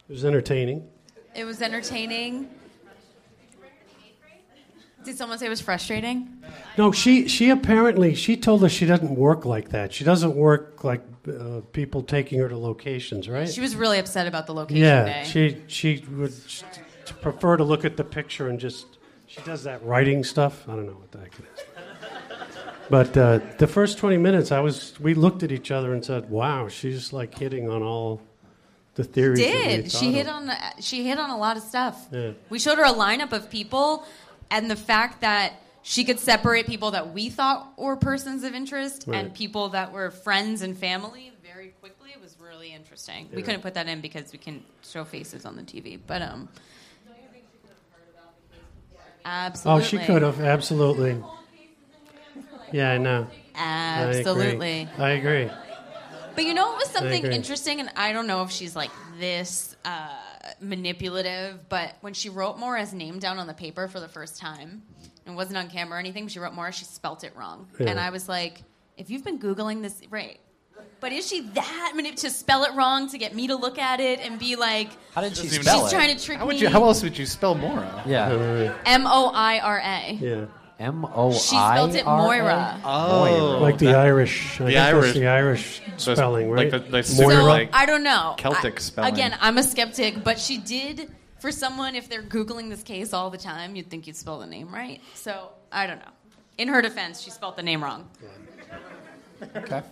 It 0.09 0.13
was 0.13 0.25
entertaining. 0.25 0.89
it 1.35 1.45
was 1.45 1.61
entertaining. 1.63 2.49
Did 5.03 5.17
someone 5.17 5.39
say 5.39 5.47
it 5.47 5.51
was 5.51 5.63
frustrating? 5.63 6.43
No, 6.77 6.93
she 6.93 7.27
she 7.27 7.49
apparently 7.49 8.15
she 8.15 8.37
told 8.37 8.63
us 8.65 8.71
she 8.73 8.85
doesn't 8.85 9.15
work 9.17 9.47
like 9.47 9.71
that. 9.71 9.95
She 9.95 10.05
doesn't 10.05 10.37
work 10.37 10.85
like 10.85 11.01
uh, 11.27 11.63
people 11.73 12.03
taking 12.03 12.39
her 12.39 12.51
to 12.51 12.59
locations, 12.59 13.27
right? 13.27 13.49
She 13.49 13.63
was 13.63 13.75
really 13.77 13.99
upset 13.99 14.27
about 14.27 14.47
the 14.47 14.53
location 14.53 14.83
yeah, 14.83 15.05
day. 15.05 15.25
she 15.25 15.63
she 15.69 16.05
would 16.11 16.35
prefer 17.23 17.57
to 17.57 17.65
look 17.65 17.87
at 17.87 17.97
the 17.97 18.05
picture 18.05 18.49
and 18.49 18.61
just. 18.61 18.99
She 19.31 19.41
does 19.43 19.63
that 19.63 19.85
writing 19.85 20.25
stuff. 20.25 20.69
I 20.69 20.75
don't 20.75 20.87
know 20.87 20.95
what 20.95 21.13
the 21.13 21.19
heck 21.19 21.39
it 21.39 21.45
is. 21.55 21.65
But 22.89 23.17
uh, 23.17 23.39
the 23.59 23.69
first 23.69 23.99
20 23.99 24.17
minutes, 24.17 24.51
I 24.51 24.59
was. 24.59 24.99
We 24.99 25.15
looked 25.15 25.45
at 25.45 25.53
each 25.53 25.71
other 25.71 25.93
and 25.93 26.05
said, 26.05 26.29
"Wow, 26.29 26.67
she's 26.67 27.13
like 27.13 27.39
hitting 27.39 27.71
on 27.71 27.85
all 27.85 28.21
the 28.97 29.05
theories." 29.05 29.39
we 29.39 29.45
Did 29.45 29.93
she 29.93 30.11
hit 30.11 30.27
of." 30.27 30.35
on 30.35 30.51
she 30.81 31.07
hit 31.07 31.17
on 31.17 31.31
a 31.31 31.39
lot 31.39 31.57
of 31.57 31.63
stuff. 31.63 32.09
Yeah. 32.11 32.33
We 32.49 32.59
showed 32.59 32.79
her 32.79 32.85
a 32.85 32.93
lineup 32.93 33.31
of 33.31 33.49
people, 33.49 34.05
and 34.51 34.69
the 34.69 34.75
fact 34.75 35.21
that 35.21 35.53
she 35.83 36.03
could 36.03 36.19
separate 36.19 36.67
people 36.67 36.91
that 36.91 37.15
we 37.15 37.31
thought 37.31 37.79
were 37.79 37.95
persons 37.95 38.43
of 38.43 38.53
interest 38.53 39.07
and 39.07 39.33
people 39.33 39.69
that 39.69 39.93
were 39.93 40.11
friends 40.11 40.61
and 40.63 40.77
family 40.77 41.31
very 41.45 41.69
quickly 41.81 42.11
was 42.21 42.37
really 42.41 42.75
interesting. 42.75 43.29
We 43.33 43.43
couldn't 43.43 43.61
put 43.61 43.75
that 43.75 43.87
in 43.87 44.01
because 44.01 44.33
we 44.33 44.41
can 44.41 44.65
show 44.83 45.05
faces 45.05 45.45
on 45.45 45.55
the 45.55 45.63
TV, 45.63 46.01
but 46.05 46.21
um. 46.21 46.49
Absolutely. 49.25 49.83
Oh, 49.83 49.85
she 49.85 49.99
could 49.99 50.23
have 50.23 50.41
absolutely. 50.41 51.23
Yeah, 52.73 52.93
I 52.93 52.99
know. 52.99 53.27
I 53.55 54.03
agree. 54.03 54.21
Absolutely. 54.21 54.89
I 54.99 55.11
agree. 55.11 55.51
But 56.35 56.45
you 56.45 56.55
know, 56.55 56.73
it 56.73 56.77
was 56.77 56.89
something 56.89 57.27
interesting, 57.27 57.81
and 57.81 57.91
I 57.97 58.13
don't 58.13 58.27
know 58.27 58.43
if 58.43 58.51
she's 58.51 58.77
like 58.77 58.91
this 59.19 59.77
uh, 59.85 60.09
manipulative, 60.61 61.69
but 61.69 61.97
when 62.01 62.15
she 62.15 62.29
wrote 62.29 62.59
Maura's 62.59 62.95
name 62.95 63.19
down 63.19 63.39
on 63.39 63.47
the 63.47 63.55
paper 63.55 63.89
for 63.89 64.01
the 64.01 64.09
first 64.09 64.39
time, 64.39 64.83
and 65.27 65.37
wasn't 65.37 65.57
on 65.59 65.69
camera 65.69 65.97
or 65.97 65.99
anything, 65.99 66.29
she 66.29 66.39
wrote 66.39 66.55
Maura, 66.55 66.73
she 66.73 66.85
spelt 66.85 67.25
it 67.25 67.35
wrong. 67.37 67.69
Yeah. 67.79 67.91
And 67.91 68.01
I 68.01 68.11
was 68.11 68.29
like, 68.29 68.63
if 68.97 69.11
you've 69.11 69.25
been 69.25 69.39
Googling 69.39 69.83
this, 69.83 70.01
right. 70.11 70.39
But 71.01 71.13
is 71.13 71.27
she 71.27 71.41
that 71.41 71.93
manip- 71.97 72.17
to 72.21 72.31
spell 72.31 72.65
it 72.65 72.75
wrong 72.75 73.09
to 73.11 73.19
get 73.19 73.35
me 73.35 73.47
to 73.47 73.57
look 73.57 73.79
at 73.79 74.01
it 74.01 74.21
and 74.21 74.39
be 74.39 74.57
like, 74.57 74.91
How 75.15 75.21
did 75.23 75.37
she 75.37 75.49
she's 75.49 75.61
spell 75.61 75.87
it? 75.87 75.91
trying 75.91 76.17
to 76.17 76.23
trick 76.25 76.39
How 76.39 76.47
would 76.47 76.57
me? 76.57 76.63
you? 76.63 76.69
How 76.69 76.83
else 76.85 77.03
would 77.03 77.17
you 77.17 77.27
spell 77.27 77.55
Maura? 77.55 78.03
Yeah. 78.07 78.75
M 78.87 79.07
O 79.07 79.31
I 79.35 79.59
R 79.61 79.79
A. 79.79 80.13
Yeah. 80.21 80.45
M 80.79 81.05
O 81.05 81.31
I. 81.31 81.33
She 81.33 81.41
spelled 81.57 81.95
it 81.95 82.05
Moira. 82.07 82.81
Oh, 82.85 83.59
like 83.61 83.79
the 83.79 83.87
that- 83.87 83.97
Irish. 84.01 84.55
I 84.61 84.65
the 84.65 84.65
think 84.65 84.75
that's 84.75 84.95
Irish, 84.95 85.15
the 85.15 85.27
Irish 85.27 85.83
So 85.99 86.13
it's 86.13 86.19
spelling, 86.21 86.51
right? 86.51 86.73
Like 86.73 86.85
the, 86.85 86.91
the 86.91 87.03
So 87.03 87.27
like 87.45 87.71
I 87.73 87.87
don't 87.87 88.03
know. 88.03 88.35
Celtic 88.39 88.77
I- 88.77 88.81
spelling. 88.81 89.13
Again, 89.15 89.37
I'm 89.41 89.59
a 89.59 89.63
skeptic, 89.63 90.23
but 90.25 90.39
she 90.39 90.59
did. 90.59 91.11
For 91.39 91.51
someone, 91.51 91.95
if 91.95 92.09
they're 92.11 92.23
googling 92.23 92.69
this 92.69 92.83
case 92.83 93.15
all 93.15 93.31
the 93.31 93.39
time, 93.39 93.75
you'd 93.75 93.89
think 93.89 94.07
you'd 94.07 94.17
spell 94.17 94.39
the 94.41 94.47
name 94.47 94.73
right. 94.75 95.01
So 95.15 95.49
I 95.73 95.87
don't 95.87 95.99
know. 95.99 96.13
In 96.59 96.69
her 96.69 96.83
defense, 96.83 97.23
she 97.23 97.31
spelled 97.31 97.57
the 97.57 97.63
name 97.63 97.83
wrong. 97.83 98.07
Okay. 99.57 99.83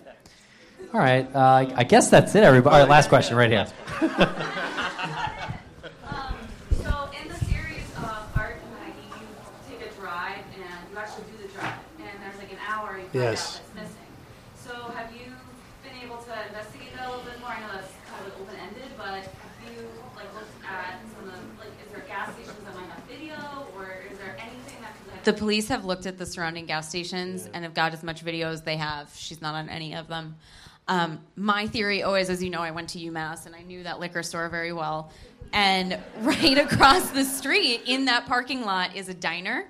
All 0.94 1.00
right. 1.00 1.28
Uh, 1.34 1.66
I 1.76 1.84
guess 1.84 2.08
that's 2.08 2.34
it, 2.34 2.42
everybody. 2.42 2.74
All 2.74 2.80
right, 2.80 2.88
last 2.88 3.08
question 3.08 3.36
right 3.36 3.50
here. 3.50 3.66
So 6.82 7.10
in 7.20 7.28
the 7.28 7.38
series 7.44 7.84
of 7.96 8.24
Art 8.36 8.56
and 8.62 8.72
Maggie, 8.80 9.08
you 9.20 9.78
take 9.78 9.90
a 9.90 9.92
drive 10.00 10.38
and 10.54 10.64
you 10.90 10.96
actually 10.98 11.24
do 11.36 11.42
the 11.46 11.52
drive, 11.52 11.74
and 11.98 12.08
there's 12.22 12.38
like 12.38 12.52
an 12.52 12.58
hour 12.66 12.96
you 12.96 13.04
find 13.04 13.14
Yes. 13.14 13.56
out 13.56 13.60
that's 13.74 13.74
missing. 13.90 14.10
So 14.56 14.72
have 14.92 15.12
you 15.12 15.28
been 15.84 15.96
able 16.02 16.16
to 16.24 16.32
investigate 16.48 16.94
that 16.96 17.06
a 17.06 17.10
little 17.10 17.24
bit 17.24 17.38
more? 17.40 17.50
I 17.50 17.60
know 17.60 17.72
that's 17.74 17.92
kind 18.08 18.24
of 18.26 18.40
open 18.40 18.56
ended, 18.56 18.88
but 18.96 19.28
have 19.28 19.60
you 19.68 19.84
like 20.16 20.32
looked 20.34 20.64
at 20.64 21.00
some 21.12 21.28
of 21.28 21.34
the 21.34 21.40
like 21.60 21.74
is 21.84 21.92
there 21.92 22.04
gas 22.08 22.32
stations 22.34 22.56
that 22.64 22.74
might 22.74 22.88
have 22.90 23.04
video, 23.04 23.36
or 23.76 24.02
is 24.10 24.16
there 24.18 24.36
anything 24.40 24.78
that 24.80 24.94
could 25.04 25.24
The 25.24 25.36
police 25.38 25.68
have 25.68 25.84
looked 25.84 26.06
at 26.06 26.16
the 26.18 26.26
surrounding 26.26 26.66
gas 26.66 26.88
stations 26.88 27.48
and 27.52 27.64
have 27.64 27.74
got 27.74 27.92
as 27.92 28.02
much 28.02 28.22
video 28.22 28.48
as 28.50 28.62
they 28.62 28.76
have. 28.76 29.12
She's 29.16 29.42
not 29.42 29.54
on 29.54 29.68
any 29.68 29.94
of 29.94 30.08
them. 30.08 30.36
Um, 30.88 31.20
my 31.36 31.66
theory 31.66 32.02
always, 32.02 32.30
as 32.30 32.42
you 32.42 32.48
know, 32.50 32.60
I 32.60 32.70
went 32.70 32.88
to 32.90 32.98
UMass 32.98 33.46
and 33.46 33.54
I 33.54 33.62
knew 33.62 33.82
that 33.82 34.00
liquor 34.00 34.22
store 34.22 34.48
very 34.48 34.72
well. 34.72 35.12
And 35.52 35.98
right 36.20 36.58
across 36.58 37.10
the 37.10 37.24
street 37.24 37.82
in 37.86 38.06
that 38.06 38.26
parking 38.26 38.62
lot 38.62 38.96
is 38.96 39.08
a 39.08 39.14
diner. 39.14 39.66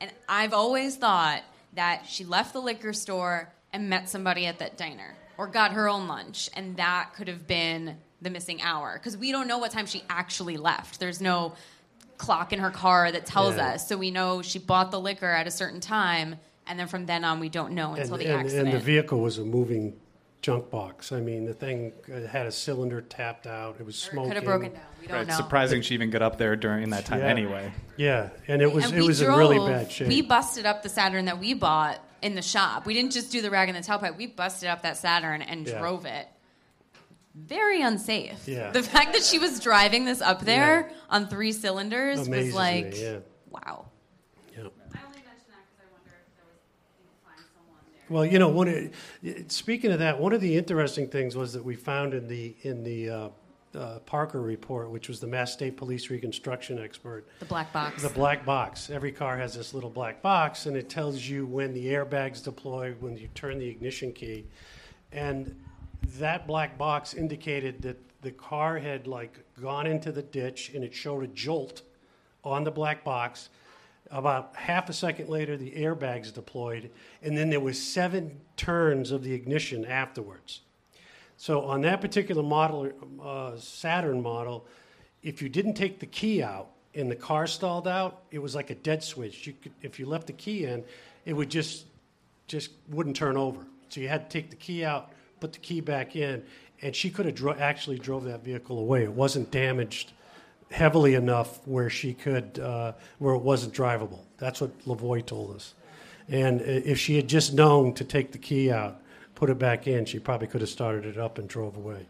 And 0.00 0.10
I've 0.28 0.52
always 0.52 0.96
thought 0.96 1.42
that 1.74 2.04
she 2.06 2.24
left 2.24 2.52
the 2.52 2.60
liquor 2.60 2.92
store 2.92 3.52
and 3.72 3.88
met 3.88 4.08
somebody 4.08 4.46
at 4.46 4.58
that 4.60 4.76
diner 4.76 5.14
or 5.36 5.46
got 5.48 5.72
her 5.72 5.88
own 5.88 6.06
lunch. 6.06 6.48
And 6.54 6.76
that 6.76 7.10
could 7.16 7.26
have 7.28 7.46
been 7.46 7.96
the 8.20 8.30
missing 8.30 8.62
hour. 8.62 8.94
Because 8.94 9.16
we 9.16 9.32
don't 9.32 9.48
know 9.48 9.58
what 9.58 9.72
time 9.72 9.86
she 9.86 10.04
actually 10.08 10.56
left. 10.56 11.00
There's 11.00 11.20
no 11.20 11.54
clock 12.18 12.52
in 12.52 12.60
her 12.60 12.70
car 12.70 13.10
that 13.10 13.26
tells 13.26 13.56
Yeah. 13.56 13.70
us. 13.70 13.88
So 13.88 13.96
we 13.96 14.12
know 14.12 14.42
she 14.42 14.60
bought 14.60 14.92
the 14.92 15.00
liquor 15.00 15.30
at 15.30 15.48
a 15.48 15.50
certain 15.50 15.80
time. 15.80 16.36
And 16.68 16.78
then 16.78 16.86
from 16.86 17.06
then 17.06 17.24
on, 17.24 17.40
we 17.40 17.48
don't 17.48 17.72
know 17.72 17.94
until 17.94 18.14
and, 18.14 18.22
the 18.22 18.26
and, 18.28 18.40
accident. 18.42 18.68
and 18.68 18.76
the 18.76 18.84
vehicle 18.84 19.18
was 19.20 19.38
a 19.38 19.44
moving 19.44 19.94
junk 20.42 20.70
box. 20.70 21.12
I 21.12 21.20
mean, 21.20 21.44
the 21.44 21.54
thing 21.54 21.92
uh, 22.12 22.26
had 22.26 22.46
a 22.46 22.52
cylinder 22.52 23.00
tapped 23.00 23.46
out. 23.46 23.76
It 23.78 23.86
was 23.86 23.96
smoking. 23.96 24.30
could 24.30 24.36
have 24.36 24.44
broken 24.44 24.72
down. 24.72 24.82
We 25.00 25.06
don't 25.06 25.16
Right, 25.18 25.26
know. 25.28 25.34
surprising 25.36 25.82
she 25.82 25.94
even 25.94 26.10
got 26.10 26.20
up 26.20 26.36
there 26.36 26.56
during 26.56 26.90
that 26.90 27.06
time 27.06 27.20
Yeah. 27.20 27.26
anyway. 27.26 27.72
Yeah, 27.96 28.30
and 28.48 28.60
it 28.60 28.72
was 28.72 28.86
And 28.86 28.94
it 28.94 29.00
we 29.00 29.06
was 29.06 29.20
drove, 29.20 29.32
in 29.34 29.38
really 29.38 29.72
bad 29.72 29.90
shape. 29.90 30.08
We 30.08 30.20
busted 30.20 30.66
up 30.66 30.82
the 30.82 30.88
Saturn 30.88 31.24
that 31.26 31.38
we 31.38 31.54
bought 31.54 31.98
in 32.22 32.34
the 32.34 32.42
shop. 32.42 32.86
We 32.86 32.92
didn't 32.94 33.12
just 33.12 33.30
do 33.32 33.40
the 33.40 33.50
rag 33.50 33.68
and 33.68 33.76
the 33.78 33.82
tailpipe. 33.88 34.16
We 34.16 34.26
busted 34.26 34.68
up 34.68 34.82
that 34.82 34.96
Saturn 34.96 35.42
and 35.42 35.66
Yeah. 35.66 35.78
drove 35.78 36.06
it. 36.06 36.26
Very 37.34 37.80
unsafe. 37.80 38.46
Yeah. 38.46 38.70
The 38.72 38.82
fact 38.94 39.12
that 39.14 39.22
she 39.22 39.38
was 39.38 39.60
driving 39.60 40.04
this 40.04 40.20
up 40.20 40.44
there 40.44 40.90
on 41.08 41.28
three 41.28 41.52
cylinders 41.52 42.26
Amazes 42.26 42.46
was 42.46 42.54
like, 42.54 42.92
me, 42.92 43.02
yeah. 43.02 43.18
wow. 43.48 43.86
Well, 48.12 48.26
you 48.26 48.38
know, 48.38 48.48
one 48.50 48.90
speaking 49.48 49.90
of 49.90 49.98
that, 50.00 50.20
one 50.20 50.34
of 50.34 50.42
the 50.42 50.54
interesting 50.56 51.08
things 51.08 51.34
was 51.34 51.54
that 51.54 51.64
we 51.64 51.74
found 51.74 52.12
in 52.12 52.28
the 52.28 52.54
in 52.62 52.84
the 52.84 53.08
uh, 53.08 53.28
uh, 53.74 53.98
Parker 54.00 54.42
report, 54.42 54.90
which 54.90 55.08
was 55.08 55.18
the 55.18 55.26
Mass 55.26 55.50
State 55.50 55.78
Police 55.78 56.10
reconstruction 56.10 56.78
expert, 56.78 57.26
The 57.38 57.46
black 57.46 57.72
box. 57.72 58.02
the 58.02 58.10
black 58.10 58.44
box. 58.44 58.90
Every 58.90 59.12
car 59.12 59.38
has 59.38 59.54
this 59.54 59.72
little 59.72 59.88
black 59.88 60.20
box, 60.20 60.66
and 60.66 60.76
it 60.76 60.90
tells 60.90 61.26
you 61.26 61.46
when 61.46 61.72
the 61.72 61.86
airbags 61.86 62.44
deploy, 62.44 62.94
when 63.00 63.16
you 63.16 63.28
turn 63.34 63.58
the 63.58 63.66
ignition 63.68 64.12
key, 64.12 64.44
and 65.10 65.58
that 66.18 66.46
black 66.46 66.76
box 66.76 67.14
indicated 67.14 67.80
that 67.80 67.96
the 68.20 68.32
car 68.32 68.78
had 68.78 69.06
like 69.06 69.38
gone 69.58 69.86
into 69.86 70.12
the 70.12 70.22
ditch, 70.22 70.70
and 70.74 70.84
it 70.84 70.94
showed 70.94 71.24
a 71.24 71.28
jolt 71.28 71.80
on 72.44 72.62
the 72.62 72.70
black 72.70 73.04
box. 73.04 73.48
About 74.12 74.54
half 74.54 74.90
a 74.90 74.92
second 74.92 75.30
later, 75.30 75.56
the 75.56 75.70
airbags 75.70 76.32
deployed, 76.32 76.90
and 77.22 77.36
then 77.36 77.48
there 77.48 77.60
was 77.60 77.82
seven 77.82 78.38
turns 78.58 79.10
of 79.10 79.24
the 79.24 79.32
ignition 79.32 79.86
afterwards. 79.86 80.60
So 81.38 81.62
on 81.62 81.80
that 81.80 82.02
particular 82.02 82.42
model, 82.42 82.92
uh, 83.22 83.56
Saturn 83.56 84.22
model, 84.22 84.66
if 85.22 85.40
you 85.40 85.48
didn't 85.48 85.74
take 85.74 85.98
the 85.98 86.06
key 86.06 86.42
out 86.42 86.68
and 86.94 87.10
the 87.10 87.16
car 87.16 87.46
stalled 87.46 87.88
out, 87.88 88.24
it 88.30 88.38
was 88.38 88.54
like 88.54 88.68
a 88.68 88.74
dead 88.74 89.02
switch. 89.02 89.46
You 89.46 89.54
could, 89.54 89.72
if 89.80 89.98
you 89.98 90.04
left 90.04 90.26
the 90.26 90.34
key 90.34 90.66
in, 90.66 90.84
it 91.24 91.32
would 91.32 91.50
just 91.50 91.86
just 92.48 92.70
wouldn't 92.90 93.16
turn 93.16 93.38
over. 93.38 93.66
So 93.88 94.00
you 94.00 94.08
had 94.08 94.28
to 94.28 94.38
take 94.38 94.50
the 94.50 94.56
key 94.56 94.84
out, 94.84 95.10
put 95.40 95.54
the 95.54 95.58
key 95.58 95.80
back 95.80 96.16
in, 96.16 96.44
and 96.82 96.94
she 96.94 97.08
could 97.08 97.24
have 97.24 97.34
dro- 97.34 97.56
actually 97.58 97.98
drove 97.98 98.24
that 98.24 98.44
vehicle 98.44 98.78
away. 98.78 99.04
It 99.04 99.12
wasn't 99.12 99.50
damaged 99.50 100.12
heavily 100.72 101.14
enough 101.14 101.66
where 101.66 101.90
she 101.90 102.14
could 102.14 102.58
uh, 102.58 102.92
where 103.18 103.34
it 103.34 103.42
wasn't 103.42 103.74
drivable. 103.74 104.20
That's 104.38 104.60
what 104.60 104.76
Lavoie 104.86 105.24
told 105.24 105.54
us. 105.54 105.74
And 106.28 106.60
if 106.62 106.98
she 106.98 107.16
had 107.16 107.28
just 107.28 107.52
known 107.52 107.92
to 107.94 108.04
take 108.04 108.32
the 108.32 108.38
key 108.38 108.70
out, 108.70 109.00
put 109.34 109.50
it 109.50 109.58
back 109.58 109.86
in, 109.86 110.04
she 110.04 110.18
probably 110.18 110.46
could 110.46 110.60
have 110.60 110.70
started 110.70 111.04
it 111.04 111.18
up 111.18 111.38
and 111.38 111.48
drove 111.48 111.76
away. 111.76 112.06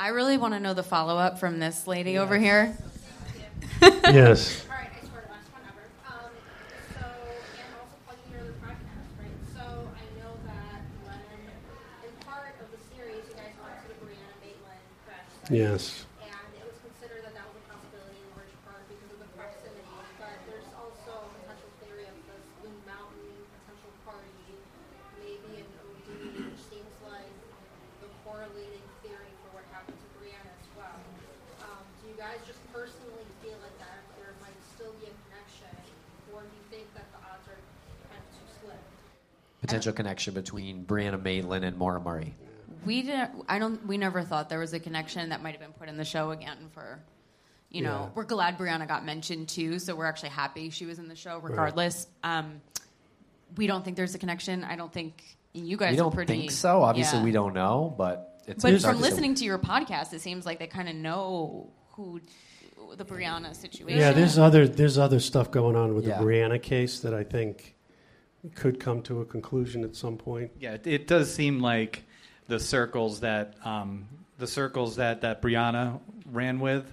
I 0.00 0.08
really 0.08 0.38
want 0.38 0.54
to 0.54 0.60
know 0.60 0.72
the 0.72 0.82
follow 0.82 1.18
up 1.18 1.38
from 1.38 1.58
this 1.58 1.86
lady 1.86 2.16
over 2.16 2.38
here. 2.38 2.74
yes. 3.82 4.64
All 4.64 4.72
right, 4.72 4.88
I 4.88 5.04
swear 5.04 5.20
to 5.20 5.28
last 5.28 5.52
one 5.52 5.60
ever. 5.68 5.84
Um, 6.08 6.32
so, 6.96 7.04
and 7.04 7.68
also 7.76 8.00
plugging 8.08 8.32
your 8.32 8.40
other 8.40 8.56
podcast, 8.64 9.12
right? 9.20 9.36
So, 9.52 9.60
I 9.60 10.04
know 10.16 10.32
that 10.48 10.80
Lennon, 11.04 11.52
in 12.00 12.16
part 12.24 12.56
of 12.64 12.72
the 12.72 12.80
series, 12.96 13.28
you 13.28 13.36
guys 13.36 13.52
went 13.60 13.76
to 13.76 13.92
the 13.92 14.00
Brianna 14.00 14.32
Maitland 14.40 14.80
crash 15.04 15.28
site. 15.36 15.52
Yes. 15.52 16.08
And 16.24 16.48
it 16.56 16.64
was 16.64 16.80
considered 16.80 17.20
that 17.28 17.36
that 17.36 17.44
was 17.52 17.60
a 17.60 17.64
possibility 17.68 18.24
in 18.24 18.28
large 18.40 18.56
part 18.64 18.80
because 18.88 19.12
of 19.12 19.20
the 19.20 19.28
proximity. 19.36 19.84
But 20.16 20.32
there's 20.48 20.72
also 20.80 21.12
a 21.12 21.30
potential 21.44 21.68
theory 21.84 22.08
of 22.08 22.16
this 22.24 22.44
Loon 22.64 22.80
Mountain 22.88 23.36
potential 23.52 23.92
party, 24.08 24.64
maybe 25.20 25.60
an 25.60 25.68
OD, 25.76 26.08
which 26.48 26.60
seems 26.72 26.96
like 27.04 27.28
the 28.50 28.58
correlating 28.58 28.86
theory 29.02 29.32
for 29.46 29.56
what 29.56 29.64
happened 29.72 29.96
to 29.96 30.08
Brianna 30.18 30.50
as 30.50 30.68
well. 30.76 30.98
Um, 31.62 31.82
do 32.02 32.08
you 32.10 32.16
guys 32.18 32.38
just 32.46 32.60
personally 32.72 33.26
feel 33.42 33.56
like 33.62 33.76
that 33.78 34.02
there 34.18 34.34
might 34.42 34.58
still 34.74 34.92
be 35.00 35.06
a 35.06 35.14
connection, 35.30 35.70
or 36.34 36.42
do 36.42 36.50
you 36.50 36.64
think 36.70 36.86
that 36.94 37.06
the 37.12 37.18
odds 37.30 37.46
are 37.48 37.60
kind 38.10 38.18
of 38.18 38.28
too 38.34 38.46
slim? 38.60 38.78
Potential 39.60 39.92
connection 39.92 40.34
between 40.34 40.84
Brianna 40.84 41.22
Maitland 41.22 41.64
and 41.64 41.76
Maura 41.76 42.00
Murray. 42.00 42.34
We 42.84 43.02
didn't. 43.02 43.44
I 43.48 43.58
don't. 43.58 43.84
We 43.86 43.98
never 43.98 44.22
thought 44.22 44.48
there 44.48 44.58
was 44.58 44.72
a 44.72 44.80
connection 44.80 45.28
that 45.30 45.42
might 45.42 45.52
have 45.52 45.60
been 45.60 45.72
put 45.74 45.88
in 45.88 45.96
the 45.96 46.04
show 46.04 46.30
again. 46.30 46.70
For, 46.72 46.98
you 47.68 47.82
know, 47.82 48.04
Yeah. 48.04 48.08
we're 48.14 48.24
glad 48.24 48.56
Brianna 48.58 48.88
got 48.88 49.04
mentioned 49.04 49.48
too, 49.48 49.78
so 49.78 49.94
we're 49.94 50.06
actually 50.06 50.30
happy 50.30 50.70
she 50.70 50.86
was 50.86 50.98
in 50.98 51.06
the 51.08 51.16
show, 51.16 51.38
regardless. 51.38 52.06
Um, 52.24 52.62
we 53.56 53.66
don't 53.66 53.84
think 53.84 53.96
there's 53.96 54.14
a 54.14 54.18
connection. 54.18 54.64
I 54.64 54.76
don't 54.76 54.92
think 54.92 55.22
you 55.52 55.76
guys 55.76 55.90
we 55.90 55.96
don't 55.98 56.12
are 56.12 56.14
pretty. 56.14 56.32
think 56.38 56.50
so. 56.52 56.82
Obviously, 56.82 57.18
yeah. 57.18 57.24
we 57.24 57.32
don't 57.32 57.52
know, 57.52 57.94
but 57.98 58.29
it's 58.50 58.62
But 58.62 58.80
from 58.80 59.00
listening 59.00 59.34
to 59.36 59.44
your 59.44 59.58
podcast, 59.58 60.12
it 60.12 60.20
seems 60.20 60.46
like 60.46 60.58
they 60.58 60.66
kind 60.66 60.88
of 60.88 60.94
know 60.94 61.70
who 61.92 62.20
the 62.96 63.04
Brianna 63.04 63.54
situation. 63.54 63.98
Yeah, 64.00 64.12
there's 64.12 64.38
other 64.38 64.66
there's 64.66 64.98
other 64.98 65.20
stuff 65.20 65.50
going 65.50 65.76
on 65.76 65.94
with 65.94 66.06
Yeah. 66.06 66.18
the 66.18 66.24
Brianna 66.24 66.60
case 66.60 67.00
that 67.00 67.14
I 67.14 67.24
think 67.24 67.76
could 68.54 68.80
come 68.80 69.02
to 69.02 69.20
a 69.20 69.24
conclusion 69.24 69.84
at 69.84 69.94
some 69.94 70.16
point. 70.16 70.50
Yeah, 70.58 70.74
it, 70.74 70.86
it 70.86 71.06
does 71.06 71.32
seem 71.32 71.60
like 71.60 72.04
the 72.48 72.58
circles 72.58 73.20
that 73.20 73.54
um, 73.64 74.08
the 74.38 74.46
circles 74.46 74.96
that 74.96 75.20
that 75.20 75.40
Brianna 75.42 76.00
ran 76.30 76.58
with 76.58 76.92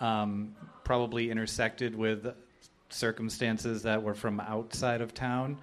um, 0.00 0.54
probably 0.84 1.30
intersected 1.30 1.94
with 1.94 2.26
circumstances 2.88 3.82
that 3.82 4.02
were 4.02 4.14
from 4.14 4.40
outside 4.40 5.00
of 5.00 5.14
town. 5.14 5.58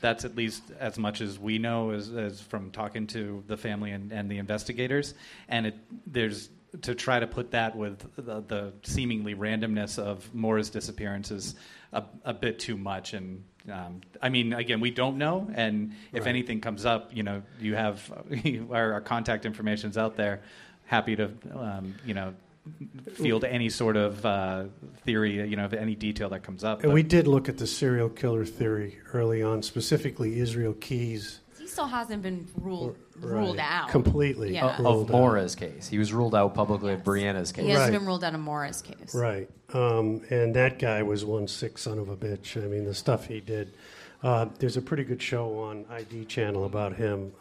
That's 0.00 0.24
at 0.24 0.36
least 0.36 0.62
as 0.78 0.98
much 0.98 1.20
as 1.20 1.38
we 1.38 1.58
know 1.58 1.90
as, 1.90 2.10
as 2.12 2.40
from 2.40 2.70
talking 2.70 3.06
to 3.08 3.42
the 3.46 3.56
family 3.56 3.92
and, 3.92 4.12
and 4.12 4.30
the 4.30 4.38
investigators. 4.38 5.14
And 5.48 5.66
it, 5.66 5.74
there's 6.06 6.50
to 6.82 6.94
try 6.94 7.18
to 7.18 7.26
put 7.26 7.52
that 7.52 7.74
with 7.76 7.98
the, 8.16 8.42
the 8.42 8.72
seemingly 8.82 9.34
randomness 9.34 9.98
of 9.98 10.32
Maura's 10.34 10.68
disappearance 10.68 11.30
is 11.30 11.54
a, 11.92 12.04
a 12.24 12.34
bit 12.34 12.58
too 12.58 12.76
much. 12.76 13.14
And 13.14 13.44
um, 13.72 14.00
I 14.20 14.28
mean, 14.28 14.52
again, 14.52 14.80
we 14.80 14.90
don't 14.90 15.16
know. 15.16 15.48
And 15.54 15.92
if 16.12 16.24
Right. 16.24 16.28
anything 16.28 16.60
comes 16.60 16.84
up, 16.84 17.16
you 17.16 17.22
know, 17.22 17.42
you 17.60 17.74
have 17.74 18.12
our, 18.70 18.94
our 18.94 19.00
contact 19.00 19.46
information's 19.46 19.96
out 19.96 20.16
there. 20.16 20.42
Happy 20.84 21.16
to, 21.16 21.30
um, 21.54 21.94
you 22.04 22.14
know, 22.14 22.34
field 23.14 23.44
any 23.44 23.68
sort 23.68 23.96
of 23.96 24.24
uh, 24.26 24.64
theory, 25.04 25.48
you 25.48 25.56
know, 25.56 25.64
of 25.64 25.74
any 25.74 25.94
detail 25.94 26.28
that 26.30 26.42
comes 26.42 26.64
up. 26.64 26.82
And 26.84 26.92
we 26.92 27.02
did 27.02 27.26
look 27.26 27.48
at 27.48 27.58
the 27.58 27.66
serial 27.66 28.08
killer 28.08 28.44
theory 28.44 28.98
early 29.12 29.42
on, 29.42 29.62
specifically 29.62 30.38
Israel 30.40 30.74
Keys. 30.74 31.40
He 31.58 31.66
still 31.66 31.86
hasn't 31.86 32.22
been 32.22 32.46
ruled 32.56 32.96
Right. 33.18 33.32
ruled 33.32 33.58
out 33.58 33.88
Completely. 33.88 34.52
Yeah. 34.54 34.76
Of 34.76 34.80
Ruled 34.84 35.10
out. 35.10 35.12
Maura's 35.12 35.54
case. 35.54 35.88
He 35.88 35.96
was 35.98 36.12
ruled 36.12 36.34
out 36.34 36.52
publicly 36.54 36.92
of 36.92 37.02
Brianna's 37.02 37.50
case. 37.50 37.64
He 37.64 37.70
hasn't 37.70 37.92
Right. 37.92 37.98
been 37.98 38.06
ruled 38.06 38.22
out 38.24 38.34
of 38.34 38.40
Maura's 38.40 38.82
case. 38.82 39.14
Right. 39.14 39.48
Um, 39.72 40.20
and 40.28 40.54
that 40.54 40.78
guy 40.78 41.02
was 41.02 41.24
one 41.24 41.48
sick 41.48 41.78
son 41.78 41.98
of 41.98 42.10
a 42.10 42.16
bitch. 42.16 42.62
I 42.62 42.66
mean, 42.68 42.84
the 42.84 42.92
stuff 42.94 43.26
he 43.26 43.40
did. 43.40 43.72
Uh, 44.22 44.46
there's 44.58 44.76
a 44.76 44.82
pretty 44.82 45.02
good 45.04 45.22
show 45.22 45.58
on 45.60 45.86
ID 45.90 46.26
channel 46.26 46.66
about 46.66 46.94
him. 46.96 47.32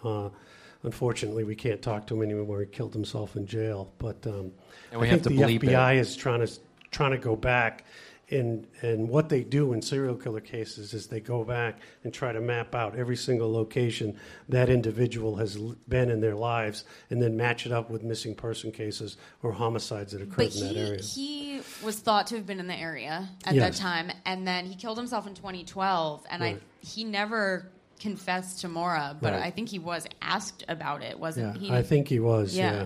Unfortunately, 0.86 1.44
we 1.44 1.56
can't 1.56 1.82
talk 1.82 2.06
to 2.08 2.16
him 2.16 2.22
anymore. 2.22 2.60
He 2.62 2.68
killed 2.68 2.94
himself 2.94 3.36
in 3.36 3.46
jail. 3.48 3.92
But 3.98 4.26
um, 4.28 4.52
And 4.92 5.02
we 5.02 5.08
I 5.08 5.10
have 5.12 5.24
think 5.24 5.38
to 5.40 5.46
the. 5.60 5.60
FBI 5.60 5.98
is 5.98 6.16
trying 6.16 6.46
to 6.46 6.52
trying 6.92 7.12
to 7.12 7.18
go 7.18 7.36
back. 7.36 7.84
And, 8.32 8.66
and 8.82 9.08
what 9.08 9.30
they 9.30 9.44
do 9.44 9.74
in 9.74 9.84
serial 9.84 10.16
killer 10.16 10.40
cases 10.42 10.96
is 10.96 11.06
they 11.06 11.20
go 11.20 11.44
back 11.44 11.78
and 12.04 12.12
try 12.12 12.32
to 12.32 12.42
map 12.42 12.74
out 12.74 12.96
every 12.98 13.16
single 13.16 13.52
location 13.54 14.18
that 14.50 14.68
individual 14.68 15.36
has 15.36 15.58
been 15.58 16.10
in 16.10 16.22
their 16.22 16.34
lives 16.34 16.86
and 17.12 17.22
then 17.22 17.38
match 17.38 17.68
it 17.68 17.72
up 17.72 17.92
with 17.92 18.02
missing 18.02 18.34
person 18.34 18.72
cases 18.72 19.18
or 19.44 19.52
homicides 19.52 20.14
that 20.14 20.24
occurred 20.24 20.38
But 20.38 20.56
in 20.56 20.62
that 20.62 20.74
he, 20.74 20.80
area. 20.80 21.02
he 21.04 21.62
was 21.86 22.00
thought 22.00 22.26
to 22.28 22.36
have 22.38 22.48
been 22.48 22.60
in 22.60 22.66
the 22.66 22.74
area 22.76 23.30
at 23.46 23.54
Yes. 23.54 23.78
that 23.78 23.80
time, 23.84 24.10
and 24.26 24.48
then 24.48 24.66
he 24.66 24.74
killed 24.76 24.98
himself 24.98 25.28
in 25.28 25.36
2012, 25.36 26.26
and 26.28 26.42
Right. 26.42 26.56
I 26.56 26.86
he 26.86 27.04
never 27.04 27.70
confessed 28.00 28.62
to 28.62 28.68
Maura, 28.68 29.16
but 29.20 29.34
Right. 29.34 29.44
I 29.44 29.52
think 29.52 29.70
he 29.70 29.80
was 29.80 30.06
asked 30.22 30.64
about 30.68 31.02
it, 31.04 31.20
wasn't 31.20 31.56
Yeah, 31.56 31.62
he? 31.70 31.72
I 31.72 31.82
think 31.84 32.08
he 32.08 32.20
was, 32.20 32.56
Yeah, 32.56 32.72
yeah. 32.74 32.86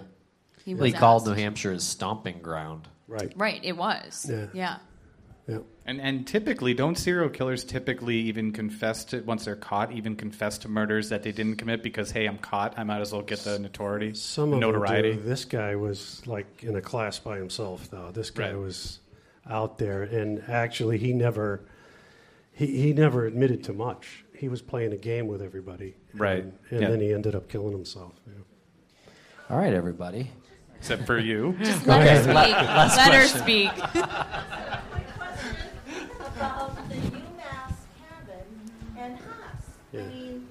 he 0.64 0.74
Well, 0.74 0.84
was 0.84 0.94
he 0.94 0.98
called. 0.98 1.26
New 1.28 1.34
Hampshire 1.34 1.72
his 1.74 1.84
stomping 1.86 2.40
ground. 2.42 2.88
Right. 3.08 3.34
Right, 3.36 3.60
it 3.64 3.76
was. 3.76 4.30
Yeah. 4.30 4.48
yeah. 4.54 4.78
And 5.86 6.00
and 6.00 6.28
typically, 6.28 6.76
don't 6.76 6.96
serial 6.96 7.30
killers 7.30 7.64
typically 7.64 8.18
even 8.18 8.52
confess 8.52 9.04
to 9.06 9.22
once 9.22 9.46
they're 9.46 9.56
caught, 9.56 9.92
even 9.92 10.16
confess 10.16 10.60
to 10.60 10.68
murders 10.70 11.10
that 11.10 11.24
they 11.24 11.32
didn't 11.32 11.56
commit 11.56 11.82
because 11.82 12.12
hey, 12.12 12.28
I'm 12.28 12.38
caught, 12.38 12.78
I 12.78 12.84
might 12.84 13.02
as 13.02 13.12
well 13.12 13.24
get 13.24 13.40
the 13.40 13.58
notoriety, 13.58 14.14
Some 14.14 14.54
of 14.54 14.60
notoriety. 14.60 15.10
them 15.14 15.24
do. 15.24 15.28
This 15.28 15.46
guy 15.46 15.76
was 15.76 16.22
like 16.28 16.64
in 16.64 16.76
a 16.76 16.82
class 16.82 17.18
by 17.18 17.38
himself, 17.40 17.90
though. 17.90 18.12
This 18.12 18.30
guy 18.30 18.50
Right. 18.52 18.60
was 18.60 19.00
out 19.50 19.80
there, 19.80 20.04
and 20.04 20.44
actually, 20.48 21.00
he 21.00 21.14
never 21.14 21.62
he, 22.54 22.68
he 22.68 22.94
never 22.94 23.26
admitted 23.26 23.64
to 23.64 23.74
much. 23.74 24.24
He 24.40 24.48
was 24.48 24.62
playing 24.62 24.94
a 24.94 24.98
game 24.98 25.28
with 25.28 25.42
everybody, 25.42 25.96
Right. 26.14 26.44
And, 26.44 26.54
and 26.72 26.82
Yeah. 26.82 26.90
then 26.92 27.02
he 27.02 27.14
ended 27.14 27.36
up 27.36 27.50
killing 27.50 27.74
himself. 27.74 28.14
yeah. 28.26 28.34
All 29.50 29.58
right, 29.58 29.74
everybody. 29.74 30.32
Except 30.78 31.06
for 31.06 31.18
you. 31.20 31.58
Just 31.62 31.86
Go 31.86 31.92
let 31.92 32.02
her 32.04 32.08
ahead. 32.08 32.24
speak. 32.24 32.34
La- 32.36 32.74
last 32.78 32.96
let 32.98 33.14
her 33.14 33.26
speak. 33.28 33.72
about 36.38 36.90
the 36.90 36.96
UMass 36.96 37.76
cabin 38.00 38.72
and 38.98 39.18
Haas. 39.18 39.66
Yeah. 39.92 40.02
I 40.04 40.08
mean, 40.08 40.48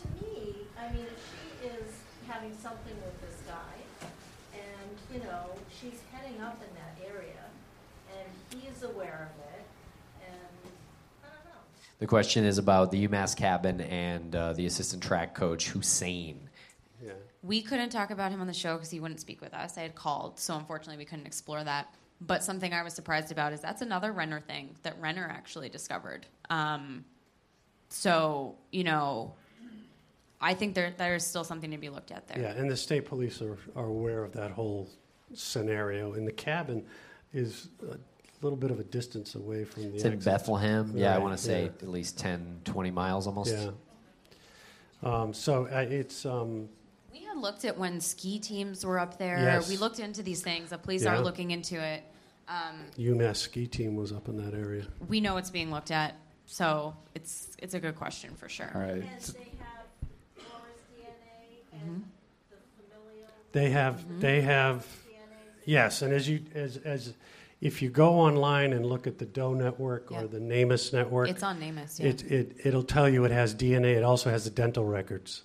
to 0.00 0.24
me, 0.24 0.54
I 0.80 0.90
mean, 0.92 1.04
if 1.04 1.20
she 1.28 1.66
is 1.68 1.92
having 2.26 2.56
something 2.56 2.94
with 3.04 3.20
this 3.20 3.36
guy, 3.46 3.76
and, 4.54 4.90
you 5.12 5.20
know, 5.28 5.50
she's 5.78 6.00
heading 6.10 6.40
up 6.40 6.58
in 6.62 6.74
that 6.74 6.96
area, 7.06 7.44
and 8.16 8.62
he's 8.62 8.82
aware 8.82 9.28
of 9.36 9.54
it, 9.54 9.64
and, 10.26 10.72
I 11.22 11.26
don't 11.34 11.44
know. 11.52 11.60
The 12.00 12.06
question 12.06 12.44
is 12.44 12.56
about 12.56 12.90
the 12.90 13.06
UMass 13.06 13.36
cabin 13.36 13.82
and 13.82 14.34
uh, 14.34 14.54
the 14.54 14.64
assistant 14.64 15.02
track 15.02 15.34
coach 15.34 15.68
Hussein. 15.68 16.48
Yeah. 17.04 17.12
We 17.42 17.60
couldn't 17.60 17.90
talk 17.90 18.10
about 18.10 18.32
him 18.32 18.40
on 18.40 18.46
the 18.46 18.54
show 18.54 18.74
because 18.74 18.90
he 18.90 19.00
wouldn't 19.00 19.20
speak 19.20 19.42
with 19.42 19.52
us. 19.52 19.76
I 19.76 19.82
had 19.82 19.94
called, 19.94 20.38
so 20.38 20.56
unfortunately 20.56 20.96
we 20.96 21.04
couldn't 21.04 21.26
explore 21.26 21.62
that. 21.62 21.94
But 22.22 22.42
something 22.42 22.72
I 22.72 22.82
was 22.82 22.94
surprised 22.94 23.30
about 23.30 23.52
is 23.52 23.60
that's 23.60 23.82
another 23.82 24.12
Renner 24.12 24.40
thing 24.40 24.76
that 24.82 24.98
Renner 24.98 25.28
actually 25.30 25.68
discovered. 25.68 26.26
Um, 26.48 27.04
so 27.90 28.56
you 28.70 28.84
know, 28.84 29.34
I 30.40 30.54
think 30.54 30.74
there 30.74 30.94
there's 30.96 31.26
still 31.26 31.44
something 31.44 31.70
to 31.70 31.78
be 31.78 31.90
looked 31.90 32.10
at 32.10 32.28
there. 32.28 32.40
Yeah, 32.40 32.52
and 32.52 32.70
the 32.70 32.76
state 32.76 33.04
police 33.06 33.42
are, 33.42 33.58
are 33.76 33.86
aware 33.86 34.24
of 34.24 34.32
that 34.32 34.50
whole 34.50 34.88
scenario. 35.34 36.14
And 36.14 36.26
the 36.26 36.32
cabin 36.32 36.84
is 37.32 37.68
a 37.90 37.96
little 38.42 38.56
bit 38.56 38.70
of 38.70 38.80
a 38.80 38.84
distance 38.84 39.34
away 39.34 39.64
from 39.64 39.84
the. 39.84 39.94
It's 39.96 40.04
in 40.04 40.14
exit. 40.14 40.32
Bethlehem. 40.32 40.92
Yeah, 40.94 41.14
I 41.14 41.18
want 41.18 41.36
to 41.36 41.42
say 41.42 41.62
yeah. 41.64 41.68
at 41.82 41.88
least 41.88 42.18
10, 42.18 42.62
20 42.64 42.90
miles 42.90 43.26
almost. 43.26 43.54
Yeah. 43.54 43.70
Um, 45.02 45.32
so 45.32 45.66
uh, 45.66 45.78
it's 45.88 46.26
um, 46.26 46.68
We 47.12 47.20
had 47.20 47.38
looked 47.38 47.64
at 47.64 47.78
when 47.78 48.00
ski 48.00 48.38
teams 48.38 48.84
were 48.84 48.98
up 48.98 49.18
there. 49.18 49.38
Yes. 49.38 49.68
We 49.68 49.76
looked 49.76 49.98
into 49.98 50.22
these 50.22 50.42
things. 50.42 50.70
The 50.70 50.78
police 50.78 51.04
Yeah. 51.04 51.16
are 51.16 51.20
looking 51.20 51.50
into 51.50 51.82
it. 51.82 52.04
Um, 52.48 52.86
UMass 52.98 53.36
ski 53.36 53.66
team 53.66 53.94
was 53.94 54.12
up 54.12 54.28
in 54.28 54.36
that 54.38 54.54
area. 54.54 54.84
we 55.08 55.20
know 55.20 55.36
it's 55.36 55.50
being 55.50 55.70
looked 55.70 55.92
at, 55.92 56.16
so 56.46 56.96
it's 57.14 57.56
it's 57.58 57.74
a 57.74 57.80
good 57.80 57.94
question 57.94 58.34
for 58.34 58.48
sure. 58.48 58.70
All 58.74 58.80
right. 58.80 58.90
And 58.90 59.04
they 59.04 59.52
have 59.60 59.86
Laura's 60.36 60.82
DNA 60.92 61.80
and 61.80 62.04
the. 62.50 62.56
They 63.52 63.70
have, 63.70 64.20
they 64.20 64.40
have, 64.40 64.84
yes, 65.64 66.02
and 66.02 66.12
as 66.12 66.28
you, 66.28 66.40
as, 66.54 66.76
as, 66.78 67.14
if 67.60 67.82
you 67.82 67.90
go 67.90 68.14
online 68.14 68.72
and 68.72 68.86
look 68.86 69.06
at 69.06 69.18
the 69.18 69.26
Doe 69.26 69.52
Network 69.52 70.10
or 70.10 70.26
the 70.26 70.38
NamUs 70.40 70.92
Network. 70.92 71.28
It's 71.28 71.42
on 71.42 71.60
NamUs, 71.60 72.00
yeah. 72.00 72.06
It, 72.06 72.22
it, 72.30 72.56
it'll 72.64 72.82
tell 72.82 73.08
you 73.08 73.24
it 73.24 73.30
has 73.30 73.54
DNA, 73.54 73.96
it 73.96 74.02
also 74.02 74.30
has 74.30 74.44
the 74.44 74.50
dental 74.50 74.84
records. 74.84 75.42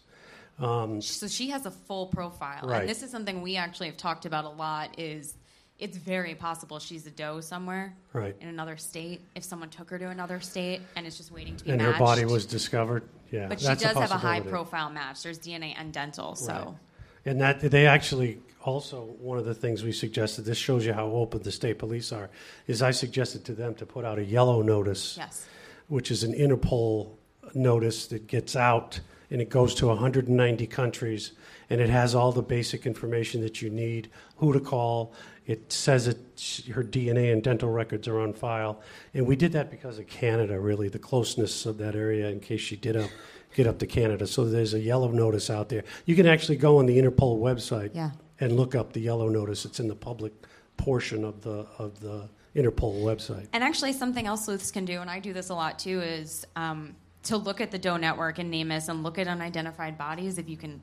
Um, 0.59 1.01
So 1.01 1.27
she 1.27 1.49
has 1.49 1.65
a 1.65 1.71
full 1.71 2.07
profile, 2.07 2.67
Right. 2.67 2.81
and 2.81 2.89
this 2.89 3.03
is 3.03 3.11
something 3.11 3.41
we 3.41 3.57
actually 3.57 3.87
have 3.87 3.97
talked 3.97 4.25
about 4.25 4.45
a 4.45 4.49
lot. 4.49 4.97
Is 4.97 5.35
it's 5.77 5.97
very 5.97 6.35
possible 6.35 6.79
she's 6.79 7.05
a 7.05 7.11
doe 7.11 7.41
somewhere, 7.41 7.93
Right. 8.13 8.33
in 8.39 8.47
another 8.47 8.77
state. 8.77 9.19
If 9.35 9.43
someone 9.43 9.69
took 9.69 9.89
her 9.89 9.99
to 9.99 10.09
another 10.09 10.39
state 10.39 10.81
and 10.95 11.05
it's 11.05 11.17
just 11.17 11.31
waiting 11.31 11.57
to 11.57 11.65
be 11.65 11.71
and 11.71 11.81
matched, 11.81 11.97
her 11.97 11.99
body 11.99 12.23
was 12.23 12.45
discovered, 12.45 13.03
yeah. 13.29 13.47
But 13.49 13.59
she 13.59 13.67
does 13.67 13.81
have 13.83 14.11
a 14.11 14.17
high 14.17 14.39
profile 14.39 14.89
match. 14.89 15.21
There's 15.23 15.37
DNA 15.39 15.75
and 15.77 15.91
dental, 15.91 16.35
so. 16.35 16.53
Right. 16.53 16.67
And 17.25 17.41
that 17.41 17.59
they 17.59 17.87
actually 17.87 18.39
also 18.61 19.15
one 19.19 19.37
of 19.37 19.45
the 19.45 19.53
things 19.53 19.83
we 19.83 19.91
suggested. 19.91 20.43
This 20.43 20.57
shows 20.57 20.85
you 20.85 20.93
how 20.93 21.07
open 21.07 21.41
the 21.43 21.51
state 21.51 21.77
police 21.77 22.11
are. 22.11 22.29
Is 22.67 22.81
I 22.81 22.91
suggested 22.91 23.45
to 23.45 23.53
them 23.53 23.75
to 23.75 23.85
put 23.85 24.05
out 24.05 24.17
a 24.19 24.23
yellow 24.23 24.61
notice, 24.61 25.17
Yes. 25.17 25.45
which 25.87 26.11
is 26.11 26.23
an 26.23 26.33
Interpol 26.33 27.11
notice 27.53 28.07
that 28.07 28.27
gets 28.27 28.55
out 28.55 28.99
and 29.31 29.41
it 29.41 29.49
goes 29.49 29.73
to 29.75 29.87
190 29.87 30.67
countries 30.67 31.31
and 31.69 31.81
it 31.81 31.89
has 31.89 32.13
all 32.13 32.31
the 32.31 32.43
basic 32.43 32.85
information 32.85 33.41
that 33.41 33.61
you 33.61 33.69
need, 33.69 34.09
who 34.37 34.53
to 34.53 34.59
call. 34.59 35.13
It 35.47 35.71
says 35.71 36.05
that 36.05 36.17
her 36.73 36.83
DNA 36.83 37.31
and 37.31 37.43
dental 37.43 37.69
records 37.69 38.07
are 38.07 38.19
on 38.19 38.33
file, 38.33 38.81
and 39.13 39.25
we 39.27 39.35
did 39.35 39.51
that 39.53 39.69
because 39.69 39.99
of 39.99 40.07
Canada, 40.07 40.59
really, 40.59 40.89
the 40.89 40.99
closeness 40.99 41.65
of 41.67 41.77
that 41.79 41.95
area 41.95 42.29
in 42.29 42.39
case 42.39 42.61
she 42.61 42.75
did 42.75 42.95
up, 42.95 43.09
get 43.55 43.65
up 43.65 43.79
to 43.79 43.87
Canada. 43.87 44.27
So 44.27 44.45
there's 44.45 44.73
a 44.73 44.79
yellow 44.79 45.09
notice 45.09 45.49
out 45.49 45.69
there. 45.69 45.83
You 46.05 46.15
can 46.15 46.27
actually 46.27 46.57
go 46.57 46.77
on 46.77 46.85
the 46.85 46.97
Interpol 46.97 47.39
website 47.39 47.91
Yeah. 47.95 48.11
and 48.39 48.55
look 48.57 48.75
up 48.75 48.91
the 48.93 48.99
yellow 48.99 49.29
notice. 49.29 49.65
It's 49.65 49.79
in 49.79 49.87
the 49.87 49.95
public 49.95 50.33
portion 50.77 51.23
of 51.23 51.41
the 51.41 51.65
of 51.79 51.99
the 52.01 52.29
Interpol 52.55 53.01
website. 53.03 53.47
And 53.53 53.63
actually, 53.63 53.93
something 53.93 54.27
else 54.27 54.45
sleuths 54.45 54.71
can 54.71 54.85
do, 54.85 55.01
and 55.01 55.09
I 55.09 55.19
do 55.19 55.33
this 55.33 55.49
a 55.49 55.55
lot 55.55 55.79
too, 55.79 56.01
is 56.01 56.45
um, 56.55 56.95
to 57.23 57.37
look 57.37 57.59
at 57.61 57.71
the 57.71 57.79
Doe 57.79 57.97
Network 57.97 58.39
and 58.39 58.53
NamUs 58.53 58.89
and 58.89 59.01
look 59.03 59.17
at 59.17 59.27
unidentified 59.27 59.97
bodies 59.97 60.37
if 60.37 60.47
you 60.49 60.57
can 60.57 60.81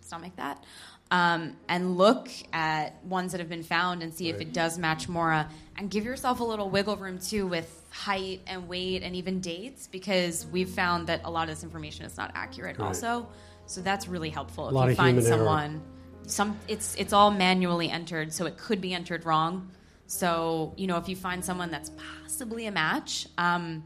stomach 0.00 0.32
that, 0.36 0.64
um, 1.10 1.56
and 1.68 1.96
look 1.96 2.28
at 2.52 3.02
ones 3.04 3.32
that 3.32 3.38
have 3.40 3.48
been 3.48 3.62
found 3.64 4.02
and 4.02 4.12
see 4.14 4.28
if 4.28 4.40
it 4.40 4.52
does 4.52 4.78
match 4.78 5.08
Maura, 5.08 5.48
and 5.76 5.90
give 5.90 6.04
yourself 6.04 6.40
a 6.40 6.44
little 6.44 6.70
wiggle 6.70 6.96
room 6.96 7.18
too 7.18 7.46
with 7.46 7.84
height 7.90 8.40
and 8.46 8.68
weight 8.68 9.02
and 9.02 9.16
even 9.16 9.40
dates 9.40 9.88
because 9.88 10.46
we've 10.46 10.68
found 10.70 11.06
that 11.08 11.22
a 11.24 11.30
lot 11.30 11.48
of 11.48 11.54
this 11.56 11.64
information 11.64 12.04
is 12.04 12.16
not 12.16 12.30
accurate 12.34 12.78
Right. 12.78 12.86
also. 12.86 13.26
So 13.66 13.80
that's 13.80 14.06
really 14.08 14.30
helpful 14.30 14.66
A 14.66 14.68
if 14.68 14.74
lot 14.74 14.84
you 14.86 14.90
of 14.92 14.96
find 14.96 15.16
human 15.16 15.32
error. 15.32 15.38
someone. 15.38 15.82
Some 16.26 16.56
it's 16.68 16.94
it's 16.96 17.12
all 17.12 17.30
manually 17.32 17.90
entered, 17.90 18.32
so 18.32 18.46
it 18.46 18.56
could 18.56 18.80
be 18.80 18.94
entered 18.94 19.24
wrong. 19.24 19.68
So, 20.06 20.74
you 20.76 20.86
know, 20.86 20.96
if 20.96 21.08
you 21.08 21.16
find 21.16 21.44
someone 21.44 21.70
that's 21.70 21.90
possibly 22.22 22.66
a 22.66 22.70
match, 22.72 23.26
um, 23.38 23.82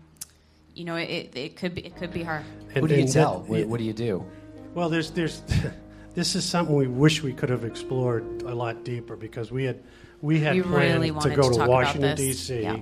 you 0.74 0.84
know, 0.84 0.96
it, 0.96 1.32
it 1.36 1.56
could 1.56 1.74
be 1.74 1.86
it 1.86 1.96
could 1.96 2.12
be 2.12 2.22
her. 2.22 2.42
Who 2.74 2.86
do 2.88 2.96
you 2.96 3.06
tell? 3.06 3.40
that- 3.40 3.50
What, 3.50 3.66
what 3.68 3.78
do 3.78 3.84
you 3.84 3.92
do? 3.94 4.24
Well, 4.74 4.88
there's 4.90 5.10
there's 5.10 5.42
this 6.14 6.34
is 6.36 6.44
something 6.44 6.74
we 6.74 6.86
wish 6.86 7.22
we 7.22 7.32
could 7.32 7.50
have 7.50 7.64
explored 7.64 8.42
a 8.42 8.54
lot 8.54 8.84
deeper 8.84 9.16
because 9.16 9.50
we 9.50 9.64
had 9.64 9.82
we 10.22 10.40
had 10.40 10.54
We 10.56 10.62
planned 10.62 11.02
really 11.02 11.20
to 11.20 11.30
go 11.36 11.50
to 11.50 11.58
to, 11.58 11.66
Washington. 11.66 12.16
D.C., 12.16 12.62
Yeah. 12.62 12.78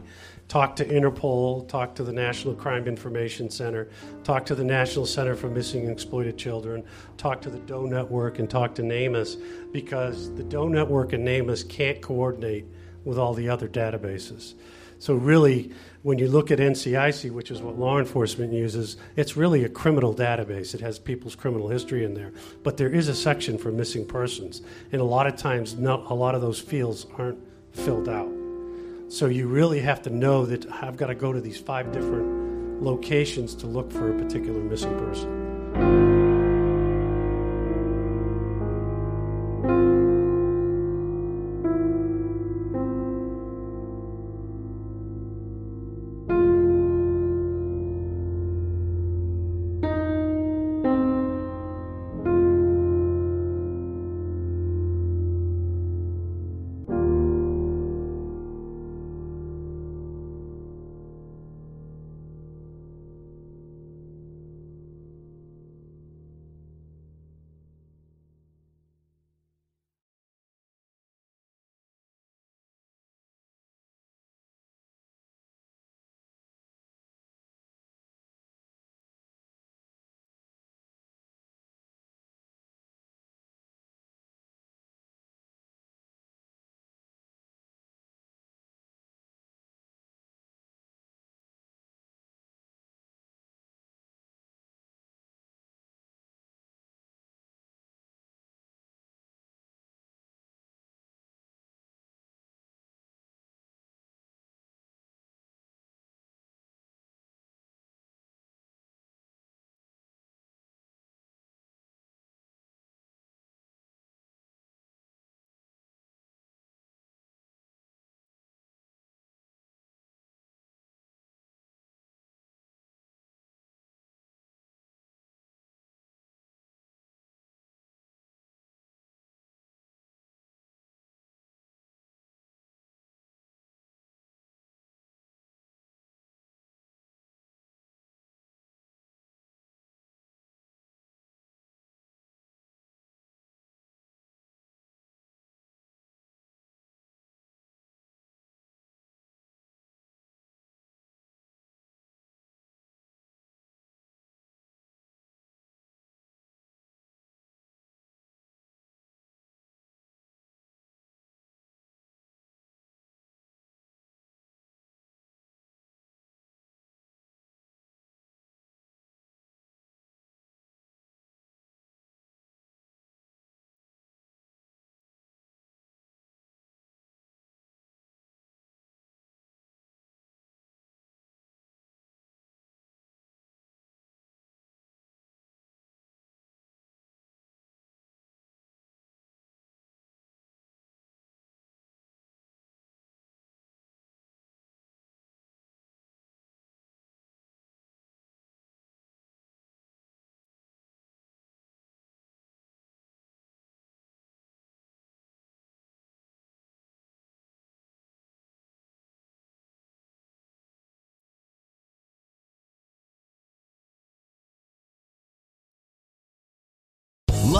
talk 0.46 0.76
to 0.76 0.84
Interpol, 0.84 1.66
talk 1.66 1.94
to 1.96 2.04
the 2.04 2.12
National 2.12 2.54
Crime 2.54 2.86
Information 2.86 3.50
Center, 3.50 3.88
talk 4.22 4.46
to 4.46 4.54
the 4.54 4.62
National 4.62 5.06
Center 5.06 5.34
for 5.34 5.48
Missing 5.48 5.82
and 5.82 5.90
Exploited 5.90 6.36
Children, 6.38 6.84
talk 7.16 7.40
to 7.40 7.50
the 7.50 7.58
Doe 7.60 7.86
Network, 7.86 8.38
and 8.38 8.48
talk 8.48 8.76
to 8.76 8.82
NAMUS 8.82 9.38
because 9.72 10.32
the 10.36 10.44
Doe 10.44 10.68
Network 10.68 11.14
and 11.14 11.26
NAMUS 11.26 11.68
can't 11.68 12.00
coordinate 12.00 12.66
with 13.04 13.18
all 13.18 13.34
the 13.34 13.48
other 13.48 13.66
databases. 13.66 14.54
So 15.02 15.14
really, 15.14 15.72
when 16.02 16.20
you 16.20 16.28
look 16.28 16.52
at 16.52 16.60
NCIC, 16.60 17.32
which 17.32 17.50
is 17.50 17.60
what 17.60 17.76
law 17.76 17.98
enforcement 17.98 18.52
uses, 18.52 18.96
it's 19.16 19.36
really 19.36 19.64
a 19.64 19.68
criminal 19.68 20.14
database. 20.14 20.76
It 20.76 20.80
has 20.80 21.00
people's 21.00 21.34
criminal 21.34 21.66
history 21.66 22.04
in 22.04 22.14
there, 22.14 22.30
but 22.62 22.76
there 22.76 22.88
is 22.88 23.08
a 23.08 23.14
section 23.16 23.58
for 23.58 23.72
missing 23.72 24.06
persons, 24.06 24.62
and 24.92 25.00
a 25.00 25.04
lot 25.04 25.26
of 25.26 25.34
times, 25.34 25.74
no, 25.74 26.06
a 26.08 26.14
lot 26.14 26.36
of 26.36 26.40
those 26.40 26.60
fields 26.60 27.04
aren't 27.18 27.40
filled 27.72 28.08
out. 28.08 28.30
So 29.08 29.26
you 29.26 29.48
really 29.48 29.80
have 29.80 30.02
to 30.02 30.10
know 30.10 30.46
that 30.46 30.70
I've 30.70 30.96
got 30.96 31.08
to 31.08 31.16
go 31.16 31.32
to 31.32 31.40
these 31.40 31.58
five 31.58 31.90
different 31.90 32.80
locations 32.80 33.56
to 33.56 33.66
look 33.66 33.90
for 33.90 34.16
a 34.16 34.16
particular 34.16 34.60
missing 34.60 34.96
person. 35.00 36.11